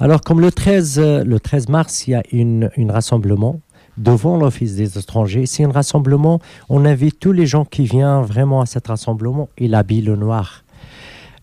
alors, 0.00 0.20
comme 0.22 0.40
le 0.40 0.50
13, 0.50 1.00
le 1.00 1.38
13 1.38 1.68
mars, 1.68 2.06
il 2.08 2.10
y 2.10 2.14
a 2.14 2.22
une, 2.32 2.70
une 2.76 2.90
rassemblement 2.90 3.60
devant 4.00 4.36
l'Office 4.36 4.76
des 4.76 4.98
étrangers. 4.98 5.46
C'est 5.46 5.64
un 5.64 5.70
rassemblement, 5.70 6.40
on 6.68 6.84
invite 6.84 7.18
tous 7.20 7.32
les 7.32 7.46
gens 7.46 7.64
qui 7.64 7.84
viennent 7.84 8.22
vraiment 8.22 8.60
à 8.60 8.66
cet 8.66 8.88
rassemblement. 8.88 9.48
Il 9.58 9.74
habille 9.74 10.02
le 10.02 10.16
noir. 10.16 10.64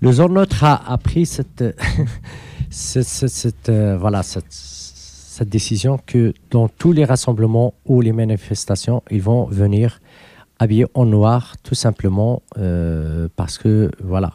Le 0.02 0.12
zone 0.12 0.46
a, 0.62 0.98
pris 0.98 1.26
cette, 1.26 1.64
cette, 2.70 3.70
voilà, 3.70 4.22
cette, 4.24 5.50
décision 5.50 6.00
que 6.06 6.34
dans 6.52 6.68
tous 6.68 6.92
les 6.92 7.06
rassemblements 7.06 7.74
ou 7.86 8.02
les 8.02 8.12
manifestations, 8.12 9.04
ils 9.12 9.22
vont 9.22 9.46
venir 9.46 10.00
habillé 10.60 10.86
en 10.96 11.06
noir, 11.06 11.56
tout 11.64 11.76
simplement 11.76 12.42
euh, 12.58 13.28
parce 13.36 13.58
que, 13.58 13.92
voilà, 14.04 14.34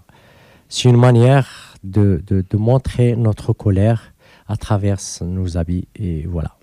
c'est 0.69 0.89
une 0.89 0.97
manière 0.97 1.75
de, 1.85 2.23
de, 2.27 2.57
montrer 2.57 3.17
notre 3.17 3.53
colère 3.53 4.13
à 4.47 4.57
travers 4.57 4.99
nos 5.23 5.57
habits. 5.57 5.89
Et 5.97 6.27
voilà, 6.27 6.57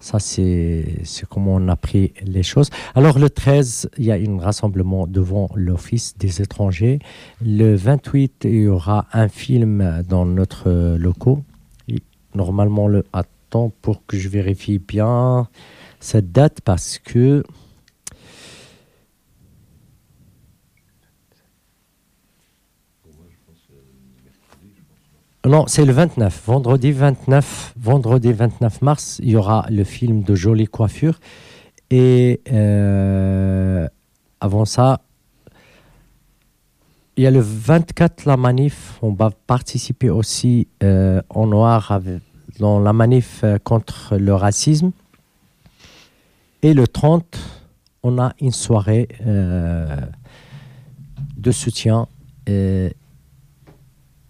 ça 0.00 0.18
c'est 0.18 0.84
comment 1.28 1.54
on 1.54 1.68
a 1.68 1.76
pris 1.76 2.12
les 2.22 2.42
choses. 2.42 2.70
Alors 2.94 3.18
le 3.18 3.30
13, 3.30 3.90
il 3.98 4.04
y 4.04 4.12
a 4.12 4.14
un 4.14 4.38
rassemblement 4.38 5.06
devant 5.06 5.48
l'Office 5.54 6.16
des 6.18 6.42
étrangers. 6.42 6.98
Le 7.44 7.74
28, 7.74 8.44
il 8.44 8.62
y 8.62 8.68
aura 8.68 9.06
un 9.12 9.28
film 9.28 10.02
dans 10.08 10.26
notre 10.26 10.96
locaux. 10.96 11.42
normalement, 12.34 12.86
le, 12.88 13.04
attends 13.12 13.72
pour 13.82 14.04
que 14.06 14.16
je 14.16 14.28
vérifie 14.28 14.78
bien 14.78 15.48
cette 16.00 16.32
date 16.32 16.60
parce 16.62 16.98
que... 16.98 17.42
Non, 25.46 25.66
c'est 25.68 25.84
le 25.84 25.92
29. 25.92 26.42
Vendredi 26.46 26.90
29, 26.90 27.74
vendredi 27.78 28.32
29 28.32 28.82
mars, 28.82 29.20
il 29.22 29.30
y 29.30 29.36
aura 29.36 29.64
le 29.70 29.84
film 29.84 30.24
de 30.24 30.34
Jolie 30.34 30.66
Coiffure. 30.66 31.20
Et 31.88 32.40
euh, 32.50 33.86
avant 34.40 34.64
ça, 34.64 35.02
il 37.16 37.22
y 37.22 37.28
a 37.28 37.30
le 37.30 37.38
24, 37.38 38.24
la 38.24 38.36
manif. 38.36 38.98
On 39.02 39.12
va 39.12 39.30
participer 39.46 40.10
aussi 40.10 40.66
euh, 40.82 41.22
en 41.28 41.46
noir 41.46 42.00
dans 42.58 42.80
la 42.80 42.92
manif 42.92 43.42
euh, 43.44 43.58
contre 43.62 44.16
le 44.16 44.34
racisme. 44.34 44.90
Et 46.62 46.74
le 46.74 46.88
30, 46.88 47.38
on 48.02 48.18
a 48.18 48.32
une 48.40 48.50
soirée 48.50 49.06
de 51.36 51.52
soutien. 51.52 52.08
Et 52.48 52.96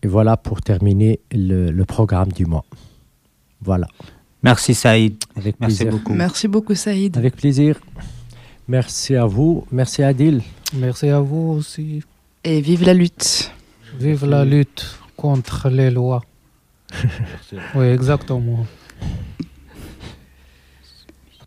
voilà 0.07 0.37
pour 0.37 0.61
terminer 0.61 1.21
le, 1.33 1.85
programme 1.85 2.33
du 2.33 2.47
mois. 2.47 2.65
Voilà. 3.61 3.87
Merci 4.43 4.75
Saïd. 4.75 5.17
Avec 5.37 5.59
Merci 5.61 5.85
beaucoup. 5.85 6.13
Merci 6.15 6.49
beaucoup 6.49 6.75
Saïd. 6.75 7.17
Avec 7.17 7.37
plaisir. 7.37 7.81
Merci 8.69 9.17
à 9.17 9.27
vous. 9.27 9.67
Merci 9.71 10.03
Adil. 10.03 10.43
Merci 10.75 11.09
à 11.09 11.21
vous 11.21 11.57
aussi. 11.59 12.03
Et 12.45 12.61
vive 12.61 12.85
la 12.85 12.95
lutte. 12.95 13.53
Vive 13.99 14.27
la 14.27 14.45
lutte 14.45 14.99
contre 15.17 15.69
les 15.69 15.91
lois. 15.91 16.23
oui, 17.75 17.87
exactement. 17.87 18.67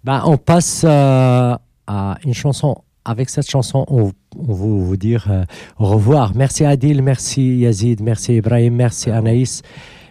Ben, 0.03 0.21
on 0.25 0.37
passe 0.37 0.83
euh, 0.85 1.55
à 1.87 2.17
une 2.23 2.33
chanson 2.33 2.83
avec 3.05 3.29
cette 3.29 3.49
chanson, 3.49 3.85
on, 3.87 4.05
veut 4.05 4.13
vous 4.37 4.97
dire 4.97 5.27
euh, 5.29 5.43
au 5.77 5.87
revoir. 5.87 6.33
Merci 6.35 6.65
Adil, 6.65 7.01
merci 7.01 7.57
Yazid, 7.57 8.01
merci 8.01 8.35
Ibrahim, 8.35 8.75
merci 8.75 9.09
Anaïs, 9.09 9.61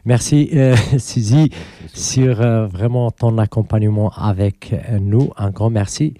merci 0.04 0.50
euh, 0.54 0.74
Sizi 0.98 1.50
sur 1.94 2.40
euh, 2.40 2.66
vraiment 2.66 3.10
ton 3.10 3.38
accompagnement 3.38 4.10
avec 4.16 4.74
nous. 5.00 5.30
Un 5.36 5.50
grand 5.50 5.70
merci. 5.70 6.14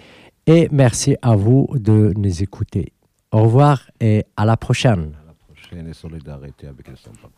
Et 0.47 0.69
merci 0.73 1.17
à 1.21 1.37
vous 1.37 1.69
de 1.75 2.15
nous 2.17 2.43
écouter. 2.43 2.93
Au 3.33 3.43
revoir 3.43 3.83
et 4.01 4.25
à 4.37 4.47
la 4.47 4.57
prochaine. 4.57 5.13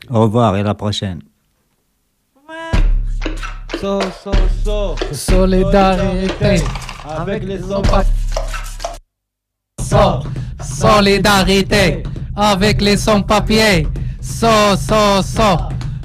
Au 0.09 0.23
revoir 0.23 0.57
et 0.57 0.61
à 0.61 0.63
la 0.63 0.75
prochaine. 0.75 1.21
Solidarité 5.13 6.63
avec 7.05 7.45
les 7.45 7.59
solidarité 10.63 12.03
avec 12.37 12.81
les 12.81 12.97
sans-papiers. 12.97 13.87
So, 14.21 14.77
so, 14.77 15.23
so, 15.23 15.57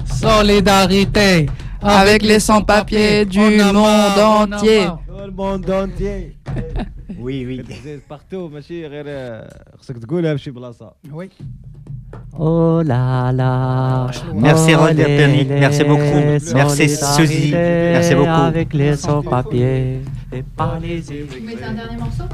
solidarité 0.04 1.46
avec 1.80 2.22
les 2.22 2.40
sans-papiers 2.40 3.24
du 3.24 3.38
monde 3.38 3.76
entier. 4.18 4.86
le 5.26 5.32
monde 5.32 5.70
entier. 5.70 6.36
oui, 7.18 7.44
oui. 7.46 8.00
partout, 8.08 8.50
Oui. 11.12 11.30
Oh 12.38 12.82
là 12.84 13.32
là. 13.32 14.08
Merci 14.34 14.72
oh 14.74 14.86
Merci 15.48 15.84
beaucoup. 15.84 16.02
Merci 16.54 16.88
Suzy. 16.88 17.52
Merci 17.52 18.14
beaucoup. 18.14 18.28
Avec 18.30 18.74
les 18.74 18.96
sans-papiers. 18.96 20.02
Et 20.32 20.42
pas 20.42 20.78
les 20.80 21.00
Vous 21.00 21.44
mettez 21.44 21.64
un 21.64 21.72
dernier 21.72 21.96
morceau? 21.96 22.24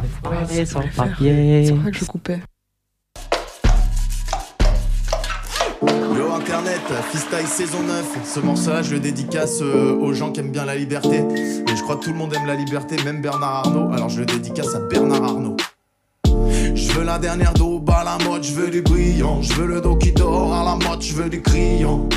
Les 0.50 0.64
sans-papiers. 0.64 1.66
C'est 1.66 1.72
vrai 1.72 1.90
que 1.90 1.98
je 1.98 2.04
coupais. 2.04 2.40
Yo 5.82 6.32
Internet, 6.32 6.80
Freestyle 7.10 7.46
saison 7.46 7.82
9 7.82 8.18
Ce 8.24 8.40
morceau-là 8.40 8.82
je 8.82 8.94
le 8.94 9.00
dédicace 9.00 9.60
euh, 9.62 9.96
aux 9.96 10.12
gens 10.12 10.30
qui 10.30 10.38
aiment 10.38 10.52
bien 10.52 10.64
la 10.64 10.76
liberté 10.76 11.16
Et 11.16 11.76
je 11.76 11.82
crois 11.82 11.96
que 11.96 12.04
tout 12.04 12.12
le 12.12 12.18
monde 12.18 12.32
aime 12.34 12.46
la 12.46 12.54
liberté, 12.54 12.96
même 13.04 13.20
Bernard 13.20 13.66
Arnault 13.66 13.92
Alors 13.92 14.08
je 14.08 14.20
le 14.20 14.26
dédicace 14.26 14.74
à 14.76 14.80
Bernard 14.80 15.24
Arnault 15.24 15.56
Je 16.82 16.98
veux 16.98 17.04
la 17.04 17.18
dernière 17.18 17.54
d'eau 17.54 17.74
l'aube 17.74 17.90
à 17.90 18.02
la 18.02 18.18
mode, 18.24 18.42
je 18.42 18.52
veux 18.54 18.68
du 18.68 18.82
brillant. 18.82 19.40
Je 19.40 19.52
veux 19.54 19.66
le 19.66 19.80
dos 19.80 19.94
qui 19.96 20.10
dort 20.10 20.52
à 20.52 20.64
la 20.64 20.74
mode, 20.74 21.00
je 21.00 21.14
veux 21.14 21.30
du 21.30 21.40
criant. 21.40 22.08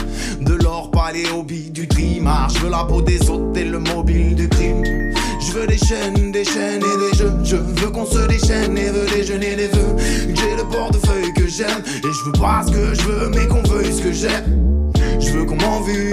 De 0.42 0.54
l'or, 0.56 0.92
les 1.14 1.30
hobbies, 1.30 1.70
du 1.70 1.88
trimar. 1.88 2.50
Je 2.50 2.60
veux 2.60 2.70
la 2.72 2.84
peau 2.84 3.02
des 3.02 3.30
autres 3.30 3.58
et 3.60 3.64
le 3.64 3.78
mobile 3.78 4.36
du 4.36 4.50
crime. 4.50 4.84
Je 5.40 5.52
veux 5.52 5.68
des 5.68 5.78
chaînes, 5.78 6.32
des 6.32 6.44
chaînes 6.44 6.82
et 6.82 7.12
des 7.12 7.18
jeux. 7.18 7.34
Je 7.44 7.58
veux 7.58 7.92
qu'on 7.92 8.06
se 8.06 8.28
déchaîne 8.28 8.76
et 8.78 8.90
veut 8.90 9.06
déjeuner 9.16 9.56
des 9.56 9.68
vœux. 9.68 9.96
J'ai 10.34 10.56
le 10.56 10.64
portefeuille 10.64 11.32
que 11.36 11.48
j'aime. 11.48 11.84
Et 12.04 12.12
je 12.12 12.26
veux 12.26 12.32
pas 12.32 12.64
ce 12.66 12.72
que 12.72 12.94
je 12.96 13.02
veux, 13.04 13.30
mais 13.30 13.48
qu'on 13.48 13.62
veuille 13.62 13.94
ce 13.94 14.02
que 14.02 14.12
j'aime. 14.12 14.75
Veux 15.46 15.56
qu'on 15.56 15.64
m'envie, 15.64 16.10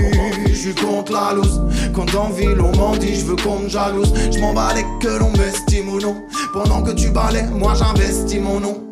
je 0.47 0.55
suis 0.55 0.75
contre 0.75 1.13
la 1.13 1.33
loose. 1.33 1.63
Quand 1.95 2.15
en 2.15 2.29
ville 2.29 2.61
on 2.61 2.77
m'en 2.77 2.97
dit, 2.97 3.15
je 3.15 3.25
veux 3.25 3.37
qu'on 3.37 3.61
me 3.61 3.69
jalouse. 3.69 4.13
Je 4.31 4.39
m'en 4.41 4.53
balais 4.53 4.85
que 5.01 5.09
l'on 5.09 5.31
m'estime 5.31 5.89
ou 5.89 5.99
non. 5.99 6.17
Pendant 6.53 6.83
que 6.83 6.91
tu 6.91 7.09
balais, 7.11 7.45
moi 7.45 7.73
j'investis 7.75 8.41
mon 8.41 8.61
nom. 8.61 8.83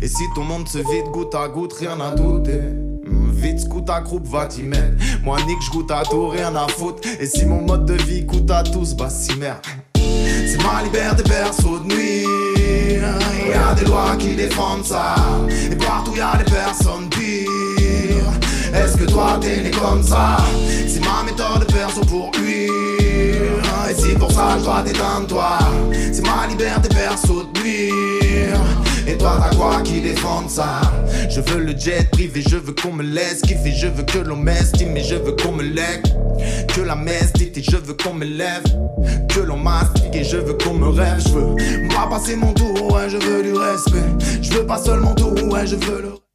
Et 0.00 0.06
si 0.06 0.22
ton 0.36 0.44
monde 0.44 0.68
se 0.68 0.78
vide 0.78 1.06
goutte 1.12 1.34
à 1.34 1.48
goutte, 1.48 1.72
rien 1.72 1.98
à 2.00 2.14
douter. 2.14 2.60
Hmm, 3.04 3.32
Vite, 3.32 3.60
scout 3.60 3.88
à 3.90 4.00
groupe, 4.00 4.28
va 4.28 4.46
t'y 4.46 4.62
mettre. 4.62 4.94
Moi, 5.24 5.38
nique, 5.46 5.58
je 5.66 5.70
goûte 5.70 5.90
à 5.90 6.02
tout, 6.08 6.28
rien 6.28 6.54
à 6.54 6.68
foutre. 6.68 7.00
Et 7.18 7.26
si 7.26 7.44
mon 7.44 7.62
mode 7.62 7.86
de 7.86 7.94
vie 8.04 8.24
coûte 8.24 8.50
à 8.50 8.62
tous, 8.62 8.94
bah 8.94 9.10
si 9.10 9.34
merde. 9.36 9.58
C'est 9.96 10.62
ma 10.62 10.84
liberté 10.84 11.24
perso 11.24 11.80
de 11.80 11.94
nuit. 11.94 12.24
Y 13.48 13.52
a 13.54 13.74
des 13.74 13.86
lois 13.86 14.14
qui 14.18 14.36
défendent 14.36 14.84
ça. 14.84 15.16
Et 15.70 15.74
partout 15.74 16.14
y 16.14 16.20
a 16.20 16.36
des 16.36 16.44
personnes 16.44 17.08
pires. 17.10 17.67
Est-ce 18.74 18.96
que 18.96 19.04
toi 19.04 19.38
t'es 19.40 19.62
né 19.62 19.70
comme 19.70 20.02
ça? 20.02 20.36
C'est 20.86 21.00
ma 21.00 21.22
méthode 21.24 21.66
perso 21.72 22.00
pour 22.02 22.30
huir. 22.38 22.72
Et 23.90 23.94
si 23.94 24.14
pour 24.14 24.30
ça 24.30 24.56
je 24.58 24.64
dois 24.64 24.82
t'éteindre 24.82 25.26
toi. 25.26 25.58
C'est 26.12 26.26
ma 26.26 26.46
liberté 26.46 26.88
perso 26.88 27.44
de 27.44 27.60
nuire. 27.60 28.60
Et 29.06 29.16
toi 29.16 29.40
t'as 29.42 29.56
quoi 29.56 29.80
qui 29.82 30.00
défendent 30.00 30.50
ça? 30.50 30.80
Je 31.30 31.40
veux 31.40 31.60
le 31.60 31.76
jet 31.76 32.10
privé, 32.10 32.42
je 32.46 32.56
veux 32.56 32.74
qu'on 32.74 32.92
me 32.92 33.02
laisse 33.02 33.40
kiffer, 33.42 33.72
je 33.72 33.86
veux 33.86 34.02
que 34.02 34.18
l'on 34.18 34.36
m'estime 34.36 34.96
et 34.96 35.04
je 35.04 35.14
veux 35.14 35.32
qu'on 35.32 35.52
me 35.52 35.62
lègue. 35.62 36.04
Que 36.74 36.82
la 36.82 36.94
messe 36.94 37.32
dit 37.32 37.50
et 37.54 37.62
je 37.62 37.76
veux 37.76 37.94
qu'on 37.94 38.14
me 38.14 38.24
lève. 38.24 38.64
Que 39.28 39.40
l'on 39.40 39.56
mastique 39.56 40.14
et 40.14 40.24
je 40.24 40.36
veux 40.36 40.54
qu'on 40.54 40.74
me 40.74 40.88
rêve. 40.88 41.20
Je 41.26 41.32
veux 41.32 41.88
pas 41.88 42.06
passer 42.08 42.36
mon 42.36 42.52
tour, 42.52 42.92
ouais, 42.92 43.08
je 43.08 43.16
veux 43.16 43.42
du 43.42 43.52
respect. 43.54 44.04
Je 44.42 44.52
veux 44.52 44.66
pas 44.66 44.78
seulement 44.78 45.14
tout, 45.14 45.34
ouais, 45.50 45.66
je 45.66 45.76
veux 45.76 46.02
le. 46.02 46.27